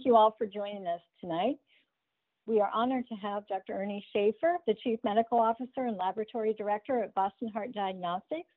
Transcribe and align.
thank 0.00 0.06
you 0.06 0.16
all 0.16 0.34
for 0.38 0.46
joining 0.46 0.86
us 0.86 1.00
tonight. 1.20 1.56
We 2.46 2.58
are 2.58 2.70
honored 2.72 3.06
to 3.08 3.14
have 3.16 3.46
Dr. 3.48 3.74
Ernie 3.74 4.02
Schaefer, 4.14 4.56
the 4.66 4.72
Chief 4.82 4.98
Medical 5.04 5.38
Officer 5.38 5.84
and 5.84 5.98
Laboratory 5.98 6.54
Director 6.54 7.02
at 7.02 7.14
Boston 7.14 7.48
Heart 7.48 7.72
Diagnostics, 7.72 8.48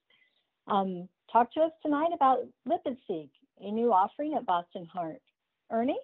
um, 0.68 1.10
talk 1.30 1.54
to 1.56 1.60
us 1.60 1.74
tonight 1.82 2.12
about 2.16 2.48
LipidSeq, 2.66 3.28
a 3.60 3.72
new 3.72 3.92
offering 3.92 4.36
at 4.36 4.46
Boston 4.46 4.86
Heart. 4.86 5.22
Ernie? 5.70 6.00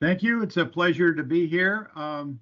Thank 0.00 0.22
you. 0.22 0.42
It's 0.42 0.56
a 0.56 0.64
pleasure 0.64 1.14
to 1.14 1.22
be 1.22 1.46
here. 1.46 1.90
Um, 1.94 2.40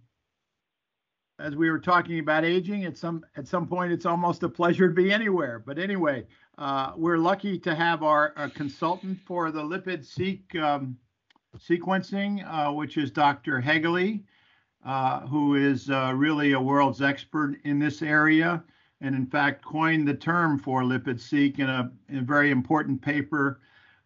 as 1.41 1.57
we 1.57 1.73
were 1.73 1.81
talking 1.81 2.21
about 2.21 2.45
aging, 2.45 2.85
at 2.85 2.97
some 2.97 3.25
at 3.37 3.49
some 3.49 3.67
point, 3.67 3.91
it's 3.91 4.07
almost 4.07 4.45
a 4.45 4.49
pleasure 4.49 4.87
to 4.87 4.95
be 4.95 5.11
anywhere. 5.11 5.59
But 5.59 5.81
anyway, 5.81 6.25
uh, 6.57 6.93
we're 6.97 7.19
lucky 7.19 7.59
to 7.59 7.75
have 7.75 8.05
our, 8.05 8.33
our, 8.37 8.49
consultant 8.49 9.19
for 9.27 9.51
the 9.51 9.63
LipidSeq 9.63 10.55
um, 10.63 10.97
sequencing, 11.57 12.45
uh, 12.47 12.73
which 12.73 12.97
is 12.97 13.11
Dr. 13.11 13.61
Hegele, 13.61 14.23
uh, 14.85 15.21
who 15.27 15.55
is 15.55 15.91
uh, 15.91 16.13
really 16.15 16.53
a 16.53 16.61
world's 16.61 17.03
expert 17.03 17.57
in 17.65 17.79
this 17.79 18.03
area, 18.03 18.63
and 19.01 19.15
in 19.15 19.27
fact 19.27 19.65
coined 19.65 20.07
the 20.07 20.15
term 20.15 20.59
for 20.59 20.83
LipidSeq 20.83 21.59
in 21.59 21.69
a, 21.69 21.91
in 22.09 22.19
a 22.19 22.23
very 22.23 22.51
important 22.51 23.01
paper 23.01 23.61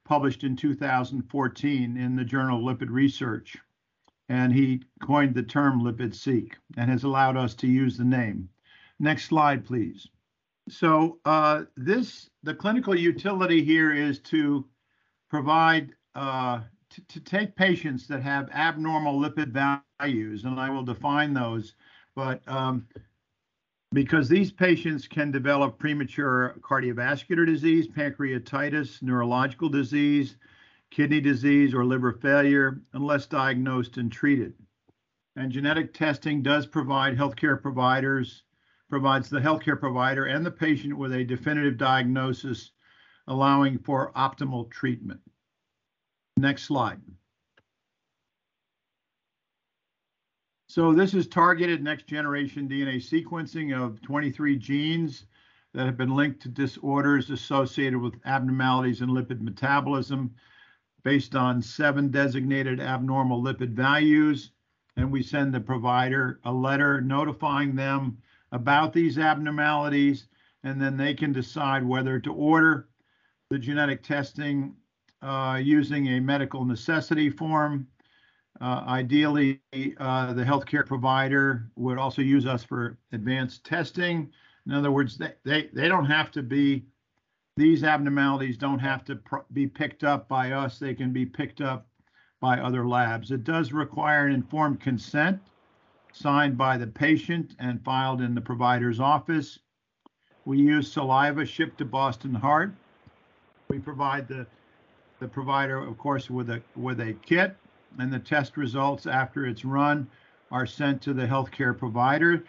published 0.04 0.44
in 0.44 0.56
2014 0.56 1.96
in 1.96 2.16
the 2.16 2.24
Journal 2.24 2.68
of 2.68 2.78
Lipid 2.78 2.90
Research 2.90 3.56
and 4.32 4.50
he 4.50 4.80
coined 5.02 5.34
the 5.34 5.42
term 5.42 5.82
LipidSeq 5.82 6.52
and 6.78 6.90
has 6.90 7.04
allowed 7.04 7.36
us 7.36 7.54
to 7.56 7.66
use 7.66 7.98
the 7.98 8.04
name. 8.04 8.48
Next 8.98 9.26
slide, 9.26 9.64
please. 9.64 10.08
So 10.70 11.18
uh, 11.26 11.64
this, 11.76 12.30
the 12.42 12.54
clinical 12.54 12.98
utility 12.98 13.62
here 13.62 13.92
is 13.92 14.20
to 14.20 14.64
provide, 15.28 15.90
uh, 16.14 16.60
to 17.08 17.20
take 17.20 17.56
patients 17.56 18.06
that 18.08 18.22
have 18.22 18.50
abnormal 18.50 19.20
lipid 19.20 19.52
values, 20.00 20.44
and 20.44 20.58
I 20.58 20.70
will 20.70 20.84
define 20.84 21.34
those, 21.34 21.74
but 22.14 22.46
um, 22.48 22.86
because 23.92 24.28
these 24.28 24.50
patients 24.50 25.06
can 25.06 25.30
develop 25.30 25.78
premature 25.78 26.56
cardiovascular 26.60 27.46
disease, 27.46 27.86
pancreatitis, 27.88 29.02
neurological 29.02 29.68
disease, 29.68 30.36
kidney 30.90 31.20
disease, 31.20 31.74
or 31.74 31.84
liver 31.84 32.12
failure 32.12 32.80
unless 32.94 33.26
diagnosed 33.26 33.98
and 33.98 34.10
treated. 34.10 34.54
And 35.36 35.52
genetic 35.52 35.94
testing 35.94 36.42
does 36.42 36.66
provide 36.66 37.16
healthcare 37.16 37.60
providers, 37.60 38.42
provides 38.88 39.30
the 39.30 39.40
healthcare 39.40 39.78
provider 39.78 40.26
and 40.26 40.44
the 40.44 40.50
patient 40.50 40.96
with 40.96 41.12
a 41.12 41.24
definitive 41.24 41.78
diagnosis, 41.78 42.72
allowing 43.26 43.78
for 43.78 44.12
optimal 44.12 44.70
treatment. 44.70 45.20
Next 46.36 46.64
slide. 46.64 47.00
So 50.68 50.94
this 50.94 51.12
is 51.12 51.26
targeted 51.26 51.82
next 51.82 52.06
generation 52.06 52.66
DNA 52.66 52.96
sequencing 52.96 53.78
of 53.78 54.00
23 54.00 54.56
genes 54.56 55.26
that 55.74 55.84
have 55.84 55.98
been 55.98 56.14
linked 56.14 56.40
to 56.42 56.48
disorders 56.48 57.28
associated 57.28 58.00
with 58.00 58.14
abnormalities 58.24 59.02
in 59.02 59.10
lipid 59.10 59.42
metabolism 59.42 60.34
based 61.02 61.34
on 61.34 61.60
seven 61.60 62.10
designated 62.10 62.80
abnormal 62.80 63.42
lipid 63.42 63.72
values. 63.72 64.52
And 64.96 65.12
we 65.12 65.22
send 65.22 65.52
the 65.52 65.60
provider 65.60 66.40
a 66.44 66.52
letter 66.52 67.00
notifying 67.00 67.74
them 67.74 68.18
about 68.52 68.92
these 68.92 69.18
abnormalities, 69.18 70.26
and 70.64 70.80
then 70.80 70.96
they 70.96 71.14
can 71.14 71.32
decide 71.32 71.84
whether 71.84 72.18
to 72.20 72.32
order 72.32 72.88
the 73.50 73.58
genetic 73.58 74.02
testing 74.02 74.74
using 75.62 76.08
a 76.08 76.20
medical 76.20 76.64
necessity 76.64 77.30
form. 77.30 77.86
Uh, 78.60 78.84
ideally, 78.86 79.60
uh, 79.98 80.32
the 80.32 80.44
healthcare 80.44 80.86
provider 80.86 81.70
would 81.76 81.98
also 81.98 82.22
use 82.22 82.46
us 82.46 82.62
for 82.62 82.98
advanced 83.12 83.64
testing. 83.64 84.30
In 84.66 84.72
other 84.72 84.92
words, 84.92 85.18
they, 85.18 85.32
they, 85.44 85.68
they 85.72 85.88
don't 85.88 86.06
have 86.06 86.30
to 86.32 86.42
be 86.42 86.84
these 87.56 87.84
abnormalities 87.84 88.56
don't 88.56 88.78
have 88.78 89.04
to 89.04 89.20
be 89.52 89.66
picked 89.66 90.04
up 90.04 90.26
by 90.28 90.52
us. 90.52 90.78
They 90.78 90.94
can 90.94 91.12
be 91.12 91.26
picked 91.26 91.60
up 91.60 91.86
by 92.40 92.58
other 92.58 92.86
labs. 92.86 93.30
It 93.30 93.44
does 93.44 93.72
require 93.72 94.26
an 94.26 94.32
informed 94.32 94.80
consent 94.80 95.40
signed 96.12 96.56
by 96.56 96.76
the 96.76 96.86
patient 96.86 97.54
and 97.58 97.82
filed 97.84 98.20
in 98.20 98.34
the 98.34 98.40
provider's 98.40 99.00
office. 99.00 99.58
We 100.44 100.58
use 100.58 100.90
saliva 100.90 101.44
shipped 101.44 101.78
to 101.78 101.84
Boston 101.84 102.34
Heart. 102.34 102.74
We 103.68 103.78
provide 103.78 104.28
the 104.28 104.46
the 105.22 105.28
provider, 105.28 105.78
of 105.78 105.96
course, 105.98 106.28
with 106.28 106.50
a 106.50 106.60
with 106.74 107.00
a 107.00 107.12
kit, 107.24 107.56
and 108.00 108.12
the 108.12 108.18
test 108.18 108.56
results 108.56 109.06
after 109.06 109.46
it's 109.46 109.64
run 109.64 110.08
are 110.50 110.66
sent 110.66 111.00
to 111.02 111.14
the 111.14 111.24
healthcare 111.24 111.78
provider. 111.78 112.42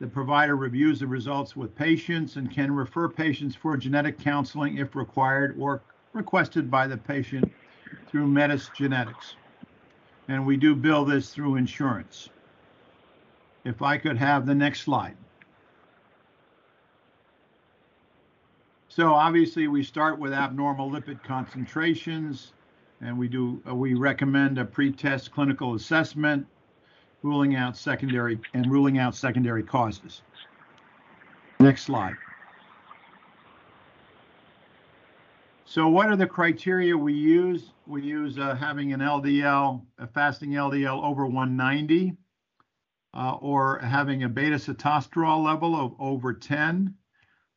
The 0.00 0.06
provider 0.06 0.56
reviews 0.56 1.00
the 1.00 1.06
results 1.06 1.54
with 1.54 1.76
patients 1.76 2.36
and 2.36 2.50
can 2.50 2.72
refer 2.72 3.10
patients 3.10 3.54
for 3.54 3.76
genetic 3.76 4.18
counseling 4.18 4.78
if 4.78 4.96
required 4.96 5.54
or 5.58 5.82
requested 6.14 6.70
by 6.70 6.86
the 6.86 6.96
patient 6.96 7.52
through 8.08 8.26
Medis 8.26 8.72
Genetics. 8.74 9.36
And 10.28 10.46
we 10.46 10.56
do 10.56 10.74
bill 10.74 11.04
this 11.04 11.30
through 11.30 11.56
insurance. 11.56 12.30
If 13.64 13.82
I 13.82 13.98
could 13.98 14.16
have 14.16 14.46
the 14.46 14.54
next 14.54 14.80
slide. 14.80 15.16
So 18.94 19.12
obviously 19.12 19.66
we 19.66 19.82
start 19.82 20.20
with 20.20 20.32
abnormal 20.32 20.88
lipid 20.88 21.20
concentrations 21.24 22.52
and 23.00 23.18
we 23.18 23.26
do 23.26 23.60
uh, 23.68 23.74
we 23.74 23.94
recommend 23.94 24.56
a 24.56 24.64
pre-test 24.64 25.32
clinical 25.32 25.74
assessment 25.74 26.46
ruling 27.24 27.56
out 27.56 27.76
secondary 27.76 28.38
and 28.52 28.70
ruling 28.70 28.98
out 28.98 29.16
secondary 29.16 29.64
causes. 29.64 30.22
Next 31.58 31.82
slide. 31.82 32.14
So 35.64 35.88
what 35.88 36.06
are 36.06 36.14
the 36.14 36.28
criteria 36.28 36.96
we 36.96 37.14
use? 37.14 37.72
We 37.88 38.02
use 38.02 38.38
uh, 38.38 38.54
having 38.54 38.92
an 38.92 39.00
LDL, 39.00 39.84
a 39.98 40.06
fasting 40.06 40.50
LDL 40.50 41.02
over 41.02 41.26
190, 41.26 42.16
uh, 43.12 43.38
or 43.40 43.80
having 43.80 44.22
a 44.22 44.28
beta 44.28 44.54
sitosterol 44.54 45.44
level 45.44 45.74
of 45.74 45.94
over 45.98 46.32
10, 46.32 46.94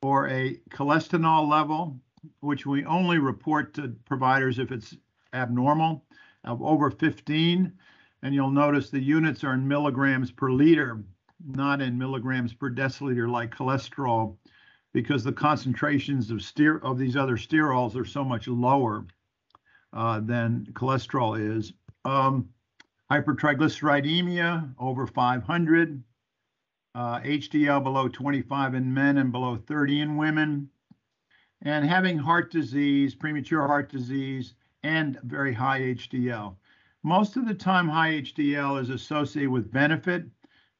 or 0.01 0.27
a 0.29 0.59
cholestanol 0.69 1.47
level, 1.47 1.99
which 2.41 2.65
we 2.65 2.85
only 2.85 3.17
report 3.17 3.73
to 3.73 3.95
providers 4.05 4.59
if 4.59 4.71
it's 4.71 4.95
abnormal, 5.33 6.03
of 6.43 6.61
over 6.61 6.89
15, 6.91 7.71
and 8.23 8.33
you'll 8.33 8.51
notice 8.51 8.89
the 8.89 8.99
units 8.99 9.43
are 9.43 9.53
in 9.53 9.67
milligrams 9.67 10.31
per 10.31 10.51
liter, 10.51 11.03
not 11.45 11.81
in 11.81 11.97
milligrams 11.97 12.53
per 12.53 12.69
deciliter 12.69 13.29
like 13.29 13.53
cholesterol, 13.53 14.35
because 14.93 15.23
the 15.23 15.31
concentrations 15.31 16.31
of 16.31 16.41
steer 16.41 16.79
of 16.79 16.97
these 16.97 17.15
other 17.15 17.37
sterols 17.37 17.95
are 17.95 18.05
so 18.05 18.23
much 18.23 18.47
lower 18.47 19.05
uh, 19.93 20.19
than 20.19 20.65
cholesterol 20.73 21.39
is. 21.39 21.73
Um, 22.05 22.49
hypertriglyceridemia 23.11 24.73
over 24.79 25.07
500, 25.07 26.03
uh, 26.97 27.19
HDL 27.19 27.83
below 27.83 28.07
25 28.07 28.73
in 28.73 28.91
men 28.91 29.19
and 29.19 29.31
below 29.31 29.55
30 29.55 30.01
in 30.01 30.17
women, 30.17 30.67
and 31.61 31.85
having 31.85 32.17
heart 32.17 32.51
disease, 32.51 33.13
premature 33.13 33.67
heart 33.67 33.91
disease, 33.91 34.55
and 34.81 35.19
very 35.21 35.53
high 35.53 35.79
HDL. 35.79 36.55
Most 37.03 37.37
of 37.37 37.47
the 37.47 37.53
time, 37.53 37.87
high 37.87 38.13
HDL 38.21 38.81
is 38.81 38.89
associated 38.89 39.51
with 39.51 39.71
benefit, 39.71 40.25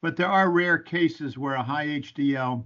but 0.02 0.16
there 0.16 0.28
are 0.28 0.50
rare 0.50 0.80
cases 0.80 1.38
where 1.38 1.54
a 1.54 1.62
high 1.62 1.86
HDL 1.86 2.66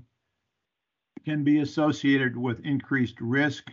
can 1.26 1.44
be 1.44 1.60
associated 1.60 2.38
with 2.38 2.66
increased 2.66 3.20
risk 3.20 3.70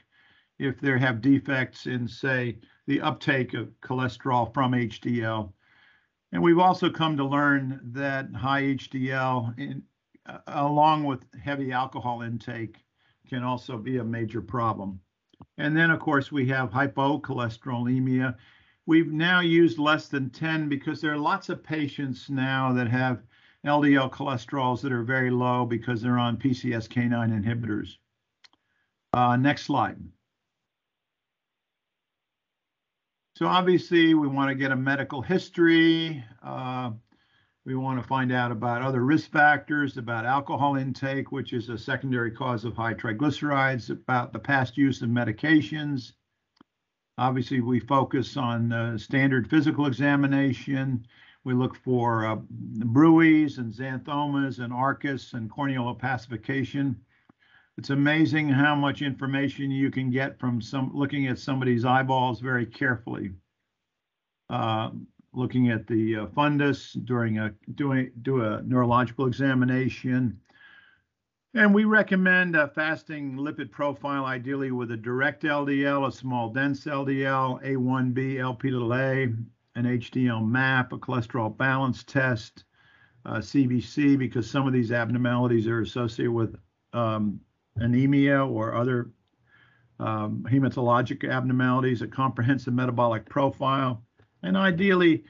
if 0.59 0.81
there 0.81 0.99
have 0.99 1.21
defects 1.21 1.87
in, 1.87 2.09
say, 2.09 2.59
the 2.89 3.01
uptake 3.01 3.55
of 3.55 3.71
cholesterol 3.81 4.53
from 4.53 4.73
HDL. 4.73 5.53
And 6.33 6.43
we've 6.43 6.59
also 6.59 6.91
come 6.91 7.17
to 7.17 7.25
learn 7.25 7.81
that 7.93 8.35
high 8.35 8.63
HDL, 8.63 9.59
in, 9.59 9.83
uh, 10.27 10.39
along 10.47 11.05
with 11.05 11.25
heavy 11.43 11.73
alcohol 11.73 12.23
intake, 12.23 12.85
can 13.29 13.43
also 13.43 13.79
be 13.79 13.99
a 13.99 14.05
major 14.05 14.43
problem. 14.43 15.01
And 15.57 15.77
then, 15.77 15.91
of 15.91 16.01
course, 16.01 16.31
we 16.31 16.47
have 16.49 16.71
hypocholesterolemia. 16.71 18.37
We've 18.87 19.13
now 19.13 19.41
used 19.41 19.79
less 19.79 20.09
than 20.09 20.31
10 20.31 20.69
because 20.69 21.01
there 21.01 21.13
are 21.13 21.19
lots 21.19 21.49
of 21.49 21.63
patients 21.63 22.29
now 22.29 22.73
that 22.73 22.89
have 22.89 23.23
LDL 23.67 24.11
cholesterols 24.11 24.81
that 24.83 24.93
are 24.93 25.03
very 25.03 25.31
low 25.31 25.65
because 25.65 26.01
they're 26.01 26.19
on 26.19 26.37
PCSK9 26.37 27.45
inhibitors. 27.45 27.97
Uh, 29.13 29.37
next 29.37 29.63
slide. 29.63 29.99
So 33.39 33.47
obviously 33.47 34.15
we 34.15 34.27
want 34.27 34.49
to 34.49 34.57
get 34.57 34.73
a 34.73 34.77
medical 34.77 35.23
history. 35.23 36.25
Uh, 36.43 36.91
we 37.65 37.77
want 37.77 38.03
to 38.03 38.09
find 38.09 38.33
out 38.33 38.51
about 38.51 38.83
other 38.83 39.05
risk 39.05 39.31
factors, 39.31 39.97
about 39.97 40.27
alcohol 40.27 40.75
intake, 40.75 41.31
which 41.31 41.53
is 41.53 41.69
a 41.69 41.79
secondary 41.79 42.33
cause 42.33 42.65
of 42.65 42.75
high 42.75 42.95
triglycerides, 42.95 43.91
about 43.91 44.33
the 44.33 44.41
past 44.41 44.77
use 44.77 45.03
of 45.03 45.09
medications, 45.11 46.15
Obviously, 47.19 47.61
we 47.61 47.81
focus 47.81 48.37
on 48.37 48.73
uh, 48.73 48.97
standard 48.97 49.51
physical 49.51 49.87
examination. 49.87 51.05
We 51.43 51.53
look 51.53 51.75
for 51.75 52.25
uh, 52.25 52.37
and 52.37 53.73
xanthomas 53.73 54.61
and 54.61 54.73
arcus 54.73 55.33
and 55.33 55.51
corneal 55.51 55.93
opacification. 55.93 56.95
It's 57.79 57.91
amazing 57.91 58.49
how 58.49 58.75
much 58.75 59.03
information 59.03 59.71
you 59.71 59.89
can 59.93 60.11
get 60.11 60.37
from 60.41 60.61
some 60.61 60.91
looking 60.93 61.29
at 61.29 61.39
somebody's 61.39 61.85
eyeballs 61.85 62.41
very 62.41 62.67
carefully. 62.67 63.31
Uh, 64.51 64.91
looking 65.33 65.71
at 65.71 65.87
the 65.87 66.17
uh, 66.17 66.27
fundus 66.27 66.95
during 67.05 67.39
a 67.39 67.55
doing 67.77 68.11
do 68.23 68.43
a 68.43 68.63
neurological 68.63 69.29
examination. 69.29 70.41
And 71.55 71.73
we 71.73 71.85
recommend 71.85 72.57
a 72.57 72.67
fasting 72.67 73.37
lipid 73.37 73.71
profile, 73.71 74.25
ideally 74.25 74.73
with 74.73 74.91
a 74.91 74.97
direct 74.97 75.45
LDL, 75.45 76.09
a 76.09 76.11
small 76.11 76.53
dense 76.53 76.85
LDL, 76.85 77.63
A1B, 77.63 78.41
LP-A, 78.41 79.23
an 79.77 79.85
HDL 79.85 80.45
map, 80.45 80.93
a 80.93 80.99
cholesterol 80.99 81.57
balance 81.57 82.03
test, 82.03 82.65
uh, 83.25 83.37
CBC, 83.37 84.19
because 84.19 84.51
some 84.51 84.67
of 84.67 84.73
these 84.73 84.91
abnormalities 84.91 85.69
are 85.69 85.81
associated 85.81 86.33
with 86.33 86.57
um, 86.93 87.41
anemia 87.81 88.45
or 88.45 88.75
other 88.75 89.11
um, 90.01 90.47
hematologic 90.49 91.29
abnormalities, 91.29 92.03
a 92.03 92.07
comprehensive 92.07 92.75
metabolic 92.75 93.29
profile, 93.29 94.03
and 94.43 94.57
ideally 94.57 95.25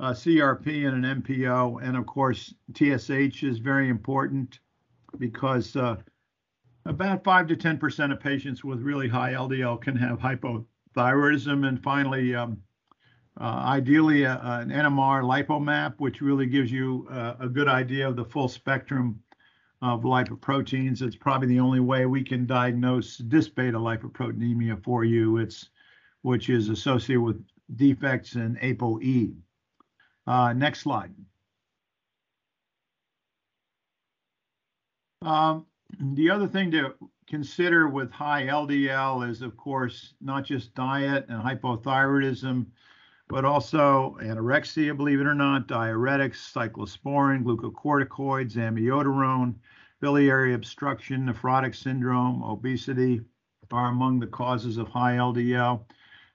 CRP 0.00 0.86
and 0.86 1.04
an 1.04 1.22
MPO. 1.22 1.82
And 1.82 1.96
of 1.96 2.06
course, 2.06 2.54
TSH 2.74 3.42
is 3.42 3.58
very 3.58 3.88
important 3.88 4.60
because 5.18 5.76
uh, 5.76 5.96
about 6.84 7.24
5 7.24 7.48
to 7.48 7.56
10% 7.56 8.12
of 8.12 8.20
patients 8.20 8.64
with 8.64 8.80
really 8.80 9.08
high 9.08 9.32
LDL 9.32 9.80
can 9.80 9.96
have 9.96 10.18
hypothyroidism. 10.18 11.66
And 11.66 11.82
finally, 11.82 12.34
um, 12.34 12.58
uh, 13.40 13.44
ideally, 13.44 14.24
uh, 14.24 14.60
an 14.60 14.70
NMR 14.70 15.22
lipomap, 15.22 15.94
which 15.98 16.20
really 16.20 16.46
gives 16.46 16.70
you 16.70 17.06
uh, 17.10 17.34
a 17.40 17.48
good 17.48 17.68
idea 17.68 18.08
of 18.08 18.16
the 18.16 18.24
full 18.24 18.48
spectrum 18.48 19.20
of 19.82 20.02
lipoproteins. 20.02 21.02
It's 21.02 21.16
probably 21.16 21.48
the 21.48 21.60
only 21.60 21.80
way 21.80 22.06
we 22.06 22.22
can 22.22 22.46
diagnose 22.46 23.18
beta 23.18 23.78
lipoproteinemia 23.78 24.82
for 24.82 25.04
you. 25.04 25.38
It's 25.38 25.68
which 26.22 26.48
is 26.50 26.68
associated 26.70 27.20
with 27.20 27.44
defects 27.76 28.34
in 28.34 28.56
ApoE. 28.56 29.36
Uh, 30.26 30.52
next 30.52 30.80
slide. 30.80 31.12
Um, 35.22 35.66
the 36.00 36.30
other 36.30 36.48
thing 36.48 36.70
to 36.72 36.94
consider 37.28 37.88
with 37.88 38.10
high 38.10 38.46
LDL 38.46 39.28
is, 39.28 39.42
of 39.42 39.56
course, 39.56 40.14
not 40.20 40.44
just 40.44 40.74
diet 40.74 41.26
and 41.28 41.42
hypothyroidism, 41.42 42.66
but 43.28 43.44
also 43.44 44.16
anorexia, 44.20 44.96
believe 44.96 45.20
it 45.20 45.26
or 45.26 45.34
not, 45.34 45.66
diuretics, 45.66 46.52
cyclosporin, 46.52 47.42
glucocorticoids, 47.42 48.54
amiodarone, 48.54 49.54
biliary 50.00 50.54
obstruction, 50.54 51.26
nephrotic 51.26 51.74
syndrome, 51.74 52.42
obesity 52.42 53.20
are 53.72 53.88
among 53.88 54.20
the 54.20 54.26
causes 54.26 54.76
of 54.76 54.88
high 54.88 55.16
LDL. 55.16 55.84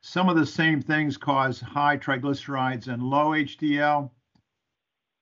Some 0.02 0.30
of 0.30 0.36
the 0.36 0.46
same 0.46 0.82
things 0.82 1.16
cause 1.16 1.60
high 1.60 1.98
triglycerides 1.98 2.88
and 2.88 3.04
low 3.04 3.30
HDL. 3.30 4.10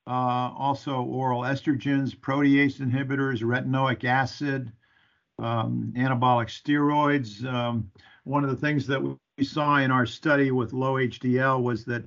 Uh, 0.08 0.52
also, 0.58 1.04
oral 1.04 1.42
estrogens, 1.42 2.18
protease 2.18 2.80
inhibitors, 2.80 3.42
retinoic 3.42 4.06
acid, 4.06 4.72
um, 5.38 5.94
anabolic 5.96 6.48
steroids. 6.48 7.46
Um, 7.46 7.92
one 8.24 8.44
of 8.44 8.50
the 8.50 8.56
things 8.56 8.88
that 8.88 9.18
we 9.40 9.46
saw 9.46 9.78
in 9.78 9.90
our 9.90 10.06
study 10.06 10.52
with 10.52 10.74
low 10.74 10.96
HDL 10.96 11.64
was 11.64 11.86
that 11.86 12.04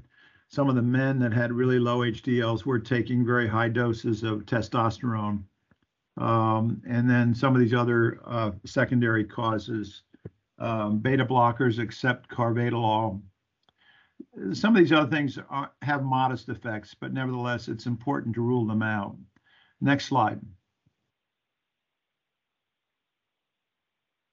some 0.48 0.68
of 0.68 0.74
the 0.74 0.82
men 0.82 1.18
that 1.20 1.32
had 1.32 1.50
really 1.50 1.78
low 1.78 2.00
HDLs 2.00 2.66
were 2.66 2.78
taking 2.78 3.24
very 3.24 3.48
high 3.48 3.70
doses 3.70 4.22
of 4.22 4.44
testosterone. 4.44 5.42
Um, 6.18 6.82
and 6.86 7.08
then 7.08 7.34
some 7.34 7.54
of 7.54 7.60
these 7.62 7.72
other 7.72 8.20
uh, 8.26 8.50
secondary 8.66 9.24
causes 9.24 10.02
um, 10.58 10.98
beta 10.98 11.24
blockers 11.24 11.78
except 11.78 12.28
carvedilol. 12.28 13.22
Some 14.52 14.76
of 14.76 14.82
these 14.82 14.92
other 14.92 15.10
things 15.10 15.38
are, 15.48 15.70
have 15.80 16.04
modest 16.04 16.50
effects, 16.50 16.94
but 17.00 17.14
nevertheless, 17.14 17.68
it's 17.68 17.86
important 17.86 18.34
to 18.34 18.42
rule 18.42 18.66
them 18.66 18.82
out. 18.82 19.16
Next 19.80 20.04
slide. 20.04 20.38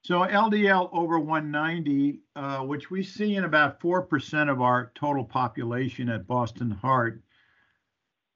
So 0.02 0.20
LDL 0.20 0.88
over 0.92 1.18
190, 1.18 2.20
uh, 2.34 2.60
which 2.60 2.90
we 2.90 3.02
see 3.02 3.36
in 3.36 3.44
about 3.44 3.80
4% 3.80 4.50
of 4.50 4.62
our 4.62 4.92
total 4.94 5.24
population 5.24 6.08
at 6.08 6.26
Boston 6.26 6.70
Heart, 6.70 7.22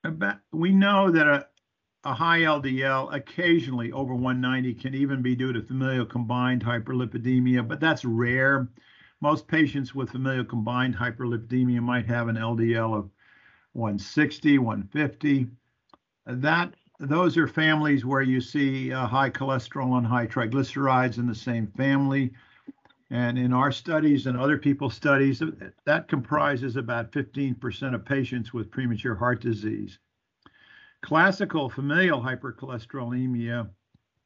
about, 0.05 0.41
we 0.53 0.73
know 0.73 1.11
that 1.11 1.27
a, 1.27 1.47
a 2.05 2.13
high 2.13 2.41
LDL 2.41 3.15
occasionally 3.15 3.93
over 3.93 4.15
190 4.15 4.75
can 4.75 4.95
even 4.95 5.23
be 5.23 5.35
due 5.35 5.55
to 5.55 5.63
familial 5.63 6.05
combined 6.05 6.63
hyperlipidemia, 6.63 7.67
but 7.67 7.81
that's 7.81 8.05
rare. 8.05 8.69
Most 9.23 9.49
patients 9.49 9.95
with 9.95 10.11
familial 10.11 10.45
combined 10.45 10.95
hyperlipidemia 10.95 11.81
might 11.81 12.05
have 12.05 12.29
an 12.29 12.37
LDL 12.37 12.95
of 12.95 13.11
160, 13.73 14.59
150. 14.59 15.47
That 16.27 16.75
those 17.09 17.37
are 17.37 17.49
families 17.49 18.05
where 18.05 18.23
you 18.23 18.41
see 18.41 18.93
uh, 18.93 19.07
high 19.07 19.31
cholesterol 19.31 19.99
and 19.99 20.07
high 20.07 20.27
triglycerides 20.27 21.19
in 21.19 21.27
the 21.27 21.35
same 21.35 21.67
family. 21.77 22.33
And 23.11 23.39
in 23.39 23.53
our 23.53 23.71
studies 23.71 24.27
and 24.27 24.37
other 24.37 24.59
people's 24.59 24.95
studies, 24.95 25.43
that 25.85 26.09
comprises 26.09 26.77
about 26.77 27.13
15% 27.13 27.95
of 27.95 28.05
patients 28.05 28.53
with 28.53 28.71
premature 28.71 29.15
heart 29.15 29.41
disease. 29.41 29.99
Classical 31.03 31.69
familial 31.69 32.21
hypercholesterolemia, 32.21 33.69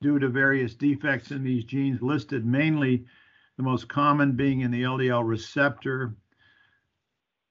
due 0.00 0.18
to 0.18 0.28
various 0.28 0.74
defects 0.74 1.32
in 1.32 1.42
these 1.42 1.64
genes 1.64 2.00
listed, 2.00 2.46
mainly 2.46 3.04
the 3.56 3.62
most 3.62 3.88
common 3.88 4.32
being 4.32 4.60
in 4.60 4.70
the 4.70 4.84
LDL 4.84 5.26
receptor, 5.26 6.14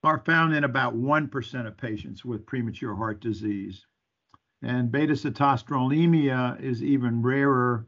are 0.04 0.24
found 0.26 0.56
in 0.56 0.64
about 0.64 0.96
1% 0.96 1.68
of 1.68 1.78
patients 1.78 2.24
with 2.24 2.46
premature 2.46 2.96
heart 2.96 3.20
disease. 3.20 3.86
And 4.62 4.92
beta 4.92 5.14
sitosterolemia 5.14 6.60
is 6.62 6.84
even 6.84 7.22
rarer. 7.22 7.88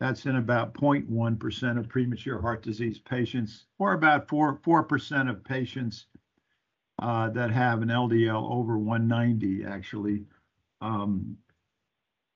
That's 0.00 0.26
in 0.26 0.36
about 0.36 0.74
0.1% 0.74 1.78
of 1.78 1.88
premature 1.88 2.40
heart 2.40 2.62
disease 2.62 2.98
patients, 2.98 3.66
or 3.78 3.94
about 3.94 4.28
4, 4.28 4.58
4% 4.58 5.30
of 5.30 5.44
patients 5.44 6.06
uh, 6.98 7.30
that 7.30 7.50
have 7.50 7.82
an 7.82 7.88
LDL 7.88 8.50
over 8.50 8.78
190, 8.78 9.64
actually. 9.64 10.24
Um, 10.80 11.36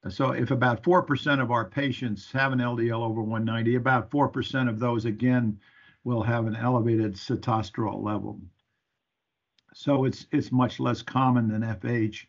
so 0.08 0.30
if 0.30 0.50
about 0.50 0.82
4% 0.82 1.42
of 1.42 1.50
our 1.50 1.66
patients 1.66 2.32
have 2.32 2.52
an 2.52 2.58
LDL 2.58 3.02
over 3.02 3.22
190, 3.22 3.75
about 3.75 4.10
4% 4.10 4.68
of 4.68 4.78
those, 4.78 5.04
again, 5.04 5.58
will 6.04 6.22
have 6.22 6.46
an 6.46 6.56
elevated 6.56 7.14
sitosterol 7.14 8.02
level. 8.02 8.40
So 9.75 10.04
it's 10.04 10.26
it's 10.32 10.50
much 10.50 10.80
less 10.80 11.02
common 11.02 11.49
than 11.49 11.62
FH. 11.62 12.26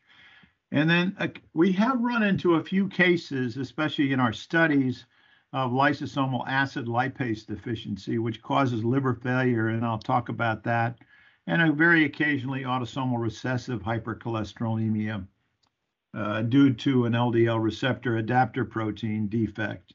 And 0.72 0.90
then 0.90 1.16
uh, 1.20 1.28
we 1.54 1.74
have 1.74 2.00
run 2.01 2.24
into 2.24 2.56
a 2.56 2.63
few 2.63 2.88
cases, 2.88 3.58
especially 3.58 4.13
in 4.13 4.20
our 4.20 4.34
studies, 4.34 5.06
of 5.54 5.72
lysosomal 5.72 6.48
acid 6.48 6.86
lipase 6.86 7.46
deficiency, 7.46 8.18
which 8.18 8.42
causes 8.42 8.86
liver 8.86 9.13
failure, 9.16 9.68
and 9.68 9.86
I'll 9.86 10.00
talk 10.00 10.30
about 10.30 10.63
that, 10.63 11.00
and 11.46 11.75
very 11.75 12.06
occasionally 12.06 12.63
autosomal 12.63 13.20
recessive 13.20 13.82
hypercholesterolemia 13.82 15.28
uh, 16.13 16.42
due 16.44 16.74
to 16.74 17.06
an 17.06 17.13
LDL 17.13 17.62
receptor 17.62 18.18
adapter 18.18 18.63
protein 18.63 19.28
defect, 19.28 19.94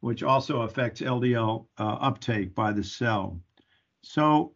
which 0.00 0.24
also 0.24 0.62
affects 0.62 1.00
LDL 1.00 1.66
uh, 1.78 1.98
uptake 2.00 2.54
by 2.54 2.72
the 2.72 2.82
cell. 2.82 3.40
So 4.02 4.54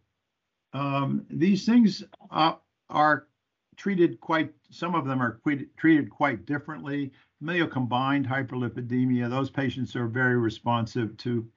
um, 0.73 1.25
these 1.29 1.65
things 1.65 2.03
uh, 2.31 2.55
are 2.89 3.27
treated 3.77 4.19
quite, 4.19 4.53
some 4.69 4.95
of 4.95 5.05
them 5.05 5.21
are 5.21 5.39
treated 5.77 6.09
quite 6.09 6.45
differently. 6.45 7.11
Familial 7.39 7.67
combined 7.67 8.27
hyperlipidemia, 8.27 9.29
those 9.29 9.49
patients 9.49 9.95
are 9.95 10.07
very 10.07 10.37
responsive 10.37 11.17
to 11.17 11.47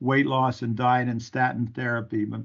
weight 0.00 0.26
loss 0.26 0.62
and 0.62 0.76
diet 0.76 1.08
and 1.08 1.22
statin 1.22 1.66
therapy. 1.66 2.24
But 2.24 2.42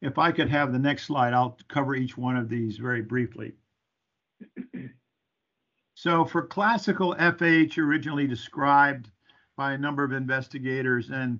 if 0.00 0.18
I 0.18 0.32
could 0.32 0.48
have 0.48 0.72
the 0.72 0.78
next 0.78 1.04
slide, 1.04 1.32
I'll 1.32 1.58
cover 1.68 1.94
each 1.94 2.16
one 2.16 2.36
of 2.36 2.48
these 2.48 2.78
very 2.78 3.02
briefly. 3.02 3.52
So 5.94 6.24
for 6.24 6.46
classical 6.46 7.14
FH, 7.14 7.78
originally 7.78 8.26
described 8.26 9.10
by 9.56 9.72
a 9.72 9.78
number 9.78 10.02
of 10.02 10.12
investigators, 10.12 11.10
and 11.10 11.38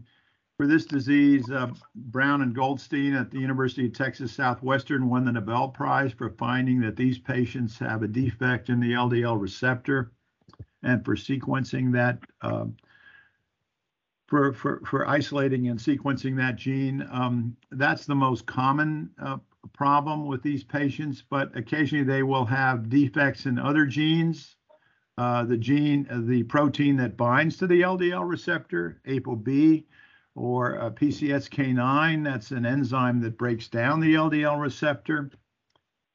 for 0.56 0.66
this 0.66 0.84
disease, 0.86 1.50
uh, 1.50 1.70
Brown 1.94 2.42
and 2.42 2.54
Goldstein 2.54 3.14
at 3.14 3.30
the 3.30 3.38
University 3.38 3.86
of 3.86 3.94
Texas 3.94 4.32
Southwestern 4.32 5.08
won 5.08 5.24
the 5.24 5.32
Nobel 5.32 5.68
Prize 5.68 6.12
for 6.12 6.30
finding 6.30 6.80
that 6.80 6.96
these 6.96 7.18
patients 7.18 7.78
have 7.78 8.02
a 8.02 8.08
defect 8.08 8.68
in 8.68 8.78
the 8.78 8.92
LDL 8.92 9.40
receptor 9.40 10.12
and 10.82 11.04
for 11.04 11.16
sequencing 11.16 11.92
that 11.92 12.18
uh, 12.42 12.66
for, 14.26 14.52
for, 14.52 14.80
for 14.86 15.06
isolating 15.06 15.68
and 15.68 15.78
sequencing 15.78 16.36
that 16.36 16.56
gene. 16.56 17.06
Um, 17.10 17.56
that's 17.70 18.06
the 18.06 18.14
most 18.14 18.46
common 18.46 19.10
uh, 19.22 19.38
problem 19.72 20.26
with 20.26 20.42
these 20.42 20.64
patients, 20.64 21.22
but 21.28 21.56
occasionally 21.56 22.04
they 22.04 22.22
will 22.22 22.44
have 22.44 22.88
defects 22.88 23.46
in 23.46 23.58
other 23.58 23.84
genes. 23.84 24.56
Uh, 25.18 25.44
the 25.44 25.56
gene, 25.58 26.06
uh, 26.10 26.20
the 26.22 26.42
protein 26.44 26.96
that 26.96 27.16
binds 27.16 27.58
to 27.58 27.66
the 27.66 27.82
LDL 27.82 28.26
receptor, 28.26 29.00
ApoB, 29.06 29.84
or 30.34 30.80
uh, 30.80 30.90
PCSK9, 30.90 32.24
that's 32.24 32.50
an 32.50 32.64
enzyme 32.64 33.20
that 33.20 33.36
breaks 33.38 33.68
down 33.68 34.00
the 34.00 34.14
LDL 34.14 34.60
receptor, 34.60 35.30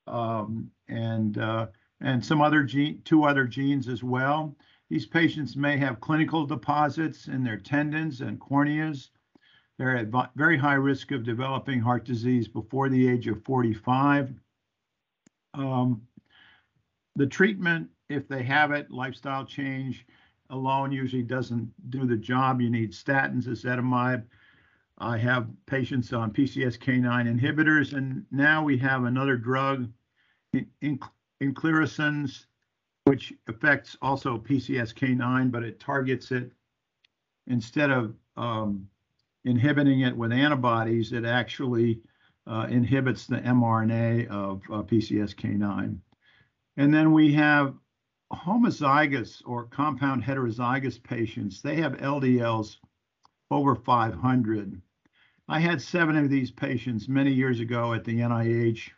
um, 0.08 0.72
and 0.88 1.38
uh, 1.38 1.68
and 2.02 2.24
some 2.24 2.42
other 2.42 2.64
gene, 2.64 3.02
two 3.06 3.24
other 3.24 3.46
genes 3.46 3.88
as 3.88 4.04
well. 4.04 4.56
These 4.90 5.06
patients 5.06 5.56
may 5.56 5.78
have 5.78 6.00
clinical 6.00 6.46
deposits 6.46 7.28
in 7.28 7.44
their 7.44 7.58
tendons 7.58 8.22
and 8.22 8.40
corneas. 8.40 9.10
They're 9.78 9.98
at 9.98 10.12
very 10.36 10.58
high 10.58 10.76
risk 10.76 11.12
of 11.12 11.24
developing 11.24 11.80
heart 11.80 12.06
disease 12.06 12.48
before 12.48 12.90
the 12.90 13.08
age 13.08 13.28
of 13.28 13.44
45. 13.44 14.34
Um, 15.54 16.02
the 17.16 17.28
treatment, 17.28 17.90
if 18.10 18.28
they 18.28 18.44
have 18.44 18.72
it, 18.72 18.90
lifestyle 18.90 19.46
change 19.46 20.06
alone 20.50 20.92
usually 20.92 21.24
doesn't 21.24 21.72
do 21.90 22.06
the 22.06 22.18
job. 22.18 22.62
You 22.62 22.70
need 22.70 22.92
statins, 22.92 23.48
ezetimibe. 23.48 24.24
I 25.00 25.18
have 25.18 25.48
patients 25.66 26.12
on 26.14 26.32
PCSK9 26.32 27.40
inhibitors, 27.40 27.94
and 27.94 28.26
now 28.32 28.64
we 28.64 28.78
have 28.80 29.04
another 29.04 29.38
drug, 29.38 29.92
inclisiran, 31.42 32.46
which 33.04 33.34
affects 33.48 33.96
also 34.02 34.38
PCSK9, 34.38 35.52
but 35.52 35.64
it 35.64 35.80
targets 35.80 36.32
it 36.32 36.52
instead 37.48 37.90
of 37.90 38.16
um, 38.36 38.88
inhibiting 39.46 40.02
it 40.02 40.16
with 40.16 40.32
antibodies, 40.32 41.14
it 41.14 41.26
actually 41.26 42.02
uh, 42.46 42.68
inhibits 42.70 43.28
the 43.28 43.38
mRNA 43.38 44.28
of 44.28 44.62
uh, 44.72 44.82
PCSK9. 44.84 45.98
And 46.78 46.94
then 46.94 47.12
we 47.12 47.34
have 47.34 47.74
homozygous 48.34 49.42
or 49.46 49.66
compound 49.66 50.24
heterozygous 50.24 51.02
patients. 51.02 51.62
They 51.62 51.76
have 51.78 51.94
LDLs 51.98 52.78
over 53.52 53.76
500. 53.76 54.82
I 55.50 55.60
had 55.60 55.82
seven 55.82 56.18
of 56.18 56.30
these 56.30 56.52
patients 56.52 57.08
many 57.08 57.32
years 57.32 57.60
ago 57.60 57.94
at 57.94 58.04
the 58.04 58.20
NIH. 58.20 58.90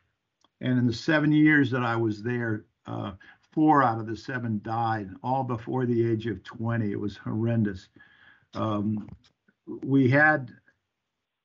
And 0.62 0.80
in 0.80 0.88
the 0.88 0.94
seven 0.94 1.32
years 1.32 1.70
that 1.72 1.84
I 1.84 1.96
was 1.96 2.24
there, 2.24 2.66
uh, 2.88 3.12
four 3.52 3.84
out 3.84 4.00
of 4.00 4.08
the 4.08 4.16
seven 4.16 4.60
died, 4.64 5.10
all 5.24 5.44
before 5.44 5.86
the 5.86 6.10
age 6.10 6.26
of 6.28 6.44
20. 6.44 6.92
It 6.92 7.00
was 7.00 7.18
horrendous. 7.18 7.90
Um, 8.56 9.08
we 9.84 10.10
had 10.10 10.52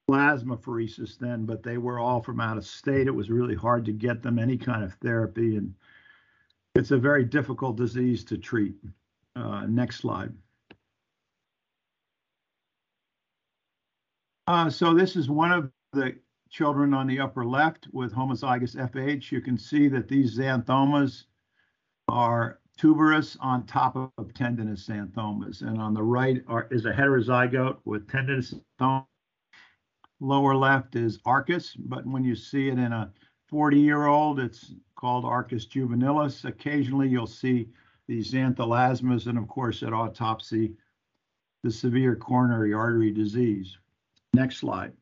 plasma 0.06 0.56
pheresis 0.56 1.18
then, 1.18 1.44
but 1.44 1.62
they 1.62 1.78
were 1.78 1.98
all 1.98 2.22
from 2.22 2.40
out 2.40 2.56
of 2.56 2.66
state. 2.66 3.06
It 3.06 3.14
was 3.14 3.30
really 3.30 3.54
hard 3.54 3.84
to 3.86 3.92
get 3.92 4.22
them 4.22 4.38
any 4.38 4.56
kind 4.56 4.84
of 4.84 4.94
therapy, 4.94 5.56
and 5.56 5.74
it's 6.74 6.90
a 6.90 6.98
very 6.98 7.24
difficult 7.24 7.76
disease 7.76 8.24
to 8.24 8.38
treat. 8.38 8.74
Uh, 9.36 9.66
next 9.66 9.96
slide. 9.96 10.32
Uh, 14.46 14.68
so 14.68 14.92
this 14.94 15.16
is 15.16 15.28
one 15.28 15.50
of 15.52 15.70
the 15.92 16.16
children 16.50 16.94
on 16.94 17.06
the 17.06 17.18
upper 17.18 17.44
left 17.44 17.88
with 17.92 18.12
homozygous 18.12 18.76
FH. 18.76 19.32
You 19.32 19.40
can 19.40 19.56
see 19.56 19.88
that 19.88 20.08
these 20.08 20.38
xanthomas 20.38 21.24
are 22.08 22.60
tuberous 22.76 23.36
on 23.40 23.66
top 23.66 23.96
of 23.96 24.34
tendinous 24.34 24.86
xanthomas. 24.86 25.62
And 25.62 25.80
on 25.80 25.94
the 25.94 26.02
right 26.02 26.42
are, 26.46 26.68
is 26.70 26.84
a 26.84 26.92
heterozygote 26.92 27.78
with 27.84 28.08
tendinous 28.08 28.54
xanthoma. 28.80 29.06
Lower 30.20 30.54
left 30.54 30.94
is 30.94 31.18
arcus, 31.26 31.74
but 31.74 32.06
when 32.06 32.24
you 32.24 32.36
see 32.36 32.68
it 32.68 32.78
in 32.78 32.92
a 32.92 33.12
40 33.54 33.78
year 33.78 34.06
old, 34.06 34.40
it's 34.40 34.74
called 34.96 35.24
arcus 35.24 35.64
juvenilis. 35.64 36.44
Occasionally 36.44 37.08
you'll 37.08 37.24
see 37.24 37.68
these 38.08 38.32
xanthelasmas, 38.32 39.28
and 39.28 39.38
of 39.38 39.46
course, 39.46 39.84
at 39.84 39.92
autopsy, 39.92 40.72
the 41.62 41.70
severe 41.70 42.16
coronary 42.16 42.74
artery 42.74 43.12
disease. 43.12 43.78
Next 44.32 44.56
slide. 44.56 44.92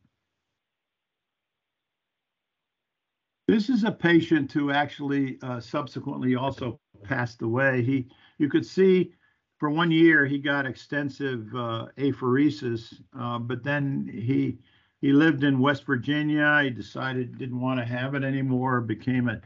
This 3.48 3.70
is 3.70 3.84
a 3.84 3.90
patient 3.90 4.52
who 4.52 4.70
actually 4.70 5.38
uh, 5.42 5.58
subsequently 5.58 6.34
also 6.34 6.78
passed 7.04 7.40
away. 7.40 7.82
He, 7.82 8.06
you 8.36 8.50
could 8.50 8.66
see 8.66 9.14
for 9.60 9.70
one 9.70 9.90
year 9.90 10.26
he 10.26 10.38
got 10.38 10.66
extensive 10.66 11.46
uh, 11.54 11.86
apheresis, 11.96 13.00
uh, 13.18 13.38
but 13.38 13.64
then 13.64 14.10
he 14.12 14.58
he 15.02 15.12
lived 15.12 15.44
in 15.44 15.58
West 15.58 15.84
Virginia. 15.84 16.62
He 16.62 16.70
decided 16.70 17.36
didn't 17.36 17.60
want 17.60 17.78
to 17.78 17.84
have 17.84 18.14
it 18.14 18.24
anymore. 18.24 18.80
Became 18.80 19.28
a 19.28 19.42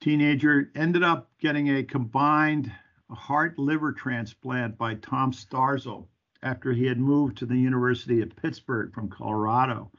teenager. 0.00 0.70
Ended 0.74 1.02
up 1.02 1.30
getting 1.38 1.68
a 1.68 1.84
combined 1.84 2.72
heart 3.10 3.58
liver 3.58 3.92
transplant 3.92 4.78
by 4.78 4.94
Tom 4.94 5.32
Starzl 5.32 6.06
after 6.42 6.72
he 6.72 6.86
had 6.86 6.98
moved 6.98 7.36
to 7.36 7.46
the 7.46 7.58
University 7.58 8.22
of 8.22 8.34
Pittsburgh 8.34 8.94
from 8.94 9.10
Colorado 9.10 9.90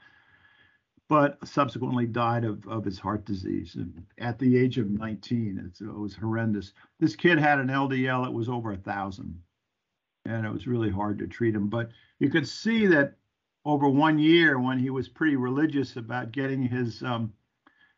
but 1.08 1.46
subsequently 1.46 2.06
died 2.06 2.44
of, 2.44 2.66
of 2.66 2.84
his 2.84 2.98
heart 2.98 3.24
disease 3.24 3.76
at 4.18 4.38
the 4.38 4.56
age 4.56 4.78
of 4.78 4.90
19. 4.90 5.62
It's, 5.66 5.80
it 5.80 5.86
was 5.86 6.14
horrendous. 6.14 6.72
This 6.98 7.14
kid 7.14 7.38
had 7.38 7.58
an 7.58 7.68
LDL 7.68 8.24
that 8.24 8.32
was 8.32 8.48
over 8.48 8.72
a 8.72 8.76
thousand, 8.76 9.38
and 10.24 10.46
it 10.46 10.52
was 10.52 10.66
really 10.66 10.90
hard 10.90 11.18
to 11.18 11.26
treat 11.26 11.54
him. 11.54 11.68
But 11.68 11.90
you 12.18 12.30
could 12.30 12.48
see 12.48 12.86
that 12.86 13.16
over 13.64 13.88
one 13.88 14.18
year, 14.18 14.58
when 14.58 14.78
he 14.78 14.90
was 14.90 15.08
pretty 15.08 15.36
religious 15.36 15.96
about 15.96 16.32
getting 16.32 16.62
his 16.62 17.02
um, 17.02 17.32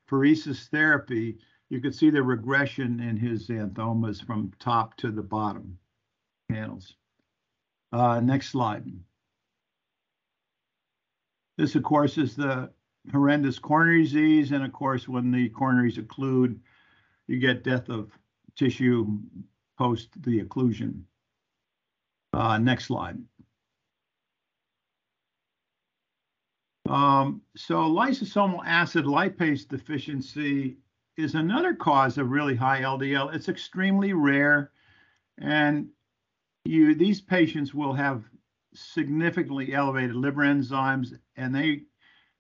pheresis 0.09 0.69
therapy, 0.69 1.39
you 1.69 1.81
could 1.81 1.95
see 1.95 2.11
the 2.11 2.23
regression 2.23 3.01
in 3.01 3.17
his 3.17 3.49
xanthomas 3.49 4.25
from 4.25 4.53
top 4.61 4.97
to 4.99 5.11
the 5.11 5.23
bottom 5.23 5.79
panels. 6.49 6.95
Uh, 7.93 8.21
next 8.21 8.51
slide. 8.51 8.85
This, 11.59 11.75
of 11.75 11.83
course, 11.83 12.19
is 12.19 12.37
the 12.37 12.71
horrendous 13.11 13.59
coronary 13.59 14.03
disease. 14.03 14.53
And 14.53 14.65
of 14.65 14.73
course, 14.73 15.09
when 15.09 15.31
the 15.31 15.49
coronaries 15.51 15.99
occlude, 15.99 16.59
you 17.27 17.39
get 17.39 17.65
death 17.65 17.89
of 17.89 18.11
tissue 18.57 19.19
post 19.79 20.11
the 20.23 20.43
occlusion. 20.43 21.03
Uh, 22.33 22.59
next 22.59 22.87
slide. 22.87 23.19
Um, 26.89 27.43
so 27.57 27.77
lysosomal 27.77 28.61
acid 28.65 29.05
lipase 29.05 29.67
deficiency 29.67 30.77
is 31.17 31.35
another 31.35 31.75
cause 31.75 32.19
of 32.19 32.31
really 32.31 32.55
high 32.55 32.83
LDL. 32.83 33.35
It's 33.35 33.49
extremely 33.49 34.13
rare, 34.13 34.71
and 35.39 35.89
you 36.65 36.95
these 36.95 37.21
patients 37.21 37.75
will 37.75 37.95
have 37.95 38.25
significantly 38.75 39.73
elevated 39.73 40.15
liver 40.15 40.43
enzymes, 40.43 41.19
and 41.37 41.55
they 41.55 41.83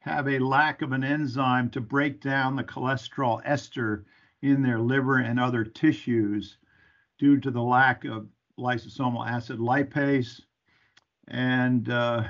have 0.00 0.28
a 0.28 0.38
lack 0.38 0.82
of 0.82 0.92
an 0.92 1.02
enzyme 1.02 1.70
to 1.70 1.80
break 1.80 2.20
down 2.20 2.54
the 2.54 2.64
cholesterol 2.64 3.40
ester 3.44 4.04
in 4.42 4.62
their 4.62 4.78
liver 4.78 5.18
and 5.18 5.40
other 5.40 5.64
tissues 5.64 6.58
due 7.18 7.40
to 7.40 7.50
the 7.50 7.62
lack 7.62 8.04
of 8.04 8.28
lysosomal 8.58 9.26
acid 9.26 9.58
lipase. 9.58 10.40
And 11.28 11.88
uh, 11.88 12.24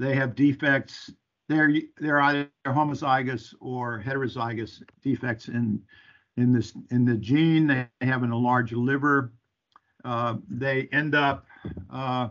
they 0.00 0.14
have 0.14 0.34
defects. 0.34 1.12
They're, 1.48 1.72
they're 1.98 2.20
either 2.20 2.48
homozygous 2.66 3.54
or 3.60 4.02
heterozygous 4.04 4.82
defects 5.02 5.48
in, 5.48 5.82
in, 6.36 6.52
this, 6.52 6.72
in 6.90 7.04
the 7.04 7.16
gene. 7.16 7.66
They 7.66 7.86
have 8.00 8.22
an 8.22 8.32
enlarged 8.32 8.72
liver. 8.72 9.32
Uh, 10.02 10.36
they 10.48 10.88
end 10.92 11.14
up 11.14 11.44
uh, 11.92 12.28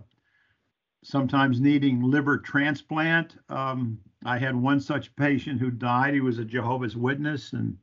sometimes 1.03 1.61
needing 1.61 2.01
liver 2.01 2.39
transplant. 2.39 3.35
Um, 3.49 3.99
I 4.25 4.39
had 4.39 4.55
one 4.55 4.79
such 4.79 5.15
patient 5.15 5.59
who 5.59 5.69
died. 5.69 6.15
He 6.15 6.21
was 6.21 6.39
a 6.39 6.45
Jehovah's 6.45 6.97
Witness 6.97 7.53
and 7.53 7.77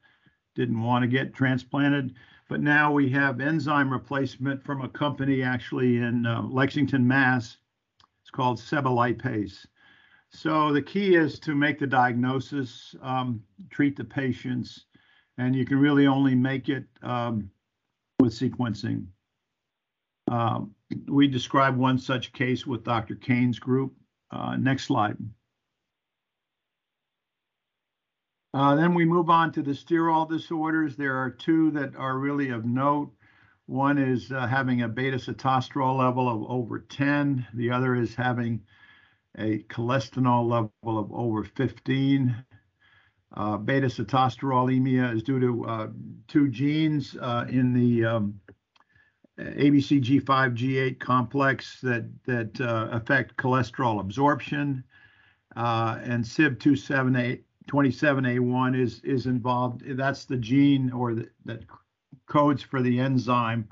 didn't 0.57 0.83
want 0.83 1.03
to 1.03 1.09
get 1.09 1.33
transplanted. 1.33 2.15
But 2.49 2.61
now 2.61 2.91
we 2.91 3.09
have 3.11 3.41
enzyme 3.41 3.93
replacement 3.93 4.65
from 4.65 4.83
a 4.83 4.89
company 4.89 5.43
actually 5.43 5.99
in 5.99 6.27
uh, 6.27 6.43
Lexington, 6.43 7.07
Mass. 7.07 7.59
It's 8.23 8.31
called 8.33 8.59
Sebelipase. 8.59 9.67
So 10.31 10.73
the 10.73 10.83
key 10.83 11.15
is 11.15 11.39
to 11.41 11.55
make 11.55 11.79
the 11.79 11.87
diagnosis, 11.87 12.95
um, 13.01 13.43
treat 13.71 13.97
the 13.97 14.05
patients, 14.05 14.87
and 15.39 15.55
you 15.55 15.65
can 15.65 15.79
really 15.79 16.07
only 16.07 16.35
make 16.35 16.69
it 16.69 16.85
um, 17.03 17.51
with 18.21 18.33
sequencing. 18.33 19.07
Um, 20.31 20.75
we 21.09 21.29
describe 21.29 21.77
one 21.77 21.99
such 21.99 22.33
case 22.33 22.67
with 22.67 22.85
Dr. 22.85 23.15
Kane's 23.15 23.59
group. 23.59 23.95
Uh, 24.31 24.57
next 24.57 24.85
slide. 24.85 25.17
Uh, 28.55 28.75
then 28.75 28.95
we 28.95 29.05
move 29.05 29.29
on 29.29 29.53
to 29.53 29.63
the 29.63 29.73
sterol 29.73 30.29
disorders. 30.29 30.97
There 30.97 31.17
are 31.17 31.31
two 31.31 31.71
that 31.73 31.95
are 31.95 32.19
really 32.19 32.49
of 32.49 32.65
note. 32.65 33.13
One 33.67 33.99
is 33.99 34.33
uh, 34.33 34.47
having 34.47 34.83
a 34.83 34.89
beta 34.89 35.19
sitosterol 35.19 35.99
level 35.99 36.29
of 36.29 36.51
over 36.51 36.79
10. 36.79 37.47
The 37.55 37.71
other 37.71 37.95
is 37.95 38.15
having 38.15 38.63
a 39.39 39.59
cholestanol 39.69 40.49
level 40.49 40.99
of 40.99 41.13
over 41.13 41.45
15. 41.45 42.35
Uh, 43.35 43.57
beta 43.59 43.87
sitosterolemia 43.87 45.15
is 45.15 45.23
due 45.23 45.41
to 45.41 45.67
uh, 45.67 45.89
two 46.29 46.49
genes 46.49 47.17
uh, 47.21 47.45
in 47.49 47.73
the 47.73 48.05
um, 48.05 48.41
ABCG5 49.39 50.57
G8 50.57 50.99
complex 50.99 51.81
that 51.83 52.09
that 52.25 52.59
uh, 52.61 52.89
affect 52.91 53.37
cholesterol 53.37 54.01
absorption, 54.01 54.83
uh, 55.57 55.99
and 56.03 56.25
CYP27A 56.25 57.43
27A1 57.69 58.81
is 58.81 59.01
is 59.05 59.27
involved. 59.27 59.83
That's 59.97 60.25
the 60.25 60.39
gene 60.39 60.91
or 60.93 61.15
the, 61.15 61.29
that 61.45 61.65
codes 62.27 62.63
for 62.63 62.81
the 62.81 62.99
enzyme 62.99 63.69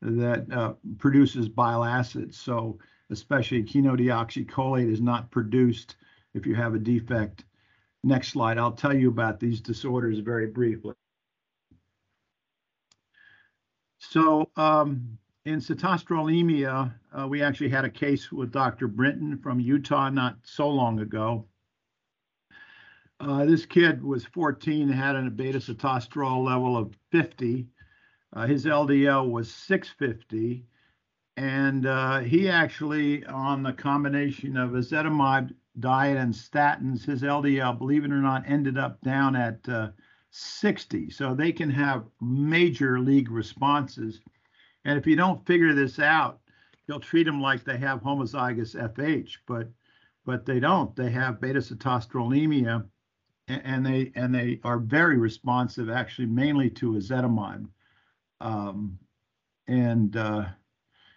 that 0.00 0.50
uh, 0.50 0.72
produces 0.98 1.48
bile 1.48 1.84
acids. 1.84 2.38
So 2.38 2.78
especially 3.10 3.62
chenodeoxycholate 3.62 4.90
is 4.90 5.00
not 5.00 5.30
produced 5.30 5.96
if 6.34 6.46
you 6.46 6.54
have 6.54 6.74
a 6.74 6.78
defect. 6.78 7.44
Next 8.02 8.28
slide. 8.28 8.56
I'll 8.56 8.72
tell 8.72 8.94
you 8.96 9.08
about 9.08 9.40
these 9.40 9.60
disorders 9.60 10.20
very 10.20 10.46
briefly. 10.46 10.94
So 13.98 14.50
um, 14.56 15.18
in 15.44 15.60
sitosterolemia, 15.60 16.94
uh, 17.12 17.28
we 17.28 17.42
actually 17.42 17.68
had 17.68 17.84
a 17.84 17.90
case 17.90 18.32
with 18.32 18.52
Dr. 18.52 18.88
Brinton 18.88 19.38
from 19.38 19.60
Utah 19.60 20.08
not 20.08 20.36
so 20.42 20.68
long 20.68 21.00
ago. 21.00 21.46
Uh, 23.20 23.44
this 23.44 23.66
kid 23.66 24.02
was 24.02 24.24
14, 24.24 24.88
had 24.88 25.14
a 25.14 25.30
beta 25.30 25.58
sitosterol 25.58 26.42
level 26.44 26.76
of 26.76 26.94
50. 27.12 27.66
Uh, 28.32 28.46
his 28.46 28.64
LDL 28.64 29.30
was 29.30 29.52
650. 29.52 30.64
And 31.36 31.86
uh, 31.86 32.20
he 32.20 32.48
actually, 32.48 33.24
on 33.26 33.62
the 33.62 33.72
combination 33.72 34.56
of 34.56 34.70
ezetimibe 34.70 35.54
diet 35.78 36.18
and 36.18 36.34
statins, 36.34 37.04
his 37.04 37.22
LDL, 37.22 37.78
believe 37.78 38.04
it 38.04 38.12
or 38.12 38.16
not, 38.16 38.44
ended 38.46 38.76
up 38.76 39.00
down 39.00 39.36
at 39.36 39.66
uh, 39.68 39.88
60. 40.30 41.10
So 41.10 41.34
they 41.34 41.52
can 41.52 41.70
have 41.70 42.04
major 42.20 43.00
league 43.00 43.30
responses. 43.30 44.20
And 44.84 44.98
if 44.98 45.06
you 45.06 45.16
don't 45.16 45.46
figure 45.46 45.74
this 45.74 45.98
out, 45.98 46.40
you'll 46.86 47.00
treat 47.00 47.24
them 47.24 47.40
like 47.40 47.64
they 47.64 47.78
have 47.78 48.00
homozygous 48.02 48.74
FH, 48.74 49.36
but 49.46 49.68
but 50.26 50.44
they 50.44 50.60
don't. 50.60 50.94
They 50.94 51.10
have 51.10 51.40
beta 51.40 51.60
sitosterolemia, 51.60 52.84
and 53.48 53.84
they 53.84 54.12
and 54.14 54.34
they 54.34 54.60
are 54.64 54.78
very 54.78 55.16
responsive, 55.16 55.88
actually, 55.88 56.26
mainly 56.26 56.70
to 56.70 56.92
ezetimibe. 56.92 57.66
Um, 58.40 58.98
and 59.66 60.16
uh, 60.16 60.46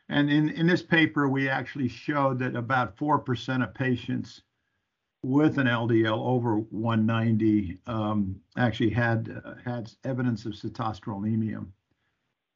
and 0.10 0.29
in, 0.29 0.50
in 0.50 0.67
this 0.67 0.83
paper, 0.83 1.27
we 1.29 1.50
actually 1.50 1.88
showed 1.88 2.39
that 2.39 2.55
about 2.55 2.98
4% 2.98 3.63
of 3.63 3.74
patients 3.74 4.41
with 5.24 5.57
an 5.57 5.67
LDL 5.67 6.19
over 6.19 6.57
190 6.57 7.79
um, 7.88 8.36
actually 8.57 8.89
had 8.89 9.41
uh, 9.45 9.53
had 9.63 9.89
evidence 10.03 10.45
of 10.45 10.51
sitosterolemia, 10.51 11.65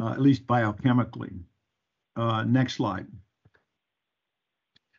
uh, 0.01 0.09
at 0.09 0.21
least 0.21 0.45
biochemically. 0.45 1.39
Uh, 2.17 2.43
next 2.43 2.73
slide. 2.73 3.07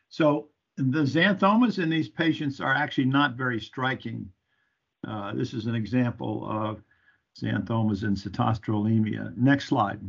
So 0.09 0.49
the 0.77 1.03
xanthomas 1.03 1.81
in 1.81 1.89
these 1.89 2.09
patients 2.09 2.59
are 2.59 2.73
actually 2.73 3.05
not 3.05 3.35
very 3.35 3.59
striking. 3.59 4.29
Uh, 5.07 5.33
this 5.35 5.53
is 5.53 5.67
an 5.67 5.75
example 5.75 6.47
of 6.49 6.81
xanthomas 7.39 8.03
in 8.03 8.15
sitosterolemia. 8.15 9.35
Next 9.37 9.65
slide. 9.65 9.99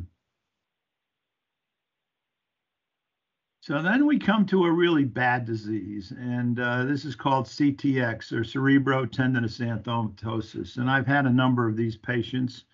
So 3.63 3.83
then 3.83 4.07
we 4.07 4.19
come 4.19 4.47
to 4.47 4.65
a 4.65 4.73
really 4.73 5.05
bad 5.05 5.45
disease, 5.45 6.15
and 6.17 6.59
uh, 6.59 6.85
this 6.85 7.05
is 7.05 7.15
called 7.15 7.45
CTX 7.45 8.33
or 8.33 8.41
cerebrotendinous 8.41 9.61
xanthomatosis. 9.61 10.79
And 10.79 10.91
I've 10.91 11.07
had 11.07 11.27
a 11.27 11.31
number 11.31 11.69
of 11.69 11.77
these 11.77 11.95
patients, 11.95 12.65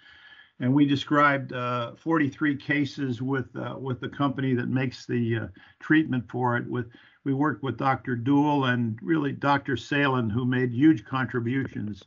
and 0.61 0.73
we 0.73 0.87
described 0.87 1.53
uh, 1.53 1.97
43 1.97 2.57
cases 2.57 3.21
with 3.21 3.49
uh, 3.57 3.75
with 3.77 3.99
the 3.99 4.09
company 4.09 4.55
that 4.55 4.69
makes 4.69 5.07
the 5.07 5.37
uh, 5.37 5.47
treatment 5.81 6.31
for 6.31 6.57
it. 6.57 6.69
With 6.69 6.87
we 7.25 7.35
worked 7.35 7.65
with 7.65 7.79
Dr. 7.79 8.17
Duell 8.17 8.73
and 8.73 8.97
really 9.03 9.33
Dr. 9.33 9.77
Salen, 9.77 10.31
who 10.31 10.45
made 10.45 10.73
huge 10.73 11.05
contributions 11.05 12.05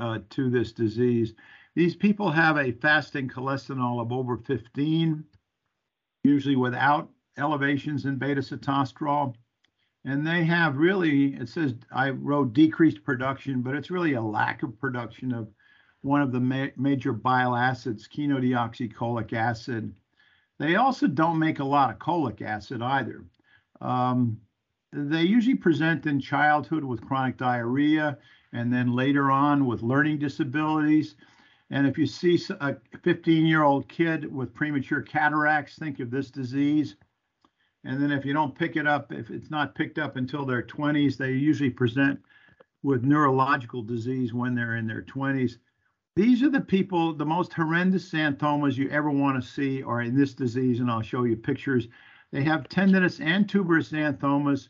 uh, 0.00 0.18
to 0.30 0.50
this 0.50 0.72
disease. 0.72 1.34
These 1.76 1.94
people 1.94 2.32
have 2.32 2.56
a 2.56 2.72
fasting 2.72 3.28
cholestanol 3.28 4.02
of 4.02 4.10
over 4.10 4.38
15, 4.38 5.22
usually 6.24 6.56
without 6.56 7.08
elevations 7.38 8.04
in 8.04 8.16
beta 8.16 8.40
sitosterol. 8.40 9.34
And 10.04 10.26
they 10.26 10.44
have 10.44 10.76
really, 10.76 11.34
it 11.34 11.48
says, 11.48 11.74
I 11.92 12.10
wrote 12.10 12.52
decreased 12.52 13.04
production, 13.04 13.62
but 13.62 13.74
it's 13.74 13.90
really 13.90 14.14
a 14.14 14.22
lack 14.22 14.62
of 14.62 14.78
production 14.78 15.32
of 15.32 15.48
one 16.02 16.22
of 16.22 16.32
the 16.32 16.40
ma 16.40 16.66
major 16.76 17.12
bile 17.12 17.56
acids, 17.56 18.08
chenodeoxycholic 18.08 19.32
acid. 19.32 19.94
They 20.58 20.76
also 20.76 21.06
don't 21.06 21.38
make 21.38 21.58
a 21.58 21.64
lot 21.64 21.90
of 21.90 21.98
cholic 21.98 22.42
acid 22.42 22.82
either. 22.82 23.24
Um, 23.80 24.40
they 24.92 25.22
usually 25.22 25.56
present 25.56 26.06
in 26.06 26.20
childhood 26.20 26.84
with 26.84 27.04
chronic 27.04 27.36
diarrhea 27.36 28.18
and 28.52 28.72
then 28.72 28.92
later 28.92 29.30
on 29.30 29.66
with 29.66 29.82
learning 29.82 30.18
disabilities. 30.18 31.16
And 31.70 31.86
if 31.86 31.98
you 31.98 32.06
see 32.06 32.40
a 32.60 32.76
15 33.02 33.46
year 33.46 33.62
old 33.62 33.88
kid 33.88 34.32
with 34.34 34.54
premature 34.54 35.02
cataracts, 35.02 35.76
think 35.76 36.00
of 36.00 36.10
this 36.10 36.30
disease. 36.30 36.96
And 37.88 38.02
then 38.02 38.12
if 38.12 38.26
you 38.26 38.34
don't 38.34 38.54
pick 38.54 38.76
it 38.76 38.86
up, 38.86 39.12
if 39.12 39.30
it's 39.30 39.50
not 39.50 39.74
picked 39.74 39.98
up 39.98 40.16
until 40.16 40.44
their 40.44 40.62
20s, 40.62 41.16
they 41.16 41.32
usually 41.32 41.70
present 41.70 42.20
with 42.82 43.02
neurological 43.02 43.80
disease 43.82 44.34
when 44.34 44.54
they're 44.54 44.76
in 44.76 44.86
their 44.86 45.00
20s. 45.00 45.56
These 46.14 46.42
are 46.42 46.50
the 46.50 46.60
people, 46.60 47.14
the 47.14 47.24
most 47.24 47.54
horrendous 47.54 48.12
xanthomas 48.12 48.76
you 48.76 48.90
ever 48.90 49.10
want 49.10 49.42
to 49.42 49.50
see 49.50 49.82
are 49.82 50.02
in 50.02 50.14
this 50.14 50.34
disease, 50.34 50.80
and 50.80 50.90
I'll 50.90 51.00
show 51.00 51.24
you 51.24 51.34
pictures. 51.34 51.88
They 52.30 52.42
have 52.42 52.68
tendinous 52.68 53.20
and 53.20 53.48
tuberous 53.48 53.90
xanthomas 53.90 54.68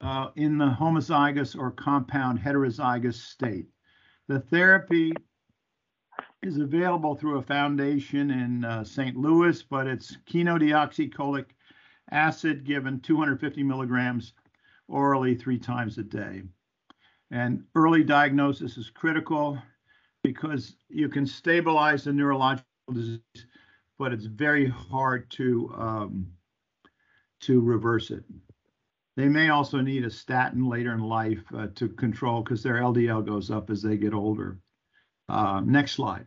uh, 0.00 0.28
in 0.34 0.56
the 0.56 0.70
homozygous 0.70 1.54
or 1.54 1.70
compound 1.70 2.38
heterozygous 2.38 3.20
state. 3.20 3.66
The 4.28 4.40
therapy 4.40 5.12
is 6.42 6.56
available 6.56 7.14
through 7.14 7.40
a 7.40 7.42
foundation 7.42 8.30
in 8.30 8.64
uh, 8.64 8.84
St. 8.84 9.18
Louis, 9.18 9.62
but 9.62 9.86
it's 9.86 10.16
chenodeoxycholic 10.26 11.44
acid 12.10 12.64
given 12.64 13.00
250 13.00 13.62
milligrams 13.62 14.32
orally 14.88 15.34
three 15.34 15.58
times 15.58 15.98
a 15.98 16.02
day. 16.02 16.42
And 17.30 17.64
early 17.74 18.04
diagnosis 18.04 18.76
is 18.76 18.90
critical 18.90 19.58
because 20.22 20.76
you 20.88 21.08
can 21.08 21.26
stabilize 21.26 22.04
the 22.04 22.12
neurological 22.12 22.66
disease, 22.92 23.46
but 23.98 24.12
it's 24.12 24.26
very 24.26 24.68
hard 24.68 25.30
to 25.32 25.72
um, 25.76 26.26
to 27.40 27.60
reverse 27.60 28.10
it. 28.10 28.24
They 29.16 29.28
may 29.28 29.48
also 29.48 29.80
need 29.80 30.04
a 30.04 30.10
statin 30.10 30.68
later 30.68 30.92
in 30.92 31.00
life 31.00 31.42
uh, 31.54 31.68
to 31.74 31.88
control 31.88 32.42
because 32.42 32.62
their 32.62 32.76
LDL 32.76 33.26
goes 33.26 33.50
up 33.50 33.68
as 33.70 33.82
they 33.82 33.96
get 33.96 34.14
older. 34.14 34.58
Uh, 35.28 35.60
next 35.64 35.92
slide. 35.92 36.26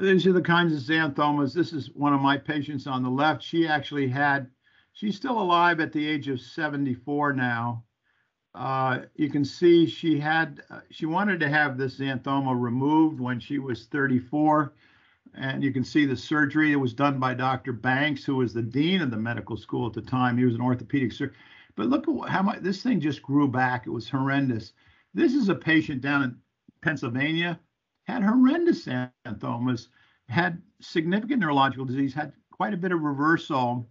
These 0.00 0.26
are 0.26 0.32
the 0.32 0.40
kinds 0.40 0.72
of 0.72 0.80
xanthomas. 0.80 1.52
This 1.52 1.74
is 1.74 1.90
one 1.90 2.14
of 2.14 2.22
my 2.22 2.38
patients 2.38 2.86
on 2.86 3.02
the 3.02 3.10
left. 3.10 3.42
She 3.42 3.68
actually 3.68 4.08
had, 4.08 4.48
she's 4.94 5.16
still 5.16 5.38
alive 5.38 5.78
at 5.78 5.92
the 5.92 6.06
age 6.06 6.28
of 6.28 6.40
74 6.40 7.34
now. 7.34 7.84
Uh, 8.54 9.00
you 9.14 9.28
can 9.28 9.44
see 9.44 9.86
she 9.86 10.18
had, 10.18 10.62
uh, 10.70 10.80
she 10.90 11.04
wanted 11.04 11.38
to 11.40 11.50
have 11.50 11.76
this 11.76 11.98
xanthoma 11.98 12.58
removed 12.58 13.20
when 13.20 13.38
she 13.38 13.58
was 13.58 13.86
34. 13.86 14.72
And 15.34 15.62
you 15.62 15.70
can 15.70 15.84
see 15.84 16.06
the 16.06 16.16
surgery. 16.16 16.72
It 16.72 16.76
was 16.76 16.94
done 16.94 17.20
by 17.20 17.34
Dr. 17.34 17.74
Banks, 17.74 18.24
who 18.24 18.36
was 18.36 18.54
the 18.54 18.62
dean 18.62 19.02
of 19.02 19.10
the 19.10 19.18
medical 19.18 19.56
school 19.58 19.86
at 19.86 19.92
the 19.92 20.00
time. 20.00 20.38
He 20.38 20.46
was 20.46 20.54
an 20.54 20.62
orthopedic 20.62 21.12
surgeon. 21.12 21.36
But 21.76 21.88
look 21.88 22.08
at 22.08 22.30
how 22.30 22.42
much 22.42 22.60
this 22.60 22.82
thing 22.82 23.00
just 23.00 23.22
grew 23.22 23.48
back. 23.48 23.86
It 23.86 23.90
was 23.90 24.08
horrendous. 24.08 24.72
This 25.12 25.34
is 25.34 25.50
a 25.50 25.54
patient 25.54 26.00
down 26.00 26.22
in 26.22 26.36
Pennsylvania 26.80 27.60
had 28.06 28.22
horrendous 28.22 28.86
xanthomas, 28.86 29.88
had 30.28 30.60
significant 30.80 31.40
neurological 31.40 31.84
disease, 31.84 32.14
had 32.14 32.32
quite 32.50 32.74
a 32.74 32.78
bit 32.78 32.92
of 32.92 33.00
reversal 33.00 33.88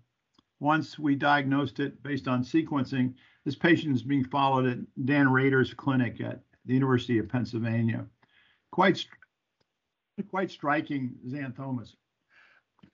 once 0.60 1.00
we 1.00 1.15
diagnosed 1.15 1.80
it 1.80 2.02
based 2.04 2.28
on 2.28 2.43
sequencing. 2.43 3.13
This 3.45 3.56
patient 3.56 3.95
is 3.95 4.04
being 4.04 4.26
followed 4.26 4.65
at 4.65 5.06
Dan 5.06 5.30
Rader's 5.30 5.74
clinic 5.74 6.22
at 6.22 6.41
the 6.65 6.74
University 6.74 7.17
of 7.17 7.30
Pennsylvania. 7.30 8.06
Quite, 8.72 9.06
quite 10.30 10.52
striking 10.52 11.15
xanthomas. 11.28 11.95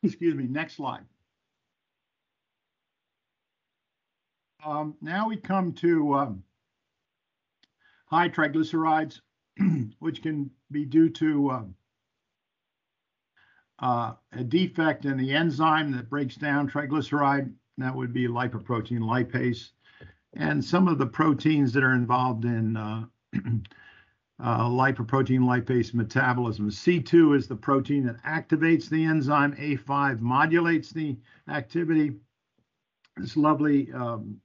Excuse 0.04 0.36
me, 0.36 0.45
next 0.45 0.75
slide. 0.75 1.06
Um, 4.65 4.95
now 5.01 5.28
we 5.28 5.38
come 5.38 5.73
to 5.73 6.13
um, 6.15 6.43
high 8.08 8.30
triglycerides, 8.30 9.19
which 9.99 10.23
can 10.23 10.49
be 10.71 10.86
due 10.86 11.10
to 11.10 11.49
uh, 11.49 11.63
uh, 13.80 14.13
a 14.32 14.43
defect 14.43 15.06
in 15.06 15.17
the 15.17 15.34
enzyme 15.34 15.91
that 15.91 16.10
breaks 16.10 16.36
down 16.36 16.69
triglyceride. 16.69 17.54
That 17.78 17.95
would 17.95 18.13
be 18.13 18.28
lipoprotein 18.28 19.01
lipase. 19.01 19.71
And 20.34 20.63
some 20.63 20.88
of 20.88 20.97
the 20.97 21.06
proteins 21.06 21.73
that 21.73 21.84
are 21.84 21.93
involved 21.93 22.45
in 22.45 22.78
uh, 22.78 23.06
uh, 24.43 24.65
lipoprotein 24.69 25.41
lipase 25.41 25.93
metabolism. 25.93 26.69
C2 26.69 27.38
is 27.38 27.47
the 27.47 27.56
protein 27.56 28.06
that 28.06 28.21
activates 28.23 28.89
the 28.89 29.04
enzyme. 29.04 29.56
A5 29.56 30.19
modulates 30.19 30.91
the 30.91 31.17
activity. 31.49 32.15
This 33.17 33.38
lovely 33.38 33.91
um, 33.93 34.41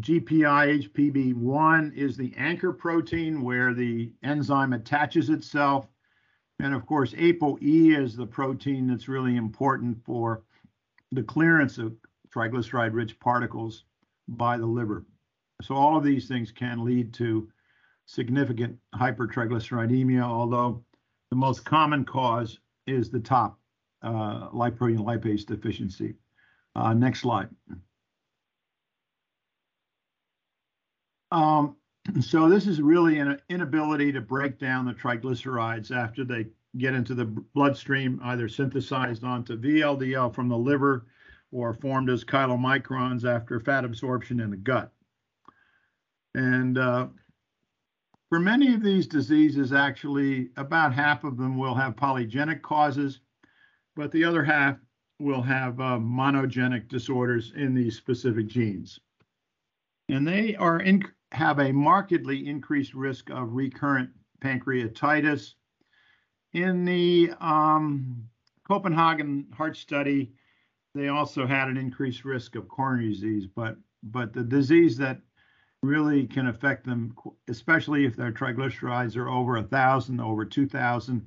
GPIHBP1 0.00 1.94
is 1.96 2.16
the 2.16 2.32
anchor 2.36 2.72
protein 2.72 3.42
where 3.42 3.72
the 3.72 4.12
enzyme 4.22 4.72
attaches 4.72 5.30
itself. 5.30 5.88
And 6.58 6.74
of 6.74 6.86
course, 6.86 7.14
ApoE 7.14 7.98
is 7.98 8.14
the 8.14 8.26
protein 8.26 8.86
that's 8.86 9.08
really 9.08 9.36
important 9.36 10.04
for 10.04 10.42
the 11.10 11.22
clearance 11.22 11.78
of 11.78 11.94
triglyceride 12.30 12.92
rich 12.92 13.18
particles 13.18 13.84
by 14.28 14.58
the 14.58 14.66
liver. 14.66 15.06
So 15.62 15.74
all 15.74 15.96
of 15.96 16.04
these 16.04 16.28
things 16.28 16.52
can 16.52 16.84
lead 16.84 17.14
to 17.14 17.48
significant 18.06 18.78
hypertriglyceridemia, 18.94 20.22
although 20.22 20.84
the 21.30 21.36
most 21.36 21.64
common 21.64 22.04
cause 22.04 22.58
is 22.86 23.10
the 23.10 23.20
top 23.20 23.58
uh, 24.02 24.50
lipoprotein 24.50 24.98
lipase 24.98 25.46
deficiency. 25.46 26.14
Uh, 26.74 26.92
next 26.94 27.20
slide. 27.20 27.48
Um, 31.32 31.76
so 32.20 32.46
this 32.48 32.66
is 32.66 32.82
really 32.82 33.18
an 33.18 33.40
inability 33.48 34.12
to 34.12 34.20
break 34.20 34.58
down 34.58 34.84
the 34.84 34.92
triglycerides 34.92 35.90
after 35.90 36.24
they 36.24 36.46
get 36.76 36.94
into 36.94 37.14
the 37.14 37.24
bloodstream, 37.24 38.20
either 38.22 38.48
synthesized 38.48 39.24
onto 39.24 39.58
VLDL 39.58 40.34
from 40.34 40.48
the 40.48 40.56
liver 40.56 41.06
or 41.50 41.72
formed 41.72 42.10
as 42.10 42.22
chylomicrons 42.22 43.24
after 43.24 43.60
fat 43.60 43.84
absorption 43.84 44.40
in 44.40 44.50
the 44.50 44.56
gut. 44.58 44.92
And 46.34 46.76
uh, 46.76 47.08
for 48.28 48.38
many 48.38 48.74
of 48.74 48.82
these 48.82 49.06
diseases, 49.06 49.72
actually, 49.72 50.50
about 50.58 50.92
half 50.92 51.24
of 51.24 51.38
them 51.38 51.56
will 51.56 51.74
have 51.74 51.96
polygenic 51.96 52.60
causes, 52.60 53.20
but 53.96 54.12
the 54.12 54.24
other 54.24 54.44
half 54.44 54.76
will 55.18 55.42
have 55.42 55.80
uh, 55.80 55.98
monogenic 55.98 56.88
disorders 56.88 57.52
in 57.56 57.74
these 57.74 57.96
specific 57.96 58.48
genes. 58.48 59.00
And 60.08 60.26
they 60.26 60.56
are 60.56 60.80
in, 60.80 61.04
have 61.32 61.58
a 61.58 61.72
markedly 61.72 62.46
increased 62.46 62.94
risk 62.94 63.30
of 63.30 63.54
recurrent 63.54 64.10
pancreatitis. 64.40 65.54
In 66.52 66.84
the 66.84 67.32
um, 67.40 68.28
Copenhagen 68.68 69.46
heart 69.56 69.76
study, 69.76 70.32
they 70.94 71.08
also 71.08 71.46
had 71.46 71.68
an 71.68 71.78
increased 71.78 72.24
risk 72.24 72.54
of 72.54 72.68
coronary 72.68 73.08
disease, 73.08 73.46
but 73.46 73.76
but 74.02 74.32
the 74.32 74.42
disease 74.42 74.96
that 74.98 75.20
really 75.82 76.26
can 76.26 76.48
affect 76.48 76.84
them, 76.84 77.14
especially 77.48 78.04
if 78.04 78.14
their 78.16 78.32
triglycerides 78.32 79.16
are 79.16 79.28
over 79.28 79.56
a 79.56 79.62
thousand, 79.62 80.20
over 80.20 80.44
two 80.44 80.66
thousand, 80.66 81.26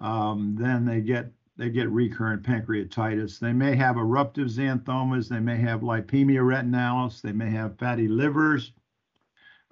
um, 0.00 0.54
then 0.58 0.84
they 0.84 1.00
get 1.00 1.32
they 1.56 1.70
get 1.70 1.88
recurrent 1.88 2.42
pancreatitis. 2.42 3.38
They 3.38 3.52
may 3.52 3.74
have 3.76 3.96
eruptive 3.96 4.48
xanthomas. 4.48 5.28
They 5.28 5.40
may 5.40 5.56
have 5.58 5.80
lipemia 5.80 6.42
retinalis. 6.42 7.22
They 7.22 7.32
may 7.32 7.50
have 7.50 7.78
fatty 7.78 8.08
livers. 8.08 8.72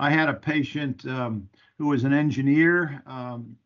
I 0.03 0.11
had 0.11 0.29
a 0.29 0.35
patient 0.35 1.07
um, 1.07 1.49
who 1.79 1.87
was 1.87 2.03
an 2.03 2.13
engineer, 2.13 3.05
um, 3.07 3.57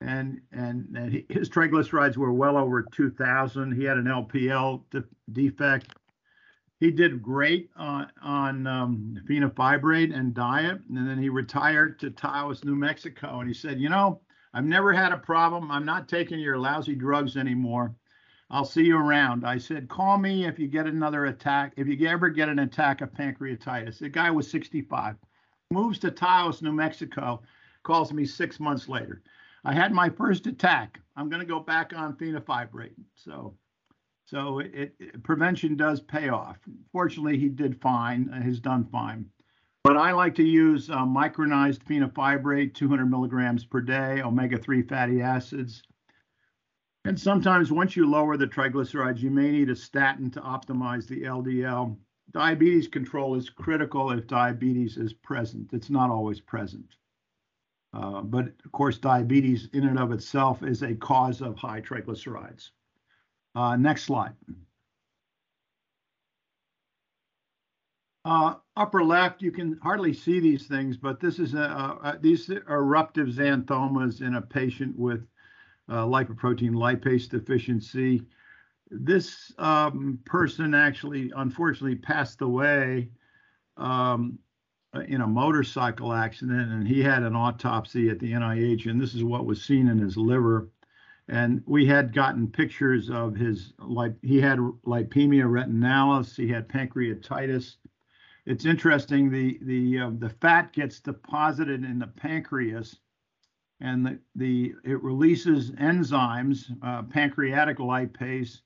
and 0.00 0.40
and, 0.52 0.86
and 0.96 1.24
his 1.28 1.50
triglycerides 1.50 2.16
were 2.16 2.32
well 2.32 2.56
over 2.56 2.82
2,000. 2.82 3.72
He 3.72 3.82
had 3.82 3.96
an 3.96 4.04
LPL 4.04 4.84
de- 4.92 5.02
defect. 5.32 5.92
He 6.78 6.92
did 6.92 7.20
great 7.20 7.70
on, 7.76 8.06
on 8.22 8.66
um, 8.68 9.16
fenofibrate 9.28 10.16
and 10.16 10.32
diet, 10.32 10.82
and 10.88 11.08
then 11.08 11.18
he 11.20 11.28
retired 11.28 11.98
to 11.98 12.10
Taos, 12.10 12.62
New 12.62 12.76
Mexico. 12.76 13.40
And 13.40 13.48
he 13.48 13.54
said, 13.54 13.80
"You 13.80 13.88
know, 13.88 14.20
I've 14.54 14.64
never 14.64 14.92
had 14.92 15.10
a 15.10 15.18
problem. 15.18 15.72
I'm 15.72 15.84
not 15.84 16.08
taking 16.08 16.38
your 16.38 16.58
lousy 16.58 16.94
drugs 16.94 17.36
anymore. 17.36 17.92
I'll 18.50 18.64
see 18.64 18.84
you 18.84 18.98
around." 18.98 19.44
I 19.44 19.58
said, 19.58 19.88
"Call 19.88 20.16
me 20.16 20.46
if 20.46 20.60
you 20.60 20.68
get 20.68 20.86
another 20.86 21.26
attack. 21.26 21.72
If 21.76 21.88
you 21.88 22.06
ever 22.06 22.28
get 22.28 22.48
an 22.48 22.60
attack 22.60 23.00
of 23.00 23.12
pancreatitis." 23.12 23.98
The 23.98 24.08
guy 24.08 24.30
was 24.30 24.48
65 24.48 25.16
moves 25.72 25.98
to 26.00 26.10
Taos, 26.10 26.62
New 26.62 26.72
Mexico, 26.72 27.42
calls 27.82 28.12
me 28.12 28.24
six 28.24 28.60
months 28.60 28.88
later. 28.88 29.22
I 29.64 29.72
had 29.72 29.92
my 29.92 30.08
first 30.08 30.46
attack. 30.46 31.00
I'm 31.16 31.28
going 31.28 31.40
to 31.40 31.46
go 31.46 31.60
back 31.60 31.92
on 31.94 32.16
fenofibrate. 32.16 32.94
So, 33.14 33.54
so 34.24 34.60
it, 34.60 34.94
it, 34.98 35.22
prevention 35.22 35.76
does 35.76 36.00
pay 36.00 36.28
off. 36.28 36.58
Fortunately, 36.92 37.38
he 37.38 37.48
did 37.48 37.80
fine. 37.80 38.30
Uh, 38.32 38.42
has 38.42 38.60
done 38.60 38.84
fine. 38.90 39.26
But 39.84 39.96
I 39.96 40.12
like 40.12 40.36
to 40.36 40.44
use 40.44 40.90
uh, 40.90 40.98
micronized 40.98 41.80
fenofibrate, 41.80 42.74
200 42.74 43.06
milligrams 43.06 43.64
per 43.64 43.80
day, 43.80 44.22
omega-3 44.22 44.88
fatty 44.88 45.20
acids. 45.20 45.82
And 47.04 47.18
sometimes 47.18 47.72
once 47.72 47.96
you 47.96 48.08
lower 48.08 48.36
the 48.36 48.46
triglycerides, 48.46 49.18
you 49.18 49.30
may 49.30 49.50
need 49.50 49.70
a 49.70 49.76
statin 49.76 50.30
to 50.32 50.40
optimize 50.40 51.08
the 51.08 51.22
LDL 51.22 51.96
diabetes 52.32 52.88
control 52.88 53.34
is 53.34 53.50
critical 53.50 54.10
if 54.10 54.26
diabetes 54.26 54.96
is 54.96 55.12
present. 55.12 55.70
It's 55.72 55.90
not 55.90 56.10
always 56.10 56.40
present. 56.40 56.96
Uh, 57.94 58.22
but 58.22 58.46
of 58.64 58.72
course, 58.72 58.98
diabetes 58.98 59.68
in 59.74 59.86
and 59.86 59.98
of 59.98 60.12
itself 60.12 60.62
is 60.62 60.82
a 60.82 60.94
cause 60.94 61.42
of 61.42 61.56
high 61.56 61.80
triglycerides. 61.80 62.70
Uh, 63.54 63.76
next 63.76 64.04
slide. 64.04 64.32
Uh, 68.24 68.54
upper 68.76 69.04
left, 69.04 69.42
you 69.42 69.50
can 69.50 69.78
hardly 69.82 70.14
see 70.14 70.38
these 70.40 70.66
things, 70.66 70.96
but 70.96 71.20
this 71.20 71.38
is 71.38 71.54
a, 71.54 71.58
a, 71.58 72.18
these 72.20 72.48
eruptive 72.48 73.28
xanthomas 73.28 74.22
in 74.22 74.36
a 74.36 74.42
patient 74.42 74.96
with 74.96 75.26
uh, 75.88 76.06
lipoprotein 76.06 76.70
lipase 76.70 77.28
deficiency 77.28 78.22
this 78.92 79.52
um, 79.58 80.18
person 80.24 80.74
actually, 80.74 81.32
unfortunately, 81.36 81.96
passed 81.96 82.42
away 82.42 83.08
um, 83.76 84.38
in 85.08 85.22
a 85.22 85.26
motorcycle 85.26 86.12
accident, 86.12 86.70
and 86.70 86.86
he 86.86 87.02
had 87.02 87.22
an 87.22 87.34
autopsy 87.34 88.10
at 88.10 88.18
the 88.18 88.32
NIH, 88.32 88.86
and 88.86 89.00
this 89.00 89.14
is 89.14 89.24
what 89.24 89.46
was 89.46 89.62
seen 89.62 89.88
in 89.88 89.98
his 89.98 90.16
liver. 90.16 90.68
And 91.28 91.62
we 91.66 91.86
had 91.86 92.12
gotten 92.12 92.50
pictures 92.50 93.08
of 93.08 93.34
his 93.34 93.72
like 93.78 94.14
he 94.22 94.40
had 94.40 94.58
lipemia 94.58 95.44
retinalis, 95.44 96.36
he 96.36 96.48
had 96.48 96.68
pancreatitis. 96.68 97.76
It's 98.44 98.66
interesting 98.66 99.30
the 99.30 99.58
the 99.62 99.98
uh, 100.00 100.10
the 100.18 100.28
fat 100.28 100.72
gets 100.72 101.00
deposited 101.00 101.84
in 101.84 101.98
the 101.98 102.08
pancreas, 102.08 102.98
and 103.80 104.04
the 104.04 104.18
the 104.34 104.74
it 104.84 105.02
releases 105.02 105.70
enzymes, 105.70 106.64
uh, 106.82 107.04
pancreatic 107.04 107.78
lipase, 107.78 108.60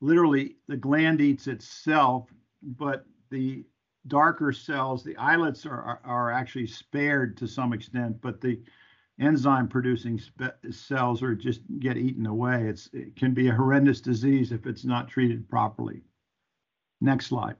literally 0.00 0.56
the 0.66 0.76
gland 0.76 1.20
eats 1.20 1.46
itself, 1.46 2.28
but 2.62 3.04
the 3.30 3.64
darker 4.06 4.52
cells, 4.52 5.04
the 5.04 5.16
islets 5.16 5.66
are, 5.66 5.82
are, 5.82 6.00
are 6.04 6.32
actually 6.32 6.66
spared 6.66 7.36
to 7.36 7.46
some 7.46 7.72
extent, 7.72 8.20
but 8.20 8.40
the 8.40 8.60
enzyme 9.20 9.68
producing 9.68 10.20
cells 10.70 11.22
are 11.22 11.34
just 11.34 11.60
get 11.80 11.96
eaten 11.96 12.26
away. 12.26 12.64
It's, 12.68 12.88
it 12.92 13.16
can 13.16 13.34
be 13.34 13.48
a 13.48 13.54
horrendous 13.54 14.00
disease 14.00 14.52
if 14.52 14.66
it's 14.66 14.84
not 14.84 15.08
treated 15.08 15.48
properly. 15.48 16.02
Next 17.00 17.26
slide. 17.26 17.56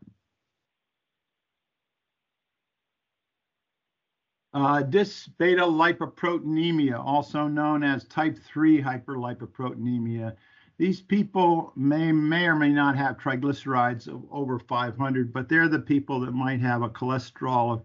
Uh, 4.55 4.83
this 4.83 5.29
beta 5.39 5.63
lipoproteinemia, 5.63 6.99
also 6.99 7.47
known 7.47 7.83
as 7.83 8.05
type 8.05 8.39
3 8.39 8.81
hyperlipoproteinemia, 8.81 10.35
these 10.79 11.01
people 11.01 11.73
may 11.75 12.13
may 12.13 12.47
or 12.47 12.55
may 12.55 12.71
not 12.71 12.97
have 12.97 13.19
triglycerides 13.19 14.07
of 14.07 14.23
over 14.31 14.59
500, 14.59 15.33
but 15.33 15.49
they're 15.49 15.69
the 15.69 15.81
people 15.81 16.21
that 16.21 16.33
might 16.33 16.61
have 16.61 16.83
a 16.83 16.89
cholesterol 16.89 17.73
of 17.73 17.83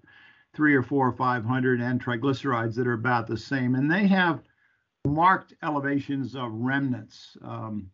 three 0.54 0.76
or 0.76 0.84
four 0.84 1.08
or 1.08 1.12
500 1.12 1.82
and 1.82 2.04
triglycerides 2.04 2.76
that 2.76 2.88
are 2.88 2.94
about 2.94 3.26
the 3.26 3.38
same, 3.38 3.74
and 3.74 3.90
they 3.90 4.06
have 4.06 4.44
marked 5.06 5.56
elevations 5.64 6.36
of 6.36 6.52
remnants. 6.54 7.36
Um, 7.44 7.90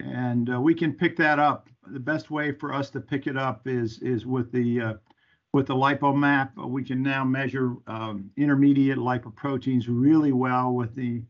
and 0.00 0.52
uh, 0.52 0.60
we 0.60 0.74
can 0.74 0.92
pick 0.92 1.16
that 1.16 1.38
up. 1.38 1.68
The 1.86 1.98
best 1.98 2.30
way 2.30 2.52
for 2.52 2.72
us 2.72 2.90
to 2.90 3.00
pick 3.00 3.26
it 3.26 3.36
up 3.36 3.66
is 3.66 3.98
is 4.00 4.26
with 4.26 4.52
the 4.52 4.80
uh, 4.80 4.94
with 5.54 5.66
the 5.66 5.74
lipomap. 5.74 6.50
We 6.68 6.84
can 6.84 7.02
now 7.02 7.24
measure 7.24 7.76
um, 7.86 8.30
intermediate 8.36 8.98
lipoproteins 8.98 9.86
really 9.88 10.32
well 10.32 10.74
with 10.74 10.94
the 10.94 11.22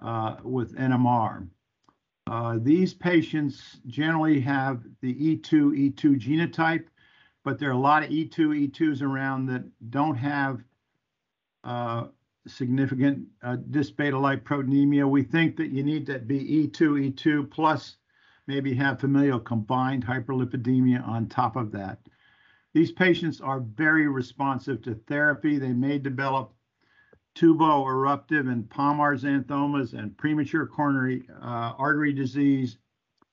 uh, 0.00 0.36
with 0.44 0.76
NMR. 0.76 1.48
Uh, 2.28 2.58
these 2.60 2.92
patients 2.92 3.78
generally 3.86 4.40
have 4.40 4.82
the 5.00 5.14
E2, 5.14 5.94
E2 5.94 6.20
genotype, 6.20 6.86
but 7.44 7.58
there 7.58 7.68
are 7.68 7.72
a 7.72 7.78
lot 7.78 8.02
of 8.02 8.10
E2, 8.10 8.70
E2s 8.70 9.00
around 9.00 9.46
that 9.46 9.64
don't 9.90 10.16
have 10.16 10.60
uh, 11.62 12.06
significant 12.48 13.26
uh, 13.42 13.56
dysbeta-lipoproteinemia. 13.70 15.08
We 15.08 15.22
think 15.22 15.56
that 15.56 15.70
you 15.70 15.84
need 15.84 16.06
to 16.06 16.18
be 16.18 16.68
E2, 16.68 17.12
E2 17.12 17.50
plus 17.50 17.96
maybe 18.48 18.74
have 18.74 19.00
familial 19.00 19.40
combined 19.40 20.04
hyperlipidemia 20.04 21.06
on 21.06 21.28
top 21.28 21.56
of 21.56 21.72
that. 21.72 21.98
These 22.74 22.92
patients 22.92 23.40
are 23.40 23.60
very 23.60 24.08
responsive 24.08 24.82
to 24.82 24.94
therapy. 25.06 25.58
They 25.58 25.72
may 25.72 25.98
develop 25.98 26.52
tubo-eruptive 27.36 28.48
and 28.48 28.68
palmar 28.70 29.14
xanthomas 29.16 29.92
and 29.92 30.16
premature 30.16 30.66
coronary 30.66 31.28
uh, 31.42 31.74
artery 31.78 32.12
disease. 32.12 32.78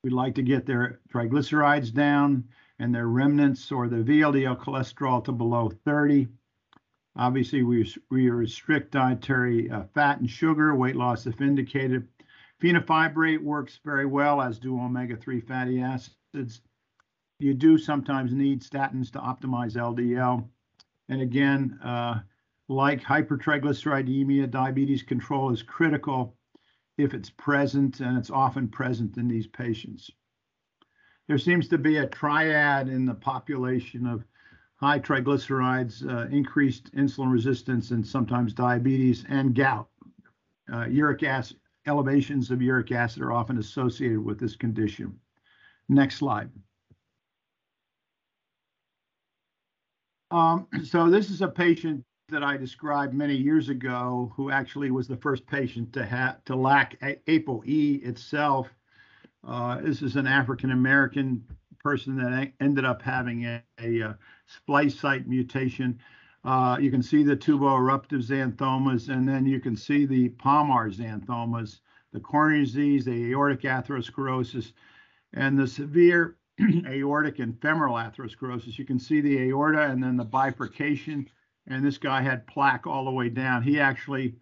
We'd 0.03 0.13
like 0.13 0.35
to 0.35 0.43
get 0.43 0.65
their 0.65 0.99
triglycerides 1.09 1.93
down 1.93 2.43
and 2.79 2.93
their 2.93 3.07
remnants 3.07 3.71
or 3.71 3.87
the 3.87 3.97
VLDL 3.97 4.59
cholesterol 4.59 5.23
to 5.23 5.31
below 5.31 5.71
30. 5.85 6.27
Obviously, 7.15 7.63
we, 7.63 7.91
we 8.11 8.29
restrict 8.29 8.91
dietary 8.91 9.69
uh, 9.69 9.83
fat 9.93 10.19
and 10.19 10.29
sugar, 10.29 10.75
weight 10.75 10.97
loss 10.97 11.25
if 11.25 11.39
indicated. 11.39 12.07
Fenofibrate 12.61 13.41
works 13.41 13.79
very 13.85 14.05
well, 14.05 14.41
as 14.41 14.59
do 14.59 14.79
omega-3 14.79 15.47
fatty 15.47 15.81
acids. 15.81 16.61
You 17.39 17.53
do 17.53 17.77
sometimes 17.77 18.33
need 18.33 18.61
statins 18.61 19.11
to 19.11 19.19
optimize 19.19 19.75
LDL. 19.75 20.47
And 21.09 21.21
again, 21.21 21.79
uh, 21.83 22.19
like 22.69 23.01
hypertriglyceridemia, 23.01 24.49
diabetes 24.49 25.03
control 25.03 25.51
is 25.51 25.61
critical 25.61 26.35
if 26.97 27.13
it's 27.13 27.29
present, 27.29 27.99
and 27.99 28.17
it's 28.17 28.29
often 28.29 28.67
present 28.67 29.17
in 29.17 29.27
these 29.27 29.47
patients. 29.47 30.09
There 31.27 31.37
seems 31.37 31.67
to 31.69 31.77
be 31.77 31.97
a 31.97 32.07
triad 32.07 32.87
in 32.87 33.05
the 33.05 33.15
population 33.15 34.05
of 34.05 34.23
high 34.75 34.99
triglycerides, 34.99 36.07
uh, 36.07 36.27
increased 36.29 36.93
insulin 36.93 37.31
resistance, 37.31 37.91
and 37.91 38.05
sometimes 38.05 38.53
diabetes 38.53 39.25
and 39.29 39.55
gout. 39.55 39.87
Uh, 40.71 40.85
uric 40.85 41.23
acid 41.23 41.57
elevations 41.85 42.51
of 42.51 42.61
uric 42.61 42.91
acid 42.91 43.21
are 43.21 43.31
often 43.31 43.57
associated 43.57 44.23
with 44.23 44.39
this 44.39 44.55
condition. 44.55 45.19
Next 45.89 46.17
slide. 46.17 46.49
Um, 50.31 50.67
so 50.85 51.09
this 51.09 51.29
is 51.29 51.41
a 51.41 51.47
patient 51.47 52.03
that 52.29 52.43
I 52.43 52.57
described 52.57 53.13
many 53.13 53.35
years 53.35 53.69
ago 53.69 54.31
who 54.35 54.49
actually 54.49 54.91
was 54.91 55.07
the 55.07 55.17
first 55.17 55.45
patient 55.45 55.91
to 55.93 56.05
have 56.05 56.43
to 56.45 56.55
lack 56.55 56.99
ApoE 57.01 58.03
itself. 58.05 58.69
Uh, 59.45 59.81
this 59.81 60.01
is 60.01 60.15
an 60.15 60.25
African 60.25 60.71
American 60.71 61.43
person 61.83 62.15
that 62.15 62.53
ended 62.61 62.85
up 62.85 63.01
having 63.01 63.45
a, 63.45 63.61
a, 63.81 63.99
a 63.99 64.17
splice 64.47 64.97
site 64.97 65.27
mutation. 65.27 65.99
Uh, 66.45 66.77
you 66.79 66.89
can 66.89 67.03
see 67.03 67.23
the 67.23 67.35
tubo-eruptive 67.35 68.21
xanthomas, 68.21 69.09
and 69.09 69.27
then 69.27 69.45
you 69.45 69.59
can 69.59 69.75
see 69.75 70.05
the 70.05 70.29
palmar 70.29 70.89
xanthomas, 70.89 71.79
the 72.13 72.19
coronary 72.19 72.63
disease, 72.63 73.03
the 73.03 73.31
aortic 73.31 73.61
atherosclerosis, 73.61 74.71
and 75.33 75.59
the 75.59 75.67
severe 75.67 76.37
aortic 76.87 77.39
and 77.39 77.59
femoral 77.61 77.95
atherosclerosis. 77.95 78.77
You 78.77 78.85
can 78.85 78.99
see 78.99 79.19
the 79.19 79.49
aorta 79.49 79.83
and 79.83 80.01
then 80.01 80.15
the 80.15 80.25
bifurcation, 80.25 81.27
and 81.67 81.85
this 81.85 81.97
guy 81.97 82.21
had 82.21 82.47
plaque 82.47 82.85
all 82.87 83.05
the 83.05 83.11
way 83.11 83.29
down. 83.29 83.63
He 83.63 83.79
actually, 83.79 84.35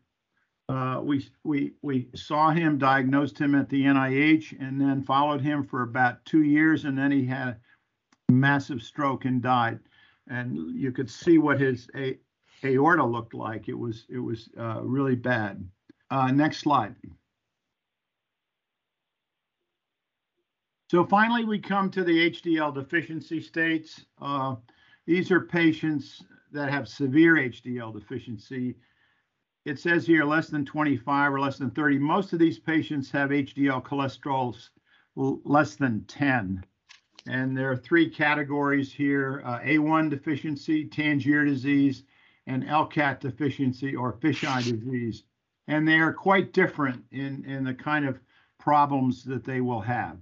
uh, 0.69 1.01
we 1.03 1.25
we 1.43 1.73
we 1.81 2.09
saw 2.15 2.51
him, 2.51 2.77
diagnosed 2.77 3.37
him 3.37 3.55
at 3.55 3.69
the 3.69 3.83
NIH, 3.83 4.59
and 4.59 4.79
then 4.79 5.03
followed 5.03 5.41
him 5.41 5.63
for 5.63 5.83
about 5.83 6.23
two 6.25 6.43
years, 6.43 6.85
and 6.85 6.97
then 6.97 7.11
he 7.11 7.25
had 7.25 7.47
a 7.47 8.31
massive 8.31 8.81
stroke 8.81 9.25
and 9.25 9.41
died 9.41 9.79
and 10.31 10.73
you 10.73 10.91
could 10.91 11.09
see 11.09 11.37
what 11.37 11.59
his 11.59 11.89
a- 11.95 12.17
aorta 12.63 13.05
looked 13.05 13.33
like. 13.33 13.67
It 13.67 13.77
was 13.77 14.05
it 14.09 14.19
was 14.19 14.49
uh, 14.57 14.81
really 14.81 15.15
bad. 15.15 15.63
Uh, 16.09 16.31
next 16.31 16.59
slide. 16.59 16.95
So 20.89 21.05
finally, 21.05 21.45
we 21.45 21.59
come 21.59 21.89
to 21.91 22.03
the 22.03 22.31
HDL 22.31 22.73
deficiency 22.73 23.41
states. 23.41 24.05
Uh, 24.21 24.55
these 25.05 25.31
are 25.31 25.39
patients 25.39 26.23
that 26.51 26.71
have 26.71 26.87
severe 26.87 27.35
HDL 27.35 27.93
deficiency. 27.93 28.75
It 29.65 29.79
says 29.79 30.05
here 30.05 30.25
less 30.25 30.47
than 30.47 30.65
25 30.65 31.33
or 31.33 31.39
less 31.39 31.57
than 31.57 31.71
30. 31.71 31.99
Most 31.99 32.33
of 32.33 32.39
these 32.39 32.59
patients 32.59 33.11
have 33.11 33.29
HDL 33.29 33.83
cholesterols 33.83 34.69
less 35.15 35.75
than 35.75 36.03
10. 36.05 36.63
And 37.27 37.55
there 37.55 37.71
are 37.71 37.77
three 37.77 38.09
categories 38.09 38.91
here, 38.91 39.43
uh, 39.45 39.59
A1 39.59 40.09
deficiency, 40.09 40.85
Tangier 40.85 41.45
disease, 41.45 42.03
and 42.47 42.63
LCAT 42.63 43.19
deficiency 43.19 43.95
or 43.95 44.13
fisheye 44.13 44.63
disease. 44.63 45.23
And 45.67 45.87
they 45.87 45.99
are 45.99 46.13
quite 46.13 46.53
different 46.53 47.03
in, 47.11 47.45
in 47.45 47.63
the 47.63 47.73
kind 47.73 48.07
of 48.07 48.19
problems 48.57 49.23
that 49.25 49.43
they 49.43 49.61
will 49.61 49.81
have. 49.81 50.17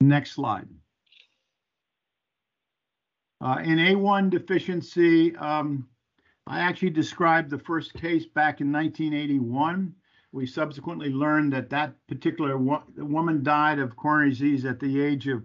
Next 0.00 0.32
slide. 0.32 0.68
Uh, 3.42 3.58
in 3.64 3.78
A1 3.78 4.30
deficiency, 4.30 5.34
um, 5.36 5.88
I 6.46 6.60
actually 6.60 6.90
described 6.90 7.50
the 7.50 7.58
first 7.58 7.92
case 7.94 8.24
back 8.24 8.60
in 8.60 8.70
1981. 8.70 9.92
We 10.30 10.46
subsequently 10.46 11.10
learned 11.10 11.52
that 11.52 11.68
that 11.70 11.94
particular 12.06 12.56
wo 12.56 12.84
woman 12.96 13.42
died 13.42 13.80
of 13.80 13.96
coronary 13.96 14.30
disease 14.30 14.64
at 14.64 14.78
the 14.78 15.00
age 15.00 15.26
of 15.26 15.42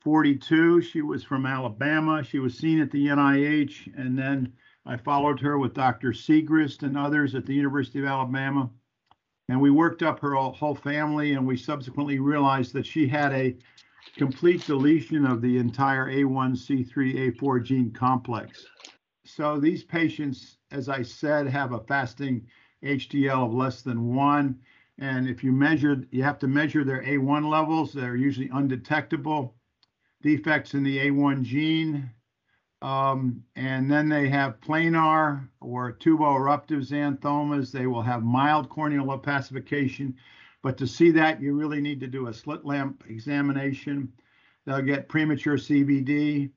42. 0.00 0.82
She 0.82 1.00
was 1.00 1.24
from 1.24 1.46
Alabama. 1.46 2.22
She 2.22 2.38
was 2.38 2.56
seen 2.56 2.80
at 2.80 2.90
the 2.90 3.06
NIH, 3.06 3.94
and 3.96 4.16
then 4.16 4.52
I 4.84 4.98
followed 4.98 5.40
her 5.40 5.58
with 5.58 5.72
Dr. 5.72 6.10
Siegrist 6.12 6.82
and 6.82 6.98
others 6.98 7.34
at 7.34 7.46
the 7.46 7.54
University 7.54 7.98
of 7.98 8.04
Alabama. 8.04 8.68
And 9.48 9.58
we 9.58 9.70
worked 9.70 10.02
up 10.02 10.20
her 10.20 10.34
whole 10.34 10.74
family, 10.74 11.32
and 11.32 11.46
we 11.46 11.56
subsequently 11.56 12.18
realized 12.18 12.74
that 12.74 12.86
she 12.86 13.08
had 13.08 13.32
a 13.32 13.56
complete 14.16 14.66
deletion 14.66 15.26
of 15.26 15.42
the 15.42 15.58
entire 15.58 16.06
A1C3A4 16.10 17.62
gene 17.62 17.90
complex. 17.92 18.66
So 19.24 19.58
these 19.58 19.82
patients, 19.82 20.58
as 20.70 20.88
I 20.88 21.02
said, 21.02 21.46
have 21.48 21.72
a 21.72 21.80
fasting 21.80 22.46
HDL 22.84 23.46
of 23.46 23.54
less 23.54 23.82
than 23.82 24.14
one. 24.14 24.60
And 24.98 25.28
if 25.28 25.44
you 25.44 25.52
measure, 25.52 26.04
you 26.10 26.22
have 26.22 26.38
to 26.38 26.46
measure 26.46 26.84
their 26.84 27.02
A1 27.02 27.48
levels. 27.50 27.92
They're 27.92 28.16
usually 28.16 28.50
undetectable 28.52 29.54
defects 30.22 30.74
in 30.74 30.82
the 30.82 30.98
A1 30.98 31.42
gene. 31.42 32.10
Um, 32.82 33.42
and 33.56 33.90
then 33.90 34.08
they 34.08 34.28
have 34.28 34.60
planar 34.60 35.48
or 35.60 35.92
tubo-eruptive 35.92 36.86
xanthomas. 36.86 37.72
They 37.72 37.86
will 37.86 38.02
have 38.02 38.22
mild 38.22 38.68
corneal 38.68 39.06
opacification. 39.06 40.14
But 40.66 40.78
to 40.78 40.86
see 40.88 41.12
that, 41.12 41.40
you 41.40 41.54
really 41.54 41.80
need 41.80 42.00
to 42.00 42.08
do 42.08 42.26
a 42.26 42.34
slit 42.34 42.64
lamp 42.64 43.04
examination. 43.08 44.12
They'll 44.64 44.82
get 44.82 45.08
premature 45.08 45.56
CVD, 45.56 46.50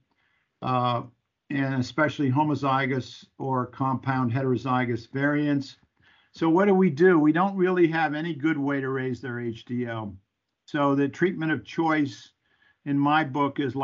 uh, 0.63 1.04
and 1.52 1.76
especially 1.76 2.32
homozygous 2.32 3.24
or 3.38 3.67
compound 3.67 4.34
heterozygous 4.34 5.12
variants. 5.12 5.78
So 6.32 6.50
what 6.50 6.65
do 6.65 6.74
we 6.74 6.89
do? 6.89 7.19
We 7.19 7.32
don't 7.32 7.56
really 7.56 7.88
have 7.89 8.15
any 8.15 8.34
good 8.34 8.58
way 8.58 8.82
to 8.82 8.89
raise 8.89 9.22
their 9.22 9.36
HDL. 9.36 10.15
So 10.65 10.95
the 10.95 11.08
treatment 11.08 11.52
of 11.52 11.63
choice 11.63 12.32
in 12.86 12.98
my 12.98 13.24
book 13.24 13.60
is 13.60 13.76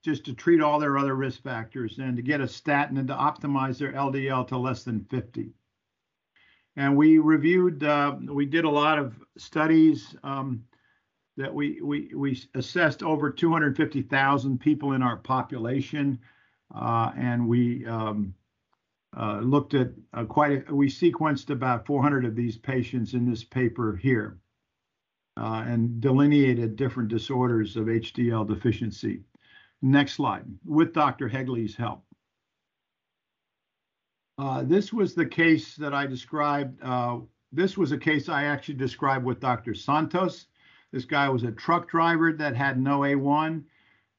just 0.00 0.24
to 0.26 0.32
treat 0.32 0.60
all 0.60 0.78
their 0.78 0.96
other 0.96 1.16
risk 1.16 1.42
factors 1.42 1.98
and 1.98 2.14
to 2.16 2.22
get 2.22 2.40
a 2.40 2.46
statin 2.46 2.98
and 2.98 3.08
to 3.08 3.14
optimize 3.14 3.78
their 3.78 3.94
LDL 3.94 4.46
to 4.46 4.58
less 4.58 4.84
than 4.84 5.04
50. 5.06 5.50
And 6.76 6.96
we 6.96 7.18
reviewed, 7.18 7.82
uh, 7.82 8.16
we 8.28 8.46
did 8.46 8.64
a 8.64 8.70
lot 8.70 8.98
of 8.98 9.14
studies 9.38 10.14
um, 10.22 10.64
that 11.36 11.52
we, 11.52 11.80
we, 11.82 12.10
we 12.14 12.42
assessed 12.54 13.02
over 13.02 13.30
250,000 13.30 14.60
people 14.60 14.92
in 14.92 15.02
our 15.02 15.16
population. 15.16 16.18
Uh, 16.74 17.12
and 17.16 17.48
we 17.48 17.86
um, 17.86 18.34
uh, 19.16 19.40
looked 19.40 19.74
at 19.74 19.90
uh, 20.12 20.24
quite 20.24 20.68
a, 20.68 20.74
we 20.74 20.88
sequenced 20.88 21.50
about 21.50 21.86
400 21.86 22.24
of 22.24 22.36
these 22.36 22.58
patients 22.58 23.14
in 23.14 23.28
this 23.28 23.44
paper 23.44 23.96
here 23.96 24.38
uh, 25.38 25.64
and 25.66 26.00
delineated 26.00 26.76
different 26.76 27.08
disorders 27.08 27.76
of 27.76 27.86
HDL 27.86 28.46
deficiency. 28.46 29.22
Next 29.82 30.14
slide, 30.14 30.44
with 30.64 30.92
Dr. 30.92 31.28
Hegele's 31.28 31.76
help. 31.76 32.05
Uh, 34.38 34.62
this 34.62 34.92
was 34.92 35.14
the 35.14 35.26
case 35.26 35.76
that 35.76 35.94
I 35.94 36.06
described. 36.06 36.82
Uh, 36.82 37.20
this 37.52 37.76
was 37.76 37.92
a 37.92 37.98
case 37.98 38.28
I 38.28 38.44
actually 38.44 38.74
described 38.74 39.24
with 39.24 39.40
Dr. 39.40 39.74
Santos. 39.74 40.46
This 40.92 41.04
guy 41.04 41.28
was 41.28 41.42
a 41.42 41.52
truck 41.52 41.88
driver 41.88 42.32
that 42.32 42.54
had 42.54 42.78
no 42.78 43.00
A1. 43.00 43.64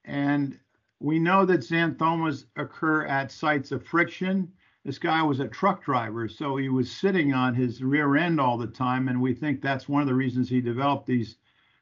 And 0.05 0.59
we 0.99 1.19
know 1.19 1.45
that 1.45 1.61
xanthomas 1.61 2.45
occur 2.55 3.05
at 3.05 3.31
sites 3.31 3.71
of 3.71 3.85
friction 3.85 4.51
this 4.87 4.99
guy 4.99 5.21
was 5.21 5.41
a 5.41 5.49
truck 5.49 5.83
driver, 5.83 6.29
so 6.29 6.55
he 6.55 6.69
was 6.69 6.89
sitting 6.89 7.33
on 7.33 7.53
his 7.53 7.83
rear 7.83 8.15
end 8.15 8.39
all 8.39 8.57
the 8.57 8.67
time, 8.67 9.09
and 9.09 9.21
we 9.21 9.33
think 9.33 9.61
that's 9.61 9.89
one 9.89 10.01
of 10.01 10.07
the 10.07 10.13
reasons 10.13 10.47
he 10.47 10.61
developed 10.61 11.05
these 11.05 11.35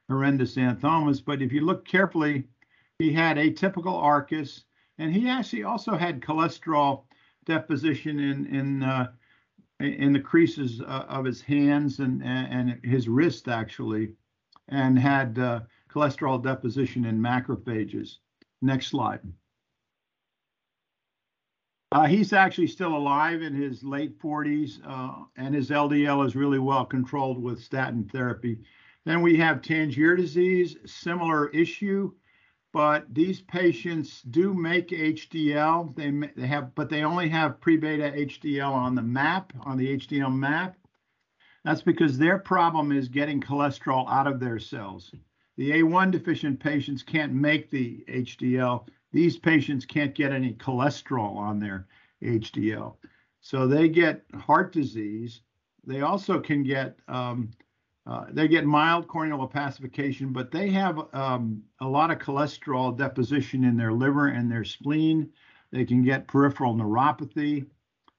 horrendous 0.10 0.56
xanthomas. 0.56 1.24
But 1.24 1.43
if 1.43 1.54
you 1.54 1.62
look 1.62 1.86
carefully, 1.86 2.48
he 2.98 3.13
had 3.13 3.38
atypical 3.38 3.93
Arcus, 3.93 4.63
and 4.98 5.13
he 5.13 5.30
actually 5.30 5.62
also 5.62 5.95
had 5.95 6.19
cholesterol 6.19 7.04
deposition 7.45 8.19
in 8.19 8.45
in 8.47 8.84
uh, 8.84 9.12
in 9.79 10.13
the 10.13 10.19
creases 10.19 10.81
uh, 10.81 11.05
of 11.10 11.25
his 11.25 11.41
hands 11.41 11.99
and, 11.99 12.23
and 12.23 12.79
his 12.84 13.08
wrist 13.08 13.47
actually, 13.47 14.13
and 14.69 14.97
had 14.97 15.38
uh, 15.38 15.60
cholesterol 15.89 16.41
deposition 16.41 17.05
in 17.05 17.19
macrophages. 17.19 18.17
Next 18.62 18.88
slide. 18.88 19.19
Uh, 21.91 22.05
he's 22.05 22.34
actually 22.34 22.67
still 22.67 22.95
alive 22.95 23.41
in 23.41 23.53
his 23.53 23.84
late 23.84 24.19
40s, 24.19 24.79
uh, 24.86 25.23
and 25.38 25.55
his 25.55 25.69
LDL 25.69 26.25
is 26.25 26.36
really 26.36 26.60
well 26.60 26.84
controlled 26.84 27.41
with 27.41 27.63
statin 27.63 28.10
therapy. 28.12 28.60
Then 29.05 29.21
we 29.21 29.38
have 29.38 29.62
Tangier 29.62 30.15
disease, 30.15 30.77
similar 30.86 31.49
issue, 31.49 32.12
but 32.75 33.05
these 33.15 33.39
patients 33.39 34.21
do 34.23 34.53
make 34.53 34.89
HDL. 34.89 35.95
They, 35.95 36.11
they 36.35 36.45
have, 36.45 36.75
but 36.75 36.89
they 36.89 37.03
only 37.03 37.29
have 37.29 37.61
pre-beta 37.61 38.11
HDL 38.11 38.69
on 38.69 38.95
the 38.95 39.01
map, 39.01 39.53
on 39.61 39.77
the 39.77 39.97
HDL 39.97 40.35
map. 40.35 40.75
That's 41.63 41.81
because 41.81 42.17
their 42.17 42.38
problem 42.38 42.91
is 42.91 43.07
getting 43.07 43.39
cholesterol 43.39 44.11
out 44.11 44.27
of 44.27 44.41
their 44.41 44.59
cells. 44.59 45.13
The 45.55 45.71
A1 45.71 46.11
deficient 46.11 46.59
patients 46.59 47.01
can't 47.01 47.31
make 47.31 47.71
the 47.71 48.03
HDL. 48.09 48.85
These 49.13 49.38
patients 49.38 49.85
can't 49.85 50.13
get 50.13 50.33
any 50.33 50.51
cholesterol 50.55 51.38
on 51.38 51.61
their 51.61 51.88
HDL. 52.21 52.97
So 53.39 53.67
they 53.67 53.88
get 53.88 54.25
heart 54.33 54.73
disease. 54.73 55.43
They 55.88 56.01
also 56.01 56.41
can 56.41 56.61
get 56.61 56.97
um, 57.07 57.51
uh, 58.08 58.26
they 58.32 58.48
get 58.48 58.65
mild 58.65 59.08
corneal 59.08 59.48
opacification, 59.48 60.32
but 60.32 60.52
they 60.52 60.70
have 60.70 61.02
um, 61.13 61.63
a 61.82 61.88
lot 61.88 62.12
of 62.12 62.20
cholesterol 62.20 62.96
deposition 62.96 63.63
in 63.63 63.76
their 63.76 63.91
liver 63.91 64.28
and 64.28 64.52
their 64.52 64.63
spleen. 64.63 65.32
They 65.72 65.86
can 65.86 66.04
get 66.04 66.28
peripheral 66.28 66.76
neuropathy. 66.76 67.65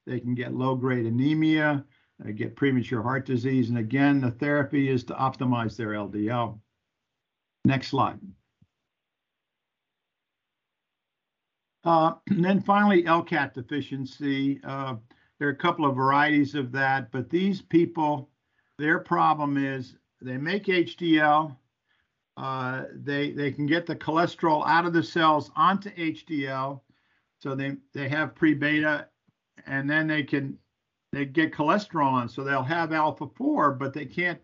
They 0.07 0.20
can 0.20 0.35
get 0.35 0.55
low 0.55 0.75
grade 0.77 1.07
anemia, 1.07 1.85
they 2.20 2.33
get 2.33 2.57
premature 2.57 3.03
heart 3.03 3.27
disease. 3.27 3.68
And 3.68 3.79
again, 3.79 4.20
the 4.20 4.31
therapy 4.31 4.88
is 4.88 5.05
to 5.05 5.14
optimize 5.14 5.77
their 5.77 5.88
LDL. 5.88 6.59
Next 7.64 7.88
slide. 7.88 8.20
Uh, 11.85 12.14
and 12.29 12.44
then 12.44 12.61
finally, 12.61 13.03
LCAT 13.03 13.55
deficiency. 13.55 14.61
Uh, 14.64 14.96
there 15.38 15.49
are 15.49 15.53
a 15.53 15.57
couple 15.57 15.85
of 15.85 15.96
varieties 15.96 16.55
of 16.55 16.72
that, 16.72 17.11
but 17.12 17.29
these 17.29 17.61
people 17.61 18.31
their 18.78 18.98
problem 18.98 19.56
is 19.56 19.96
they 20.20 20.36
make 20.36 20.64
HDL. 20.66 21.56
Uh, 22.36 22.84
they 22.94 23.30
they 23.32 23.50
can 23.50 23.66
get 23.66 23.86
the 23.86 23.96
cholesterol 23.96 24.66
out 24.66 24.84
of 24.84 24.92
the 24.92 25.02
cells 25.02 25.50
onto 25.56 25.90
HDL, 25.90 26.80
so 27.38 27.54
they 27.54 27.76
they 27.94 28.08
have 28.08 28.34
pre-beta, 28.34 29.08
and 29.66 29.88
then 29.88 30.06
they 30.06 30.22
can 30.22 30.58
they 31.12 31.24
get 31.24 31.52
cholesterol 31.54 32.12
on, 32.12 32.28
so 32.28 32.44
they'll 32.44 32.62
have 32.62 32.92
alpha 32.92 33.26
four, 33.36 33.72
but 33.72 33.94
they 33.94 34.04
can't 34.04 34.38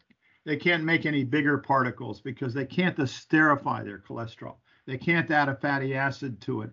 they 0.47 0.57
can't 0.57 0.85
make 0.85 1.05
any 1.05 1.25
bigger 1.25 1.59
particles 1.59 2.21
because 2.23 2.55
they 2.55 2.65
can't 2.65 2.97
esterify 2.97 3.85
their 3.85 3.99
cholesterol. 3.99 4.57
They 4.87 4.97
can't 4.97 5.31
add 5.31 5.51
a 5.51 5.57
fatty 5.57 5.95
acid 5.95 6.41
to 6.43 6.63
it, 6.63 6.71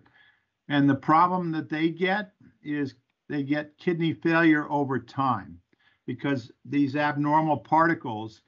and 0.68 0.88
the 0.88 0.94
problem 0.94 1.52
that 1.52 1.68
they 1.68 1.90
get 1.90 2.32
is 2.62 2.94
they 3.28 3.42
get 3.42 3.76
kidney 3.76 4.14
failure 4.14 4.66
over 4.70 4.98
time 4.98 5.60
because 6.10 6.50
these 6.64 6.96
abnormal 6.96 7.56
particles, 7.56 8.42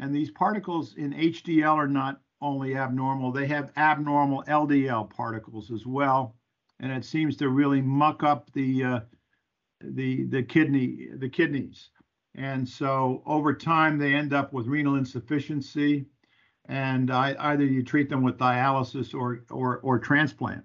and 0.00 0.12
these 0.12 0.32
particles 0.32 0.96
in 0.96 1.12
HDL 1.12 1.76
are 1.76 1.86
not 1.86 2.20
only 2.40 2.74
abnormal, 2.76 3.30
they 3.30 3.46
have 3.46 3.70
abnormal 3.76 4.42
LDL 4.48 5.08
particles 5.10 5.70
as 5.70 5.86
well. 5.86 6.34
And 6.80 6.90
it 6.90 7.04
seems 7.04 7.36
to 7.36 7.50
really 7.50 7.80
muck 7.80 8.24
up 8.24 8.52
the 8.52 8.82
uh, 8.82 9.00
the 9.80 10.24
the 10.24 10.42
kidney 10.42 11.06
the 11.16 11.28
kidneys. 11.28 11.90
And 12.34 12.68
so 12.68 13.22
over 13.26 13.54
time 13.54 13.96
they 13.96 14.12
end 14.12 14.32
up 14.32 14.52
with 14.52 14.66
renal 14.66 14.96
insufficiency, 14.96 16.06
and 16.68 17.12
I, 17.12 17.36
either 17.38 17.64
you 17.64 17.84
treat 17.84 18.08
them 18.08 18.24
with 18.24 18.38
dialysis 18.38 19.14
or 19.14 19.44
or 19.52 19.78
or 19.84 20.00
transplant, 20.00 20.64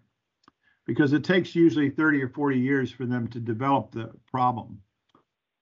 because 0.88 1.13
it 1.13 1.23
takes 1.23 1.53
usually 1.53 1.91
30 1.91 2.23
or 2.23 2.29
40 2.29 2.57
years 2.57 2.91
for 2.91 3.05
them 3.05 3.27
to 3.27 3.39
develop 3.39 3.91
the 3.91 4.09
problem. 4.31 4.81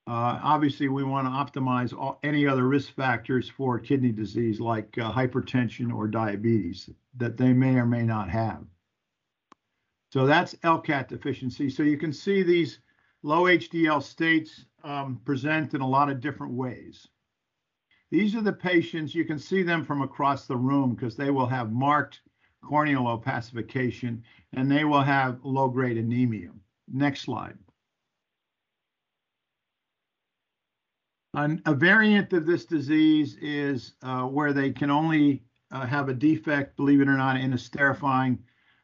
Uh, 0.08 0.40
obviously, 0.42 0.88
we 0.88 1.04
want 1.04 1.28
to 1.28 1.60
optimize 1.60 1.94
all, 1.94 2.18
any 2.24 2.48
other 2.48 2.66
risk 2.66 2.96
factors 2.96 3.50
for 3.50 3.78
kidney 3.78 4.12
disease 4.12 4.62
like 4.62 4.98
uh, 4.98 5.12
hypertension 5.12 5.94
or 5.94 6.08
diabetes 6.08 6.90
that 7.18 7.36
they 7.36 7.52
may 7.52 7.76
or 7.76 7.86
may 7.86 8.04
not 8.04 8.30
have. 8.30 8.64
So 10.14 10.26
that's 10.26 10.56
LCAT 10.64 11.10
deficiency. 11.10 11.70
So 11.70 11.84
you 11.84 11.98
can 11.98 12.14
see 12.14 12.42
these 12.42 12.80
low 13.22 13.44
HDL 13.44 14.02
states 14.02 14.66
um, 14.86 15.20
present 15.26 15.74
in 15.74 15.82
a 15.82 15.88
lot 15.88 16.10
of 16.10 16.22
different 16.22 16.54
ways. 16.54 17.06
These 18.10 18.34
are 18.36 18.42
the 18.42 18.54
patients, 18.54 19.14
you 19.14 19.26
can 19.26 19.38
see 19.38 19.64
them 19.64 19.84
from 19.84 20.02
across 20.02 20.48
the 20.48 20.56
room 20.56 20.96
because 20.96 21.18
they 21.18 21.32
will 21.32 21.48
have 21.48 21.74
marked 21.74 22.22
corneal 22.64 23.04
opacification 23.04 24.22
and 24.54 24.72
they 24.72 24.86
will 24.86 25.02
have 25.02 25.44
low 25.44 25.68
grade 25.68 25.98
anemia. 25.98 26.52
Next 26.88 27.24
slide. 27.24 27.58
An, 31.38 31.62
a 31.68 31.76
variant 31.76 32.34
of 32.34 32.48
this 32.48 32.66
disease 32.66 33.38
is 33.40 33.94
uh, 34.02 34.24
where 34.24 34.54
they 34.54 34.72
can 34.72 34.90
only 34.90 35.44
uh, 35.70 35.86
have 35.86 36.10
a 36.10 36.14
defect, 36.16 36.76
believe 36.76 37.00
it 37.00 37.08
or 37.08 37.16
not, 37.16 37.40
in 37.40 37.52
esterifying 37.52 38.40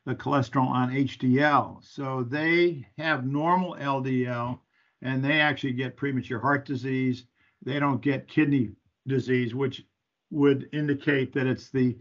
the 0.05 0.13
cholesterol 0.13 0.67
on 0.67 0.91
HDL. 0.91 1.83
So 1.83 2.21
they 2.21 2.85
have 2.99 3.25
normal 3.25 3.75
LDL 3.79 4.59
and 5.01 5.25
they 5.25 5.41
actually 5.41 5.73
get 5.73 5.97
premature 5.97 6.39
heart 6.39 6.63
disease. 6.63 7.25
They 7.63 7.79
don't 7.79 8.03
get 8.03 8.27
kidney 8.27 8.73
disease, 9.07 9.55
which 9.55 9.83
would 10.29 10.69
indicate 10.73 11.33
that 11.33 11.47
it's 11.47 11.71
the 11.71 11.97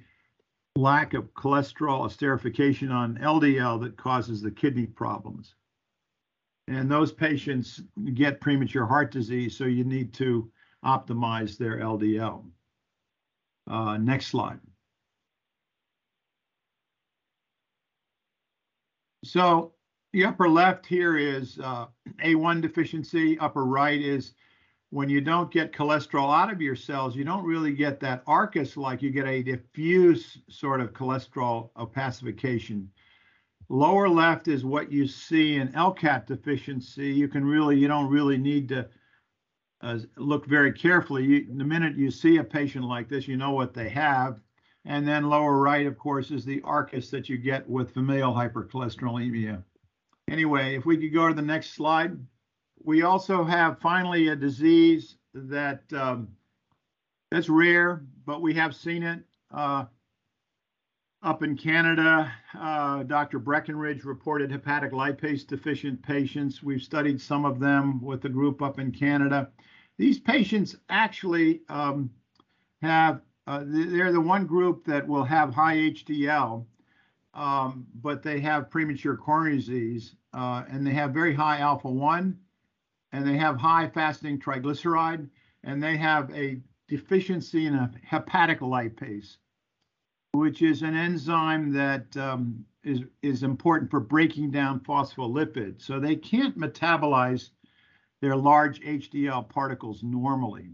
lack 0.77 1.15
of 1.15 1.33
cholesterol 1.33 2.07
esterification 2.07 2.93
on 2.93 3.17
LDL 3.17 3.81
that 3.85 3.97
causes 3.97 4.43
the 4.43 4.51
kidney 4.51 4.85
problems. 4.85 5.55
And 6.69 6.91
those 6.91 7.13
patients 7.13 7.83
get 8.15 8.41
premature 8.41 8.87
heart 8.87 9.11
disease, 9.11 9.57
so 9.57 9.65
you 9.65 9.85
need 9.85 10.13
to 10.15 10.51
optimize 10.85 11.57
their 11.57 11.79
LDL. 11.79 12.45
Uh, 13.69 13.97
next 13.97 14.27
slide. 14.27 14.61
So 19.25 19.73
the 20.13 20.25
upper 20.25 20.49
left 20.49 20.85
here 20.85 21.17
is 21.17 21.59
uh, 21.63 21.87
A1 22.25 22.61
deficiency. 22.61 23.39
Upper 23.39 23.65
right 23.65 24.01
is 24.01 24.35
when 24.91 25.09
you 25.09 25.21
don't 25.21 25.51
get 25.51 25.73
cholesterol 25.73 26.37
out 26.37 26.53
of 26.53 26.61
your 26.61 26.77
cells, 26.77 27.17
you 27.17 27.25
don't 27.25 27.45
really 27.45 27.73
get 27.73 27.99
that 28.01 28.23
ARCUS 28.27 28.77
like 28.77 29.01
you 29.01 29.11
get 29.11 29.27
a 29.27 29.43
diffuse 29.43 30.39
sort 30.51 30.81
of 30.81 30.93
cholesterol 30.93 31.71
opacification. 31.77 32.89
Lower 33.73 34.07
left 34.07 34.49
is 34.49 34.67
what 34.67 34.93
you 34.93 35.07
see 35.07 35.57
in 35.57 35.69
LCAT 35.69 36.27
deficiency. 36.27 37.09
You 37.09 37.27
can 37.27 37.43
really, 37.43 37.79
you 37.79 37.89
don't 37.89 38.11
really 38.11 38.37
need 38.37 38.69
to 38.69 38.87
uh, 39.81 39.99
look 40.19 40.45
very 40.45 40.71
carefully. 40.75 41.25
You, 41.25 41.47
the 41.57 41.65
minute 41.65 41.97
you 41.97 42.11
see 42.11 42.37
a 42.37 42.45
patient 42.45 42.85
like 42.85 43.09
this, 43.09 43.27
you 43.27 43.39
know 43.39 43.53
what 43.53 43.73
they 43.73 43.89
have. 43.89 44.41
And 44.85 45.09
then 45.09 45.31
lower 45.31 45.57
right, 45.57 45.87
of 45.87 45.97
course, 45.97 46.31
is 46.31 46.45
the 46.45 46.61
ARCUS 46.61 47.09
that 47.13 47.31
you 47.31 47.39
get 47.39 47.67
with 47.67 47.95
familial 47.95 48.35
hypercholesterolemia. 48.35 49.65
Anyway, 50.29 50.77
if 50.77 50.85
we 50.85 50.99
could 50.99 51.15
go 51.15 51.29
to 51.29 51.35
the 51.35 51.41
next 51.41 51.71
slide. 51.71 52.19
We 52.85 53.05
also 53.05 53.43
have 53.43 53.81
finally 53.81 54.29
a 54.29 54.37
disease 54.37 55.17
that 55.33 55.91
um, 55.95 56.29
that's 57.31 57.49
rare, 57.49 58.05
but 58.27 58.43
we 58.43 58.53
have 58.53 58.77
seen 58.77 59.03
it. 59.03 59.21
Uh, 59.51 59.87
up 61.23 61.45
in 61.45 61.57
Canada, 61.57 62.33
uh, 62.59 63.05
Dr. 63.05 63.39
Breckenridge 63.39 64.05
reported 64.05 64.51
hepatic 64.51 64.93
lipase 64.93 65.47
deficient 65.47 66.03
patients. 66.03 66.63
We've 66.63 66.83
studied 66.83 67.21
some 67.21 67.45
of 67.45 67.61
them 67.61 68.03
with 68.03 68.23
the 68.23 68.29
group 68.29 68.61
up 68.61 68.81
in 68.81 68.91
Canada. 68.91 69.49
These 69.99 70.19
patients 70.19 70.77
actually 70.89 71.63
um, 71.69 72.11
have, 72.83 73.21
uh, 73.47 73.63
they're 73.65 74.13
the 74.13 74.21
one 74.21 74.47
group 74.47 74.85
that 74.87 75.07
will 75.07 75.23
have 75.23 75.55
high 75.55 75.77
HDL, 75.77 76.65
um, 77.35 77.87
but 77.95 78.23
they 78.23 78.41
have 78.41 78.71
premature 78.71 79.17
coronary 79.17 79.57
disease 79.57 80.17
uh, 80.35 80.65
and 80.69 80.85
they 80.85 80.93
have 80.93 81.13
very 81.13 81.35
high 81.35 81.59
alpha 81.59 81.89
1 81.89 82.37
and 83.13 83.27
they 83.27 83.37
have 83.37 83.57
high 83.59 83.89
fasting 83.89 84.41
triglyceride 84.41 85.29
and 85.63 85.81
they 85.81 85.97
have 85.97 86.35
a 86.35 86.61
deficiency 86.89 87.67
in 87.67 87.75
a 87.75 87.93
hepatic 88.05 88.59
lipase 88.61 89.37
which 90.33 90.63
is 90.63 90.83
an 90.83 90.97
enzyme 90.97 91.73
that 91.73 92.17
um, 92.17 92.65
is 92.85 93.01
is 93.23 93.43
important 93.43 93.91
for 93.91 94.01
breaking 94.01 94.51
down 94.51 94.81
phospholipids. 94.81 95.83
So 95.83 96.01
they 96.01 96.17
can't 96.17 96.59
metabolize 96.59 97.51
their 98.21 98.37
large 98.37 98.81
HDL 98.81 99.49
particles 99.49 100.03
normally. 100.03 100.71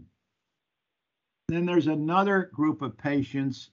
Then 1.49 1.65
there's 1.65 1.87
another 1.87 2.51
group 2.53 2.81
of 2.81 2.97
patients 2.97 3.71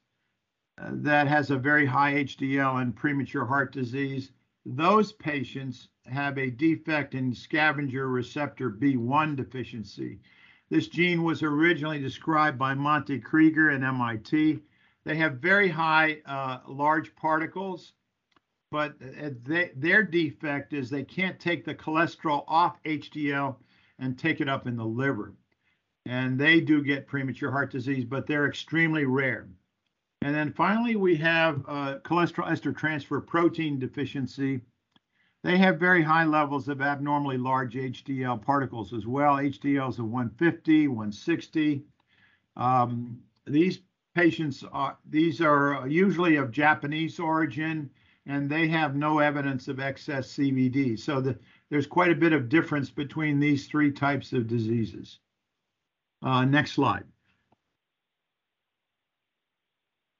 uh, 0.78 0.90
that 0.92 1.28
has 1.28 1.50
a 1.50 1.58
very 1.58 1.86
high 1.86 2.14
HDL 2.24 2.82
and 2.82 2.96
premature 2.96 3.44
heart 3.44 3.72
disease. 3.72 4.32
those 4.64 5.12
patients 5.12 5.88
have 6.06 6.38
a 6.38 6.50
defect 6.50 7.14
in 7.14 7.32
scavenger 7.32 8.08
receptor 8.08 8.70
B1 8.70 9.36
deficiency. 9.36 10.18
This 10.68 10.88
gene 10.88 11.22
was 11.22 11.42
originally 11.42 12.00
described 12.00 12.58
by 12.58 12.74
Monty 12.74 13.20
Krieger 13.20 13.70
and 13.70 13.84
MIT. 13.84 14.60
They 15.06 15.14
have 15.18 15.34
very 15.34 15.68
high 15.68 16.18
uh, 16.26 16.58
large 16.66 17.14
particles, 17.14 17.92
but 18.72 18.96
uh, 19.00 19.30
they, 19.44 19.70
their 19.76 20.02
defect 20.02 20.72
is 20.72 20.90
they 20.90 21.04
can't 21.04 21.38
take 21.38 21.64
the 21.64 21.76
cholesterol 21.76 22.42
off 22.48 22.82
HDL 22.82 23.54
and 24.00 24.18
take 24.18 24.40
it 24.40 24.48
up 24.48 24.66
in 24.66 24.76
the 24.76 24.84
liver. 24.84 25.32
And 26.06 26.36
they 26.36 26.60
do 26.60 26.82
get 26.82 27.06
premature 27.06 27.52
heart 27.52 27.70
disease, 27.70 28.04
but 28.04 28.26
they're 28.26 28.48
extremely 28.48 29.04
rare. 29.04 29.48
And 30.22 30.34
then 30.34 30.52
finally, 30.52 30.96
we 30.96 31.14
have 31.16 31.62
uh, 31.68 31.98
cholesterol 32.04 32.50
ester 32.50 32.72
transfer 32.72 33.20
protein 33.20 33.78
deficiency. 33.78 34.60
They 35.44 35.56
have 35.58 35.78
very 35.78 36.02
high 36.02 36.24
levels 36.24 36.68
of 36.68 36.82
abnormally 36.82 37.38
large 37.38 37.74
HDL 37.74 38.42
particles 38.42 38.92
as 38.92 39.06
well. 39.06 39.36
HDLs 39.36 40.00
of 40.00 40.06
150, 40.06 40.88
160. 40.88 41.84
Um, 42.56 43.20
these 43.46 43.78
patients 44.16 44.64
are 44.72 44.96
these 45.10 45.42
are 45.42 45.86
usually 45.86 46.36
of 46.36 46.50
Japanese 46.50 47.20
origin, 47.20 47.90
and 48.24 48.48
they 48.48 48.66
have 48.66 48.96
no 48.96 49.18
evidence 49.18 49.68
of 49.68 49.78
excess 49.78 50.32
CVD. 50.32 50.98
So 50.98 51.20
the, 51.20 51.38
there's 51.68 51.86
quite 51.86 52.10
a 52.10 52.14
bit 52.14 52.32
of 52.32 52.48
difference 52.48 52.88
between 52.88 53.38
these 53.38 53.66
three 53.66 53.92
types 53.92 54.32
of 54.32 54.46
diseases. 54.46 55.18
Uh, 56.22 56.46
next 56.46 56.72
slide. 56.72 57.04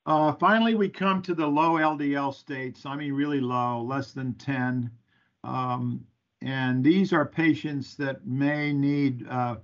Uh, 0.05 0.33
finally, 0.35 0.75
we 0.75 0.91
come 0.91 1.23
to 1.23 1.35
the 1.35 1.47
low 1.47 1.73
LDL 1.73 2.35
states. 2.35 2.85
I 2.85 2.97
mean, 2.97 3.15
really 3.15 3.41
low, 3.41 3.83
less 3.83 4.13
than 4.13 4.35
10. 4.35 4.91
Um, 5.43 6.05
and 6.43 6.85
these 6.85 7.15
are 7.15 7.25
patients 7.25 7.97
that 7.97 8.27
may 8.27 8.75
need 8.75 9.27
uh, 9.27 9.57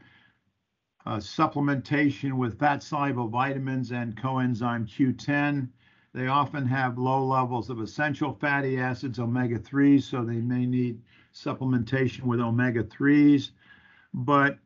uh, 1.06 1.16
supplementation 1.16 2.34
with 2.34 2.58
fat 2.58 2.82
soluble 2.82 3.28
vitamins 3.28 3.92
and 3.92 4.16
coenzyme 4.16 4.86
Q10. 4.86 5.68
They 6.14 6.26
often 6.26 6.66
have 6.66 6.98
low 6.98 7.24
levels 7.24 7.70
of 7.70 7.80
essential 7.80 8.34
fatty 8.34 8.78
acids, 8.78 9.18
omega 9.18 9.58
3s, 9.58 10.02
so 10.02 10.24
they 10.24 10.40
may 10.40 10.66
need 10.66 11.00
supplementation 11.34 12.22
with 12.22 12.40
omega 12.40 12.84
3s. 12.84 13.50
But 14.12 14.58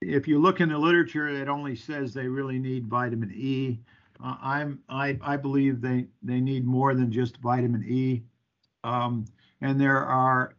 if 0.00 0.28
you 0.28 0.38
look 0.38 0.60
in 0.60 0.68
the 0.68 0.78
literature, 0.78 1.28
it 1.28 1.48
only 1.48 1.74
says 1.74 2.14
they 2.14 2.28
really 2.28 2.58
need 2.58 2.86
vitamin 2.86 3.32
E. 3.34 3.80
Uh, 4.22 4.36
I'm 4.40 4.80
I 4.88 5.18
I 5.22 5.36
believe 5.36 5.80
they 5.80 6.06
they 6.22 6.40
need 6.40 6.64
more 6.64 6.94
than 6.94 7.10
just 7.10 7.36
vitamin 7.38 7.84
E, 7.84 8.22
um, 8.84 9.24
and 9.60 9.80
there 9.80 10.04
are 10.04 10.54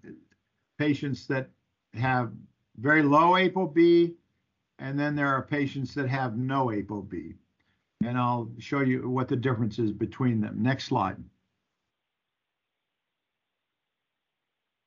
patients 0.77 1.27
that 1.27 1.49
have 1.93 2.31
very 2.77 3.03
low 3.03 3.31
ApoB, 3.31 4.13
and 4.79 4.99
then 4.99 5.15
there 5.15 5.27
are 5.27 5.41
patients 5.41 5.93
that 5.95 6.09
have 6.09 6.37
no 6.37 6.67
ApoB, 6.67 7.35
and 8.03 8.17
I'll 8.17 8.49
show 8.59 8.81
you 8.81 9.09
what 9.09 9.27
the 9.27 9.35
difference 9.35 9.79
is 9.79 9.91
between 9.91 10.41
them. 10.41 10.61
Next 10.63 10.85
slide. 10.85 11.17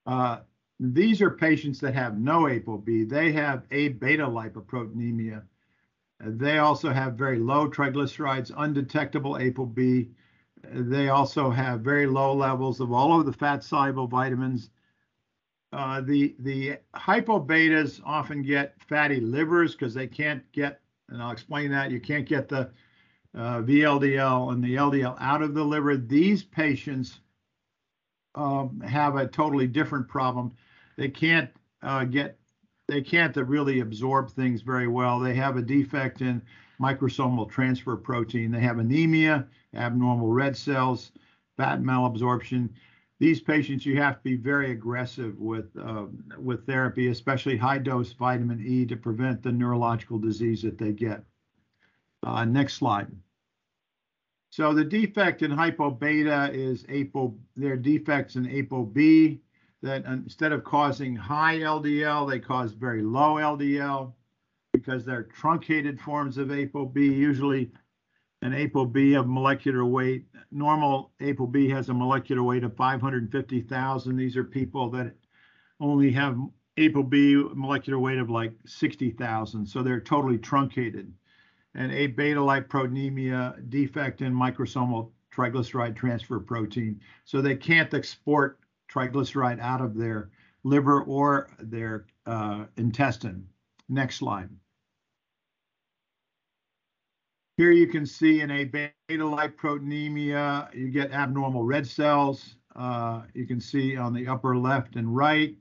Uh, 0.06 0.40
these 0.80 1.22
are 1.22 1.30
patients 1.30 1.78
that 1.80 1.94
have 1.94 2.18
no 2.18 2.42
ApoB. 2.42 3.08
They 3.08 3.30
have 3.32 3.64
A 3.70 3.88
beta 3.90 4.26
lipoproteinemia 4.26 5.42
they 6.24 6.58
also 6.58 6.90
have 6.90 7.14
very 7.14 7.38
low 7.38 7.68
triglycerides, 7.68 8.52
undetectable 8.56 9.34
ApoB. 9.34 10.08
They 10.64 11.08
also 11.08 11.50
have 11.50 11.80
very 11.80 12.06
low 12.06 12.32
levels 12.32 12.80
of 12.80 12.92
all 12.92 13.18
of 13.18 13.26
the 13.26 13.32
fat 13.32 13.64
soluble 13.64 14.06
vitamins. 14.06 14.70
Uh, 15.72 16.02
the 16.02 16.34
the 16.40 16.76
hypobetas 16.94 18.00
often 18.04 18.42
get 18.42 18.74
fatty 18.88 19.20
livers 19.20 19.72
because 19.72 19.94
they 19.94 20.06
can't 20.06 20.42
get, 20.52 20.80
and 21.08 21.22
I'll 21.22 21.30
explain 21.30 21.70
that 21.70 21.90
you 21.90 22.00
can't 22.00 22.28
get 22.28 22.48
the 22.48 22.70
uh, 23.34 23.60
VLDL 23.62 24.52
and 24.52 24.62
the 24.62 24.74
LDL 24.76 25.16
out 25.18 25.42
of 25.42 25.54
the 25.54 25.64
liver. 25.64 25.96
These 25.96 26.42
patients 26.42 27.20
um, 28.34 28.80
have 28.80 29.16
a 29.16 29.26
totally 29.26 29.66
different 29.66 30.08
problem. 30.08 30.52
They 30.96 31.08
can't 31.08 31.50
uh, 31.82 32.04
get 32.04 32.38
they 32.88 33.00
can't 33.00 33.34
really 33.36 33.80
absorb 33.80 34.30
things 34.30 34.60
very 34.60 34.88
well. 34.88 35.18
They 35.18 35.34
have 35.34 35.56
a 35.56 35.62
defect 35.62 36.20
in 36.20 36.42
microsomal 36.80 37.50
transfer 37.50 37.96
protein. 37.96 38.50
They 38.50 38.60
have 38.60 38.78
anemia, 38.78 39.46
abnormal 39.74 40.28
red 40.28 40.56
cells, 40.56 41.12
fat 41.56 41.80
malabsorption. 41.80 42.68
These 43.22 43.40
patients, 43.40 43.86
you 43.86 43.98
have 43.98 44.16
to 44.16 44.22
be 44.24 44.34
very 44.34 44.72
aggressive 44.72 45.38
with 45.38 45.66
uh, 45.80 46.06
with 46.38 46.66
therapy, 46.66 47.06
especially 47.06 47.56
high 47.56 47.78
dose 47.78 48.12
vitamin 48.12 48.60
E 48.66 48.84
to 48.86 48.96
prevent 48.96 49.44
the 49.44 49.52
neurological 49.52 50.18
disease 50.18 50.62
that 50.62 50.76
they 50.76 50.90
get. 50.90 51.22
Uh, 52.24 52.44
next 52.44 52.74
slide. 52.74 53.06
So 54.50 54.74
the 54.74 54.84
defect 54.84 55.42
in 55.42 55.52
hypobeta 55.52 56.52
is 56.52 56.84
apo. 56.90 57.32
There 57.54 57.74
are 57.74 57.76
defects 57.76 58.34
in 58.34 58.44
apoB 58.44 59.38
that 59.82 60.04
instead 60.04 60.50
of 60.50 60.64
causing 60.64 61.14
high 61.14 61.58
LDL, 61.58 62.28
they 62.28 62.40
cause 62.40 62.72
very 62.72 63.02
low 63.02 63.36
LDL 63.36 64.14
because 64.72 65.04
they're 65.04 65.22
truncated 65.22 66.00
forms 66.00 66.38
of 66.38 66.48
ApoB, 66.48 66.96
usually 66.96 67.70
an 68.42 68.52
ApoB 68.52 69.18
of 69.18 69.28
molecular 69.28 69.84
weight. 69.84 70.26
Normal 70.50 71.12
ApoB 71.20 71.70
has 71.70 71.88
a 71.88 71.94
molecular 71.94 72.42
weight 72.42 72.64
of 72.64 72.76
550,000. 72.76 74.16
These 74.16 74.36
are 74.36 74.44
people 74.44 74.90
that 74.90 75.14
only 75.80 76.10
have 76.12 76.36
ApoB 76.76 77.54
molecular 77.54 77.98
weight 77.98 78.18
of 78.18 78.30
like 78.30 78.52
60,000. 78.66 79.64
So 79.66 79.82
they're 79.82 80.00
totally 80.00 80.38
truncated. 80.38 81.12
And 81.74 81.92
A 81.92 82.08
beta 82.08 82.40
lipoproteinemia 82.40 83.70
defect 83.70 84.20
in 84.20 84.34
microsomal 84.34 85.12
triglyceride 85.34 85.96
transfer 85.96 86.38
protein. 86.38 87.00
So 87.24 87.40
they 87.40 87.56
can't 87.56 87.94
export 87.94 88.58
triglyceride 88.90 89.60
out 89.60 89.80
of 89.80 89.96
their 89.96 90.30
liver 90.64 91.02
or 91.02 91.48
their 91.58 92.06
uh, 92.26 92.66
intestine. 92.76 93.46
Next 93.88 94.16
slide. 94.16 94.50
Here 97.58 97.70
you 97.70 97.86
can 97.86 98.06
see 98.06 98.40
in 98.40 98.50
A 98.50 98.64
beta 98.64 98.92
lipoproteinemia, 99.10 100.74
you 100.74 100.88
get 100.88 101.12
abnormal 101.12 101.64
red 101.64 101.86
cells. 101.86 102.56
Uh, 102.74 103.22
you 103.34 103.46
can 103.46 103.60
see 103.60 103.96
on 103.96 104.14
the 104.14 104.26
upper 104.26 104.56
left 104.56 104.96
and 104.96 105.14
right, 105.14 105.54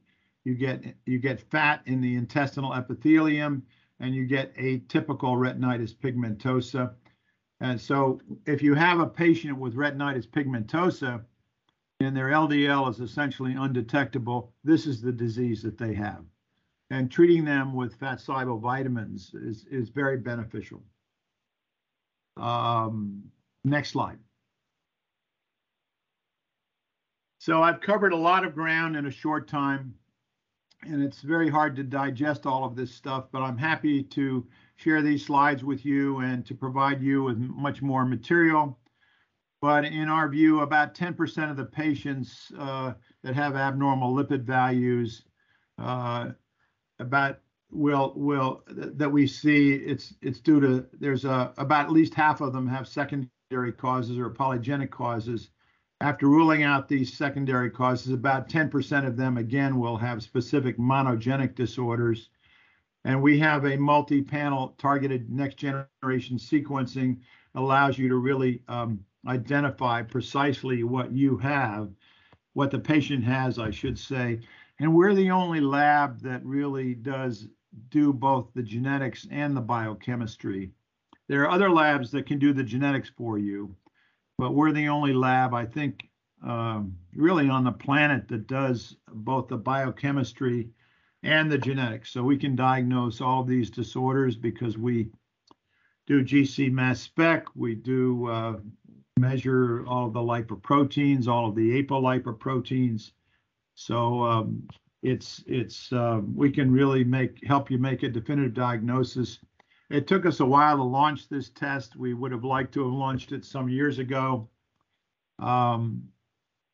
you 0.46 0.56
get 0.56 0.84
you 1.06 1.20
get 1.20 1.42
fat 1.42 1.82
in 1.86 2.00
the 2.00 2.16
intestinal 2.16 2.74
epithelium, 2.74 3.64
and 4.00 4.16
you 4.16 4.26
get 4.26 4.56
atypical 4.56 5.36
retinitis 5.36 5.94
pigmentosa. 5.94 6.94
And 7.60 7.80
so, 7.80 8.22
if 8.46 8.64
you 8.64 8.74
have 8.74 9.02
a 9.02 9.06
patient 9.06 9.58
with 9.58 9.76
retinitis 9.76 10.28
pigmentosa, 10.28 11.22
and 12.00 12.16
their 12.16 12.30
LDL 12.30 12.90
is 12.90 13.02
essentially 13.02 13.54
undetectable, 13.54 14.54
this 14.64 14.88
is 14.88 15.02
the 15.02 15.12
disease 15.12 15.62
that 15.64 15.78
they 15.78 15.94
have. 15.94 16.24
And 16.90 17.12
treating 17.12 17.46
them 17.46 17.74
with 17.74 17.96
fat 17.96 18.20
soluble 18.20 18.58
vitamins 18.58 19.34
is, 19.34 19.66
is 19.70 19.90
very 19.90 20.18
beneficial. 20.18 20.82
Um, 22.38 23.24
next 23.64 23.90
slide. 23.90 24.20
So 27.40 27.64
I've 27.64 27.82
covered 27.82 28.14
a 28.14 28.18
lot 28.18 28.46
of 28.46 28.54
ground 28.54 28.96
in 28.96 29.08
a 29.08 29.12
short 29.12 29.48
time, 29.48 29.96
and 30.84 31.04
it's 31.04 31.22
very 31.22 31.50
hard 31.50 31.76
to 31.76 31.84
digest 31.84 32.46
all 32.46 32.64
of 32.64 32.76
this 32.76 32.94
stuff, 32.94 33.26
but 33.32 33.42
I'm 33.42 33.58
happy 33.58 34.04
to 34.04 34.48
share 34.76 35.02
these 35.02 35.26
slides 35.26 35.64
with 35.64 35.84
you 35.86 36.20
and 36.20 36.46
to 36.46 36.54
provide 36.54 37.02
you 37.02 37.24
with 37.24 37.38
much 37.38 37.82
more 37.82 38.06
material. 38.06 38.78
But 39.60 39.86
in 39.86 40.08
our 40.08 40.28
view, 40.30 40.62
about 40.62 40.96
10% 40.96 41.50
of 41.50 41.58
the 41.58 41.66
patients 41.66 42.52
uh, 42.58 42.94
that 43.24 43.36
have 43.36 43.56
abnormal 43.56 44.14
lipid 44.14 44.44
values, 44.44 45.24
uh, 45.78 46.30
about 47.00 47.40
will 47.72 48.14
will 48.16 48.64
that 48.68 49.10
we 49.12 49.26
see 49.26 49.74
it's 49.74 50.14
it's 50.22 50.40
due 50.40 50.60
to 50.60 50.86
there's 51.00 51.26
a 51.26 51.54
about 51.58 51.86
at 51.86 51.92
least 51.92 52.14
half 52.14 52.42
of 52.42 52.54
them 52.54 52.68
have 52.68 52.88
secondary 52.88 53.72
causes 53.72 54.18
or 54.18 54.30
polygenic 54.30 54.90
causes. 54.90 55.50
After 56.02 56.28
ruling 56.28 56.64
out 56.64 56.88
these 56.88 57.14
secondary 57.14 57.70
causes, 57.70 58.12
about 58.12 58.50
10% 58.50 59.06
of 59.06 59.16
them 59.16 59.38
again 59.38 59.78
will 59.78 59.98
have 59.98 60.24
specific 60.24 60.80
monogenic 60.80 61.54
disorders. 61.54 62.30
And 63.06 63.22
we 63.22 63.38
have 63.38 63.66
a 63.66 63.78
multi-panel 63.78 64.74
targeted 64.80 65.30
next 65.30 65.58
generation 65.58 66.38
sequencing 66.38 67.20
allows 67.54 68.00
you 68.00 68.10
to 68.10 68.16
really 68.16 68.64
um, 68.68 69.06
identify 69.28 70.02
precisely 70.02 70.84
what 70.84 71.12
you 71.12 71.38
have, 71.38 71.92
what 72.54 72.72
the 72.72 72.80
patient 72.80 73.24
has, 73.24 73.60
I 73.60 73.70
should 73.70 74.00
say. 74.00 74.40
And 74.80 74.96
we're 74.96 75.14
the 75.14 75.30
only 75.30 75.60
lab 75.60 76.20
that 76.22 76.44
really 76.44 76.96
does 76.96 77.48
do 77.90 78.14
both 78.14 78.50
the 78.54 78.64
genetics 78.64 79.28
and 79.32 79.56
the 79.56 79.62
biochemistry. 79.62 80.72
There 81.28 81.44
are 81.44 81.52
other 81.52 81.72
labs 81.72 82.12
that 82.12 82.26
can 82.26 82.40
do 82.40 82.54
the 82.54 82.64
genetics 82.64 83.10
for 83.10 83.38
you, 83.38 83.76
but 84.38 84.54
we're 84.54 84.72
the 84.72 84.90
only 84.90 85.14
lab, 85.14 85.54
I 85.54 85.66
think, 85.66 86.10
um, 86.44 86.96
really 87.16 87.50
on 87.50 87.64
the 87.64 87.72
planet 87.72 88.28
that 88.28 88.48
does 88.48 88.96
both 89.08 89.48
the 89.48 89.58
biochemistry 89.58 90.70
and 91.24 91.52
the 91.52 91.58
genetics. 91.58 92.12
So 92.12 92.24
we 92.24 92.38
can 92.38 92.56
diagnose 92.56 93.22
all 93.22 93.44
these 93.44 93.70
disorders 93.70 94.36
because 94.36 94.78
we 94.78 95.10
do 96.08 96.24
GC 96.24 96.72
mass 96.72 97.00
spec, 97.00 97.46
we 97.56 97.76
do 97.76 98.28
uh, 98.28 98.58
measure 99.20 99.86
all 99.86 100.08
of 100.08 100.14
the 100.14 100.20
lipoproteins, 100.20 101.28
all 101.28 101.48
of 101.48 101.56
the 101.56 101.82
apolipoproteins. 101.82 103.12
So 103.76 104.24
um, 104.24 104.68
it's 105.04 105.44
it's 105.48 105.92
uh, 105.92 106.22
we 106.36 106.52
can 106.52 106.72
really 106.72 107.04
make 107.04 107.46
help 107.46 107.72
you 107.72 107.78
make 107.78 108.04
a 108.04 108.10
definitive 108.10 108.54
diagnosis. 108.54 109.40
It 109.90 110.08
took 110.08 110.26
us 110.26 110.40
a 110.40 110.46
while 110.46 110.78
to 110.78 110.84
launch 110.84 111.28
this 111.28 111.50
test. 111.50 111.96
We 111.96 112.14
would 112.14 112.32
have 112.32 112.44
liked 112.44 112.74
to 112.76 112.84
have 112.84 112.94
launched 112.94 113.32
it 113.32 113.44
some 113.44 113.68
years 113.68 114.00
ago. 114.00 114.50
Um, 115.40 116.04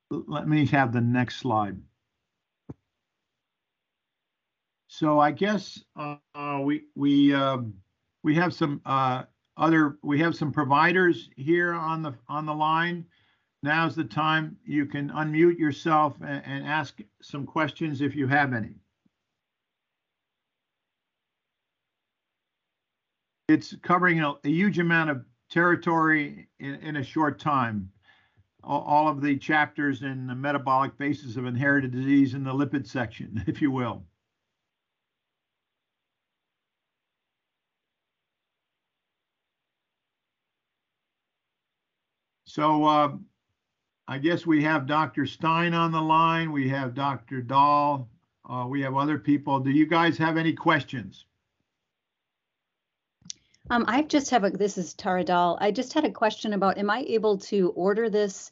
let 0.09 0.47
me 0.47 0.65
have 0.67 0.93
the 0.93 1.01
next 1.01 1.38
slide. 1.38 1.78
So 4.88 5.19
I 5.19 5.32
guess 5.32 5.84
uh, 5.95 6.59
we 6.63 6.86
we 6.95 7.34
um, 7.34 7.73
we 8.23 8.36
have 8.36 8.53
some 8.53 8.82
uh, 8.86 9.23
other 9.55 9.97
we 10.03 10.19
have 10.19 10.36
some 10.36 10.51
providers 10.51 11.30
here 11.36 11.73
on 11.73 12.01
the 12.01 12.13
on 12.28 12.45
the 12.45 12.53
line. 12.53 13.05
Now's 13.64 13.95
the 13.95 14.03
time 14.03 14.58
you 14.66 14.86
can 14.86 15.10
unmute 15.10 15.58
yourself 15.58 16.16
and, 16.22 16.43
and 16.45 16.66
ask 16.66 16.99
some 17.22 17.45
questions 17.45 18.01
if 18.01 18.16
you 18.16 18.28
have 18.28 18.53
any. 18.53 18.76
It's 23.47 23.76
covering 23.82 24.22
a, 24.22 24.34
a 24.43 24.49
huge 24.49 24.78
amount 24.78 25.10
of 25.10 25.26
territory 25.49 26.49
in, 26.60 26.76
in 26.76 26.97
a 26.97 27.03
short 27.03 27.39
time. 27.39 27.89
All, 28.64 28.82
all 28.82 29.08
of 29.08 29.22
the 29.22 29.38
chapters 29.38 30.03
in 30.03 30.28
the 30.28 30.36
metabolic 30.36 30.97
basis 30.97 31.38
of 31.38 31.45
inherited 31.45 31.91
disease 31.91 32.34
in 32.34 32.43
the 32.43 32.53
lipid 32.53 32.86
section, 32.86 33.43
if 33.47 33.62
you 33.62 33.72
will. 33.72 34.03
So 42.45 42.86
uh, 42.86 43.10
I 44.08 44.18
guess 44.20 44.45
we 44.45 44.64
have 44.64 44.88
Dr. 44.88 45.26
Stein 45.26 45.74
on 45.74 45.91
the 45.91 46.01
line. 46.01 46.51
We 46.51 46.70
have 46.70 46.95
Dr. 46.95 47.41
Dahl. 47.41 48.08
Uh, 48.49 48.66
we 48.70 48.82
have 48.82 48.95
other 48.95 49.20
people. 49.20 49.60
Do 49.60 49.70
you 49.70 49.86
guys 49.86 50.18
have 50.18 50.38
any 50.38 50.53
questions? 50.53 51.26
Um, 53.70 53.84
I 53.88 54.03
just 54.03 54.30
have 54.30 54.45
a, 54.45 54.49
this 54.49 54.78
is 54.78 54.93
Tara 54.93 55.26
Dahl. 55.26 55.58
I 55.60 55.72
just 55.72 55.93
had 55.93 56.05
a 56.05 56.12
question 56.12 56.53
about, 56.53 56.78
am 56.78 56.89
I 56.89 57.03
able 57.10 57.38
to 57.39 57.74
order 57.76 58.10
this 58.10 58.49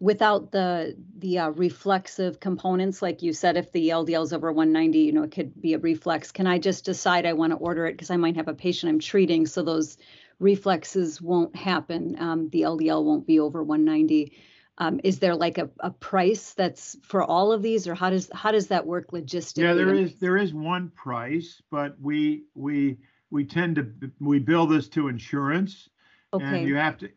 without 0.00 0.50
the, 0.50 0.96
the 1.18 1.38
uh, 1.38 1.50
reflexive 1.50 2.40
components? 2.40 3.00
Like 3.00 3.22
you 3.22 3.32
said, 3.32 3.56
if 3.56 3.70
the 3.70 3.90
LDL 3.90 4.24
is 4.24 4.32
over 4.32 4.52
190, 4.52 4.98
you 4.98 5.12
know, 5.12 5.22
it 5.22 5.30
could 5.30 5.60
be 5.62 5.74
a 5.74 5.78
reflex. 5.78 6.32
Can 6.32 6.48
I 6.48 6.58
just 6.58 6.84
decide 6.84 7.24
I 7.24 7.34
want 7.34 7.52
to 7.52 7.56
order 7.56 7.86
it 7.86 7.92
because 7.92 8.10
I 8.10 8.16
might 8.16 8.34
have 8.34 8.48
a 8.48 8.54
patient 8.54 8.90
I'm 8.90 8.98
treating, 8.98 9.46
so 9.46 9.62
those 9.62 9.96
reflexes 10.40 11.22
won't 11.22 11.54
happen. 11.54 12.16
Um, 12.18 12.48
the 12.48 12.62
LDL 12.62 13.04
won't 13.04 13.28
be 13.28 13.38
over 13.38 13.62
190. 13.62 14.32
Um, 14.78 15.00
is 15.02 15.18
there 15.18 15.34
like 15.34 15.58
a, 15.58 15.68
a 15.80 15.90
price 15.90 16.54
that's 16.54 16.96
for 17.02 17.24
all 17.24 17.52
of 17.52 17.62
these, 17.62 17.88
or 17.88 17.94
how 17.94 18.10
does 18.10 18.30
how 18.32 18.52
does 18.52 18.68
that 18.68 18.86
work 18.86 19.10
logistically? 19.10 19.64
Yeah, 19.64 19.74
there 19.74 19.92
is 19.92 20.18
there 20.20 20.36
is 20.36 20.54
one 20.54 20.90
price, 20.90 21.60
but 21.70 22.00
we 22.00 22.44
we 22.54 22.98
we 23.30 23.44
tend 23.44 23.76
to 23.76 23.92
we 24.20 24.38
bill 24.38 24.66
this 24.66 24.88
to 24.90 25.08
insurance, 25.08 25.88
Okay. 26.32 26.44
and 26.44 26.68
you 26.68 26.76
have 26.76 26.96
to. 26.98 27.10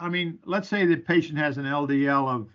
I 0.00 0.08
mean, 0.08 0.38
let's 0.44 0.68
say 0.68 0.86
the 0.86 0.96
patient 0.96 1.38
has 1.38 1.58
an 1.58 1.64
LDL 1.64 2.28
of 2.28 2.48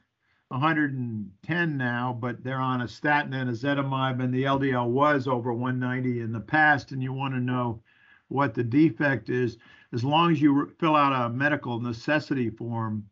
110 0.49 1.77
now, 1.77 2.17
but 2.19 2.43
they're 2.43 2.59
on 2.59 2.81
a 2.81 2.87
statin 2.87 3.33
and 3.33 3.49
ezetimibe, 3.49 4.21
and 4.21 4.33
the 4.33 4.43
LDL 4.43 4.89
was 4.89 5.27
over 5.27 5.53
190 5.53 6.21
in 6.21 6.31
the 6.31 6.39
past, 6.39 6.91
and 6.91 7.01
you 7.01 7.13
want 7.13 7.33
to 7.33 7.39
know 7.39 7.81
what 8.27 8.53
the 8.53 8.63
defect 8.63 9.29
is. 9.29 9.57
As 9.93 10.03
long 10.03 10.31
as 10.31 10.41
you 10.41 10.73
fill 10.79 10.95
out 10.95 11.13
a 11.13 11.29
medical 11.29 11.79
necessity 11.79 12.49
form 12.49 13.05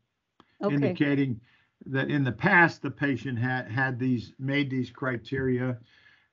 okay. 0.64 0.76
indicating 0.76 1.40
that 1.88 2.10
in 2.10 2.24
the 2.24 2.32
past 2.32 2.82
the 2.82 2.92
patient 2.92 3.40
had 3.40 3.70
had 3.70 4.00
these 4.00 4.34
made 4.40 4.70
these 4.70 4.90
criteria, 4.90 5.78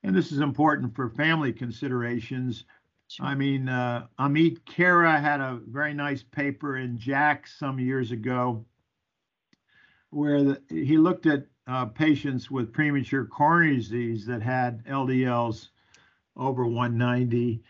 and 0.02 0.14
this 0.14 0.32
is 0.32 0.40
important 0.40 0.94
for 0.94 1.10
family 1.10 1.52
considerations. 1.52 2.64
Sure. 3.08 3.24
I 3.24 3.34
mean, 3.34 3.68
uh, 3.68 4.06
Amit 4.18 4.60
Khera 4.64 5.18
had 5.18 5.40
a 5.40 5.60
very 5.66 5.94
nice 5.94 6.22
paper 6.22 6.76
in 6.76 6.98
JACC 6.98 7.48
some 7.48 7.78
years 7.78 8.12
ago 8.12 8.66
where 10.10 10.42
the, 10.42 10.62
he 10.68 10.96
looked 10.98 11.26
at 11.26 11.46
uh, 11.66 11.86
patients 11.86 12.50
with 12.50 12.72
premature 12.72 13.26
coronary 13.26 13.76
disease 13.76 14.26
that 14.26 14.42
had 14.42 14.84
LDLs 14.86 15.68
over 16.36 16.64
190, 16.64 17.62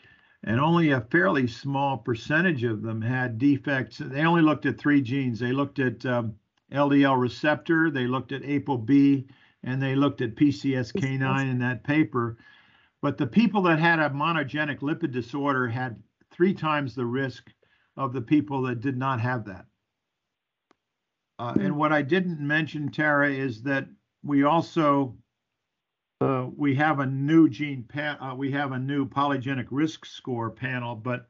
and 0.44 0.60
only 0.60 0.90
a 0.90 1.00
fairly 1.00 1.46
small 1.46 1.96
percentage 1.96 2.62
of 2.64 2.82
them 2.82 3.02
had 3.02 3.38
defects. 3.38 3.98
They 3.98 4.22
only 4.22 4.42
looked 4.42 4.66
at 4.66 4.78
three 4.78 5.02
genes. 5.02 5.40
They 5.40 5.52
looked 5.52 5.78
at 5.78 6.04
um, 6.06 6.36
LDL 6.72 7.18
receptor, 7.20 7.90
they 7.90 8.06
looked 8.06 8.32
at 8.32 8.42
ApoB, 8.42 9.26
and 9.62 9.82
they 9.82 9.94
looked 9.94 10.20
at 10.20 10.36
PCSK9 10.36 11.50
in 11.50 11.58
that 11.58 11.84
paper. 11.84 12.36
But 13.00 13.16
the 13.16 13.26
people 13.26 13.62
that 13.62 13.78
had 13.78 13.98
a 13.98 14.10
monogenic 14.10 14.80
lipid 14.80 15.12
disorder 15.12 15.68
had 15.68 16.02
three 16.30 16.54
times 16.54 16.94
the 16.94 17.06
risk 17.06 17.50
of 17.96 18.12
the 18.12 18.20
people 18.20 18.62
that 18.62 18.80
did 18.80 18.96
not 18.96 19.20
have 19.20 19.44
that. 19.46 19.66
Uh, 21.38 21.54
and 21.60 21.76
what 21.76 21.92
I 21.92 22.02
didn't 22.02 22.40
mention, 22.40 22.90
Tara, 22.90 23.30
is 23.30 23.62
that 23.62 23.86
we 24.24 24.42
also 24.42 25.16
uh, 26.20 26.46
we 26.56 26.74
have 26.74 26.98
a 26.98 27.06
new 27.06 27.48
gene 27.48 27.84
pa- 27.84 28.18
uh, 28.20 28.34
we 28.34 28.50
have 28.50 28.72
a 28.72 28.78
new 28.78 29.06
polygenic 29.06 29.66
risk 29.70 30.04
score 30.04 30.50
panel, 30.50 30.96
but 30.96 31.28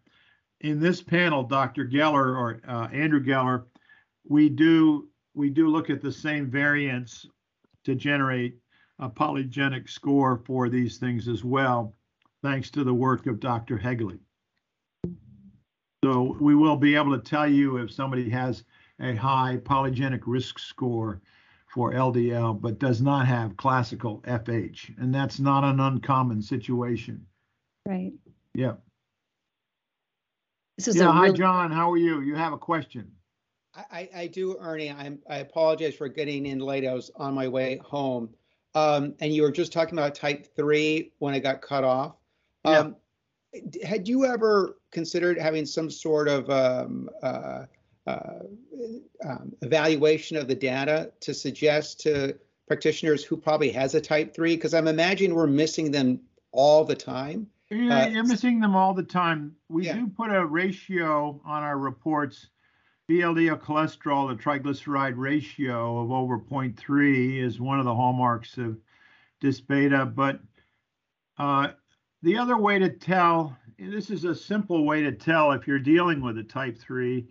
in 0.63 0.81
this 0.81 1.03
panel, 1.03 1.43
Dr. 1.43 1.87
Geller 1.87 2.37
or 2.37 2.61
uh, 2.67 2.89
Andrew 2.89 3.23
Geller, 3.23 3.65
we 4.27 4.49
do 4.49 5.09
we 5.39 5.49
do 5.49 5.69
look 5.69 5.89
at 5.89 6.03
the 6.03 6.11
same 6.11 6.51
variants 6.51 7.25
to 7.85 7.95
generate 7.95 8.59
a 8.99 9.09
polygenic 9.09 9.89
score 9.89 10.43
for 10.45 10.69
these 10.69 10.99
things 10.99 11.29
as 11.29 11.45
well, 11.45 11.95
thanks 12.43 12.71
to 12.73 12.83
the 12.83 12.93
work 12.93 13.27
of 13.29 13.39
Dr. 13.39 13.79
Hegele. 13.79 14.19
So 16.05 16.37
we 16.41 16.57
will 16.57 16.77
be 16.77 16.97
able 16.97 17.17
to 17.17 17.23
tell 17.23 17.47
you 17.47 17.77
if 17.77 17.93
somebody 17.93 18.29
has 18.31 18.65
a 19.01 19.15
high 19.15 19.59
polygenic 19.63 20.23
risk 20.27 20.59
score 20.59 21.23
for 21.73 21.93
LDL, 21.93 22.61
but 22.61 22.81
does 22.81 23.01
not 23.01 23.29
have 23.29 23.57
classical 23.57 24.21
FH. 24.27 24.99
And 24.99 25.15
that's 25.15 25.39
not 25.39 25.63
an 25.63 25.79
uncommon 25.79 26.43
situation. 26.43 27.25
Right. 27.87 28.13
Yeah. 28.55 28.75
This 30.77 30.89
is 30.89 30.97
Yeah. 30.97 31.11
a 31.11 31.13
Hi, 31.13 31.27
really, 31.27 31.39
John. 31.39 31.71
How 31.71 31.93
are 31.93 31.97
you? 31.97 32.23
You 32.23 32.35
have 32.35 32.53
a 32.53 32.59
question? 32.59 33.13
I, 33.79 33.85
I 33.93 34.09
I 34.23 34.27
do, 34.27 34.57
Ernie. 34.61 34.91
I'm, 34.91 35.19
I 35.29 35.39
apologize 35.39 35.95
for 35.95 36.09
getting 36.09 36.47
in 36.47 36.59
late. 36.59 36.87
I 36.87 36.95
was 36.95 37.11
on 37.17 37.35
my 37.35 37.49
way 37.49 37.81
home. 37.85 38.31
Um, 38.75 39.15
and 39.21 39.33
you 39.33 39.43
were 39.43 39.51
just 39.53 39.73
talking 39.73 39.99
about 39.99 40.15
type 40.15 40.55
three 40.55 41.13
when 41.19 41.35
it 41.35 41.41
got 41.41 41.63
cut 41.63 41.85
off. 41.85 42.17
Yeah. 42.65 42.79
Um, 42.79 42.97
d- 43.71 43.83
had 43.85 44.07
you 44.07 44.25
ever 44.27 44.77
considered 44.93 45.39
having 45.39 45.65
some 45.67 45.91
sort 45.91 46.29
of 46.29 46.51
um, 46.51 47.09
uh, 47.23 47.65
uh, 48.07 48.41
um, 49.25 49.53
evaluation 49.63 50.37
of 50.37 50.49
the 50.49 50.55
data 50.55 51.11
to 51.21 51.33
suggest 51.35 52.01
to 52.01 52.37
practitioners 52.67 53.25
who 53.25 53.37
probably 53.37 53.71
has 53.71 53.95
a 53.95 54.01
type 54.01 54.35
three? 54.35 54.55
Because 54.55 54.75
I'm 54.75 54.89
imagining 54.89 55.35
we're 55.35 55.47
missing 55.47 55.91
them 55.91 56.21
all 56.53 56.85
the 56.85 56.95
time. 56.95 57.47
Yeah, 57.71 58.05
Uh, 58.05 58.09
you're 58.09 58.25
missing 58.25 58.61
them 58.61 58.75
all 58.77 58.95
the 58.95 59.03
time. 59.03 59.55
We 59.69 59.87
Yeah. 59.87 59.95
do 59.97 60.09
put 60.09 60.31
a 60.31 60.45
ratio 60.45 61.41
on 61.45 61.63
our 61.63 61.79
reports. 61.79 62.49
VLDL 63.09 63.59
cholesterol 63.59 64.29
to 64.29 64.37
triglyceride 64.37 65.15
ratio 65.17 65.99
of 66.03 66.13
over 66.13 66.39
0.3 66.39 67.43
is 67.43 67.59
one 67.59 67.79
of 67.79 67.87
the 67.87 67.95
hallmarks 67.95 68.59
of 68.59 68.77
dysbeta. 69.43 70.15
But 70.15 70.41
uh, 71.39 71.69
the 72.23 72.37
other 72.37 72.59
way 72.59 72.79
to 72.79 72.91
tell, 72.91 73.57
and 73.79 73.91
this 73.91 74.11
is 74.11 74.25
a 74.25 74.35
simple 74.35 74.85
way 74.85 75.01
to 75.03 75.13
tell 75.13 75.53
if 75.53 75.67
you're 75.67 75.79
dealing 75.79 76.21
with 76.21 76.37
a 76.37 76.43
type 76.43 76.77
3, 76.77 77.27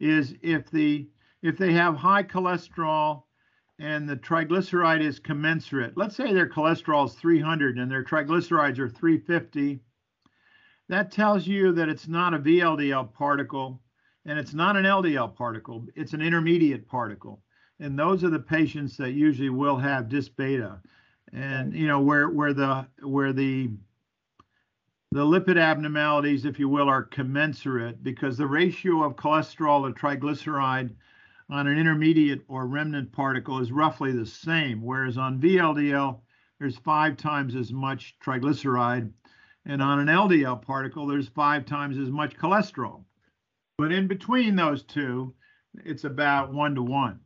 is 0.00 0.34
if 0.40 0.70
the 0.70 1.10
if 1.42 1.58
they 1.58 1.74
have 1.74 1.94
high 1.94 2.22
cholesterol 2.22 3.24
and 3.78 4.08
the 4.08 4.16
triglyceride 4.16 5.02
is 5.02 5.18
commensurate. 5.18 5.96
Let's 5.96 6.16
say 6.16 6.32
their 6.32 6.48
cholesterol 6.48 7.06
is 7.06 7.14
300 7.14 7.76
and 7.78 7.90
their 7.90 8.02
triglycerides 8.02 8.78
are 8.78 8.88
350. 8.88 9.80
That 10.88 11.12
tells 11.12 11.46
you 11.46 11.72
that 11.72 11.90
it's 11.90 12.08
not 12.08 12.32
a 12.32 12.38
VLDL 12.38 13.12
particle 13.12 13.82
and 14.28 14.38
it's 14.38 14.52
not 14.52 14.76
an 14.76 14.84
LDL 14.84 15.34
particle, 15.34 15.86
it's 15.96 16.12
an 16.12 16.20
intermediate 16.20 16.86
particle. 16.86 17.42
And 17.80 17.98
those 17.98 18.22
are 18.24 18.28
the 18.28 18.38
patients 18.38 18.98
that 18.98 19.12
usually 19.12 19.48
will 19.48 19.78
have 19.78 20.08
dysbeta. 20.08 20.80
And 21.32 21.72
you 21.72 21.86
know 21.86 22.00
where 22.00 22.28
where 22.28 22.52
the 22.52 22.86
where 23.02 23.32
the 23.32 23.70
the 25.12 25.24
lipid 25.24 25.58
abnormalities, 25.58 26.44
if 26.44 26.58
you 26.58 26.68
will, 26.68 26.90
are 26.90 27.02
commensurate 27.02 28.02
because 28.02 28.36
the 28.36 28.46
ratio 28.46 29.02
of 29.02 29.16
cholesterol 29.16 29.86
to 29.86 29.98
triglyceride 29.98 30.94
on 31.48 31.66
an 31.66 31.78
intermediate 31.78 32.42
or 32.48 32.66
remnant 32.66 33.10
particle 33.12 33.60
is 33.60 33.72
roughly 33.72 34.12
the 34.12 34.26
same, 34.26 34.82
whereas 34.82 35.16
on 35.16 35.40
VLDL, 35.40 36.20
there's 36.58 36.76
five 36.76 37.16
times 37.16 37.56
as 37.56 37.72
much 37.72 38.16
triglyceride, 38.22 39.10
and 39.64 39.80
on 39.80 40.00
an 40.00 40.08
LDL 40.08 40.60
particle, 40.60 41.06
there's 41.06 41.28
five 41.28 41.64
times 41.64 41.96
as 41.96 42.10
much 42.10 42.36
cholesterol. 42.36 43.04
But 43.78 43.92
in 43.92 44.08
between 44.08 44.56
those 44.56 44.82
two, 44.82 45.32
it's 45.84 46.02
about 46.04 46.52
one 46.52 46.74
to 46.74 46.82
one. 46.82 47.20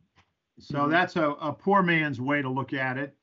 So 0.59 0.85
Mhm. 0.85 0.91
that's 0.91 1.15
a, 1.15 1.31
a 1.31 1.51
poor 1.51 1.81
man's 1.81 2.21
way 2.21 2.43
to 2.43 2.49
look 2.49 2.73
at 2.73 2.97
it, 2.97 3.17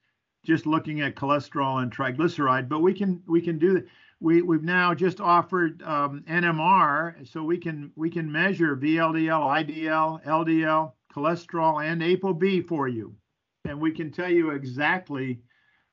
just 0.45 0.67
looking 0.67 1.01
at 1.01 1.15
cholesterol 1.15 1.81
and 1.81 1.93
triglyceride. 1.93 2.69
But 2.69 2.81
we 2.81 2.93
can 2.93 3.23
we 3.27 3.41
can 3.41 3.57
do 3.59 3.75
that. 3.75 3.87
We 4.19 4.43
we've 4.43 4.65
now 4.65 4.95
just 4.95 5.21
offered 5.21 5.81
um, 5.85 6.25
NMR, 6.27 7.25
so 7.27 7.45
we 7.45 7.57
can 7.57 7.93
we 7.95 8.11
can 8.11 8.31
measure 8.31 8.77
VLDL, 8.77 9.65
IDL, 9.65 10.25
LDL, 10.25 10.93
cholesterol, 11.15 11.83
and 11.85 12.03
ApoB 12.03 12.67
for 12.67 12.89
you, 12.89 13.15
and 13.65 13.81
we 13.81 13.93
can 13.93 14.11
tell 14.11 14.29
you 14.29 14.51
exactly 14.51 15.41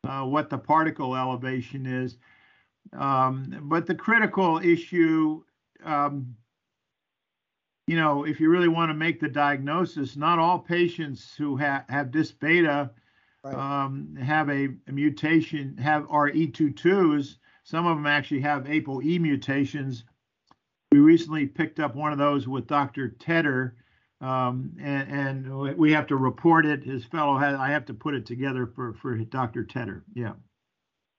uh, 0.03 0.25
what 0.25 0.49
the 0.49 0.57
particle 0.57 1.15
elevation 1.15 1.85
is. 1.85 2.17
Um, 2.93 3.59
but 3.63 3.85
the 3.85 3.95
critical 3.95 4.57
issue, 4.57 5.43
um, 5.83 6.35
you 7.87 7.95
know, 7.95 8.25
if 8.25 8.39
you 8.39 8.49
really 8.49 8.67
want 8.67 8.89
to 8.89 8.93
make 8.93 9.19
the 9.19 9.29
diagnosis, 9.29 10.17
not 10.17 10.39
all 10.39 10.59
patients 10.59 11.33
who 11.37 11.57
ha- 11.57 11.85
have 11.89 12.07
dysbeta 12.07 12.89
Right. 13.43 13.55
um, 13.85 14.15
have 14.17 14.49
a, 14.49 14.69
a 14.87 14.91
mutation, 14.91 15.77
have 15.77 16.05
are 16.09 16.29
E22s. 16.29 17.35
Some 17.63 17.85
of 17.85 17.95
them 17.95 18.05
actually 18.07 18.41
have 18.41 18.63
ApoE 18.63 19.21
mutations. 19.21 20.03
We 20.91 20.99
recently 20.99 21.45
picked 21.45 21.79
up 21.79 21.95
one 21.95 22.11
of 22.11 22.17
those 22.17 22.47
with 22.47 22.67
Dr. 22.67 23.09
Tedder, 23.09 23.75
um, 24.19 24.71
and, 24.81 25.11
and 25.11 25.77
we 25.77 25.91
have 25.93 26.07
to 26.07 26.17
report 26.17 26.65
it. 26.65 26.83
His 26.83 27.05
fellow 27.05 27.37
has, 27.37 27.57
I 27.57 27.69
have 27.69 27.85
to 27.85 27.93
put 27.93 28.15
it 28.15 28.25
together 28.25 28.65
for, 28.65 28.93
for 28.95 29.15
Dr. 29.17 29.63
Tedder. 29.63 30.03
Yeah. 30.13 30.33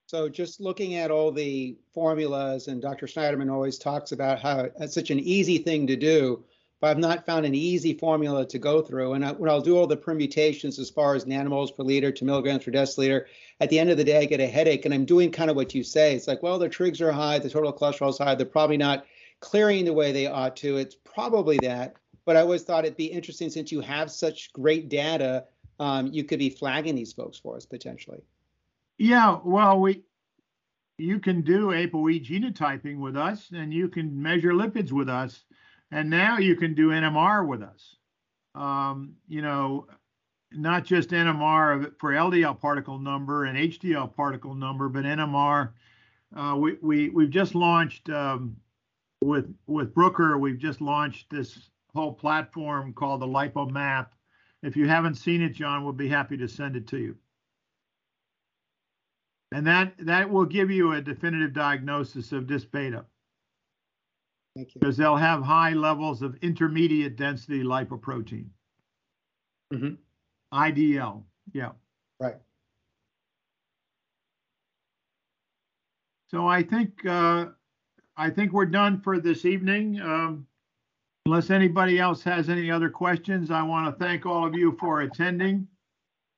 So 0.06 0.28
just 0.28 0.60
looking 0.60 0.96
at 0.96 1.10
all 1.10 1.30
the 1.30 1.78
formulas, 1.94 2.68
and 2.68 2.82
Dr. 2.82 3.06
Schneiderman 3.06 3.50
always 3.50 3.78
talks 3.78 4.12
about 4.12 4.40
how 4.40 4.68
it's 4.80 4.94
such 4.94 5.10
an 5.10 5.20
easy 5.20 5.58
thing 5.58 5.86
to 5.86 5.96
do, 5.96 6.44
but 6.80 6.88
I've 6.88 6.98
not 6.98 7.26
found 7.26 7.44
an 7.44 7.54
easy 7.54 7.94
formula 7.94 8.46
to 8.46 8.58
go 8.58 8.80
through. 8.80 9.14
And 9.14 9.24
I, 9.24 9.32
when 9.32 9.50
I'll 9.50 9.60
do 9.60 9.76
all 9.76 9.86
the 9.86 9.96
permutations 9.96 10.78
as 10.78 10.90
far 10.90 11.14
as 11.14 11.24
nanomoles 11.24 11.76
per 11.76 11.82
liter 11.82 12.12
to 12.12 12.24
milligrams 12.24 12.64
per 12.64 12.70
deciliter, 12.70 13.24
at 13.60 13.70
the 13.70 13.78
end 13.78 13.90
of 13.90 13.96
the 13.96 14.04
day, 14.04 14.18
I 14.18 14.24
get 14.26 14.40
a 14.40 14.46
headache. 14.46 14.84
And 14.84 14.94
I'm 14.94 15.04
doing 15.04 15.32
kind 15.32 15.50
of 15.50 15.56
what 15.56 15.74
you 15.74 15.82
say. 15.82 16.14
It's 16.14 16.28
like, 16.28 16.42
well, 16.42 16.58
the 16.58 16.68
trigs 16.68 17.00
are 17.00 17.12
high, 17.12 17.38
the 17.38 17.50
total 17.50 17.72
cholesterol 17.72 18.10
is 18.10 18.18
high. 18.18 18.34
They're 18.34 18.46
probably 18.46 18.76
not 18.76 19.06
clearing 19.40 19.84
the 19.84 19.92
way 19.92 20.12
they 20.12 20.26
ought 20.26 20.56
to. 20.56 20.76
It's 20.76 20.96
probably 21.04 21.58
that. 21.62 21.96
But 22.24 22.36
I 22.36 22.40
always 22.40 22.62
thought 22.62 22.84
it'd 22.84 22.96
be 22.96 23.06
interesting 23.06 23.50
since 23.50 23.72
you 23.72 23.80
have 23.80 24.10
such 24.10 24.52
great 24.52 24.88
data, 24.88 25.46
um, 25.80 26.08
you 26.12 26.24
could 26.24 26.38
be 26.38 26.50
flagging 26.50 26.94
these 26.94 27.12
folks 27.12 27.38
for 27.38 27.56
us 27.56 27.64
potentially. 27.64 28.20
Yeah, 28.98 29.38
well, 29.44 29.80
we 29.80 30.02
you 30.98 31.20
can 31.20 31.42
do 31.42 31.68
ApoE 31.68 32.26
genotyping 32.26 32.98
with 32.98 33.16
us, 33.16 33.50
and 33.52 33.72
you 33.72 33.88
can 33.88 34.20
measure 34.20 34.52
lipids 34.52 34.90
with 34.90 35.08
us, 35.08 35.44
and 35.90 36.10
now 36.10 36.38
you 36.38 36.56
can 36.56 36.74
do 36.74 36.88
NMR 36.88 37.46
with 37.46 37.62
us. 37.62 37.96
Um, 38.54 39.14
you 39.28 39.42
know, 39.42 39.86
not 40.52 40.84
just 40.84 41.10
NMR 41.10 41.92
for 41.98 42.12
LDL 42.12 42.60
particle 42.60 42.98
number 42.98 43.44
and 43.44 43.56
HDL 43.56 44.14
particle 44.14 44.54
number, 44.54 44.88
but 44.88 45.04
NMR. 45.04 45.70
Uh, 46.34 46.56
we 46.58 46.76
we 46.82 47.08
we've 47.08 47.30
just 47.30 47.54
launched 47.54 48.10
um, 48.10 48.56
with 49.22 49.54
with 49.66 49.94
Bruker. 49.94 50.38
We've 50.38 50.58
just 50.58 50.80
launched 50.80 51.30
this 51.30 51.70
whole 51.94 52.12
platform 52.12 52.92
called 52.92 53.20
the 53.20 53.26
LipoMap. 53.26 54.08
If 54.62 54.76
you 54.76 54.88
haven't 54.88 55.14
seen 55.14 55.42
it, 55.42 55.54
John, 55.54 55.84
we'll 55.84 55.92
be 55.92 56.08
happy 56.08 56.36
to 56.36 56.48
send 56.48 56.76
it 56.76 56.88
to 56.88 56.98
you. 56.98 57.16
And 59.52 59.66
that, 59.66 59.94
that 60.00 60.28
will 60.28 60.44
give 60.44 60.70
you 60.70 60.92
a 60.92 61.00
definitive 61.00 61.54
diagnosis 61.54 62.32
of 62.32 62.44
dysbeta 62.44 63.04
Thank 64.58 64.74
you. 64.74 64.80
because 64.80 64.96
they'll 64.96 65.14
have 65.14 65.44
high 65.44 65.72
levels 65.72 66.20
of 66.20 66.34
intermediate 66.42 67.14
density 67.14 67.62
lipoprotein. 67.62 68.48
Mhm. 69.72 69.98
IDL, 70.50 71.24
yeah. 71.52 71.70
Right. 72.18 72.34
So 76.26 76.48
I 76.48 76.64
think, 76.64 77.06
uh, 77.06 77.52
I 78.16 78.30
think 78.30 78.52
we're 78.52 78.66
done 78.66 79.00
for 79.00 79.20
this 79.20 79.44
evening. 79.44 80.00
Um, 80.00 80.48
unless 81.26 81.50
anybody 81.50 82.00
else 82.00 82.24
has 82.24 82.48
any 82.48 82.68
other 82.68 82.90
questions, 82.90 83.52
I 83.52 83.62
want 83.62 83.86
to 83.86 84.04
thank 84.04 84.26
all 84.26 84.44
of 84.44 84.56
you 84.56 84.72
for 84.72 85.02
attending. 85.02 85.68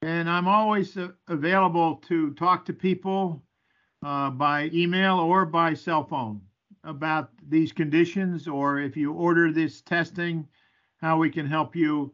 And 0.02 0.28
I'm 0.28 0.46
always 0.46 0.94
uh, 0.98 1.12
available 1.28 1.96
to 2.08 2.34
talk 2.34 2.66
to 2.66 2.74
people 2.74 3.42
uh, 4.02 4.28
by 4.28 4.68
email 4.74 5.18
or 5.18 5.46
by 5.46 5.72
cell 5.72 6.04
phone 6.04 6.49
about 6.84 7.30
these 7.48 7.72
conditions, 7.72 8.48
or 8.48 8.78
if 8.78 8.96
you 8.96 9.12
order 9.12 9.52
this 9.52 9.80
testing, 9.82 10.46
how 11.00 11.18
we 11.18 11.30
can 11.30 11.46
help 11.46 11.76
you. 11.76 12.12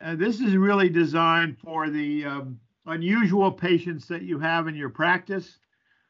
Uh, 0.00 0.14
this 0.16 0.40
is 0.40 0.56
really 0.56 0.88
designed 0.88 1.58
for 1.58 1.90
the 1.90 2.24
um, 2.24 2.58
unusual 2.86 3.52
patients 3.52 4.06
that 4.08 4.22
you 4.22 4.38
have 4.38 4.68
in 4.68 4.74
your 4.74 4.88
practice, 4.88 5.58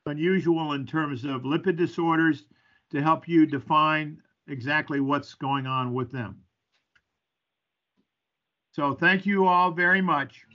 unusual 0.06 0.72
in 0.72 0.86
terms 0.86 1.24
of 1.24 1.42
lipid 1.42 1.76
disorders, 1.76 2.44
to 2.90 3.02
help 3.02 3.28
you 3.28 3.46
define 3.46 4.20
exactly 4.48 5.00
what's 5.00 5.34
going 5.34 5.66
on 5.66 5.92
with 5.94 6.10
them. 6.10 6.40
So 8.72 8.94
thank 8.94 9.26
you 9.26 9.46
all 9.46 9.72
very 9.72 10.00
much. 10.00 10.46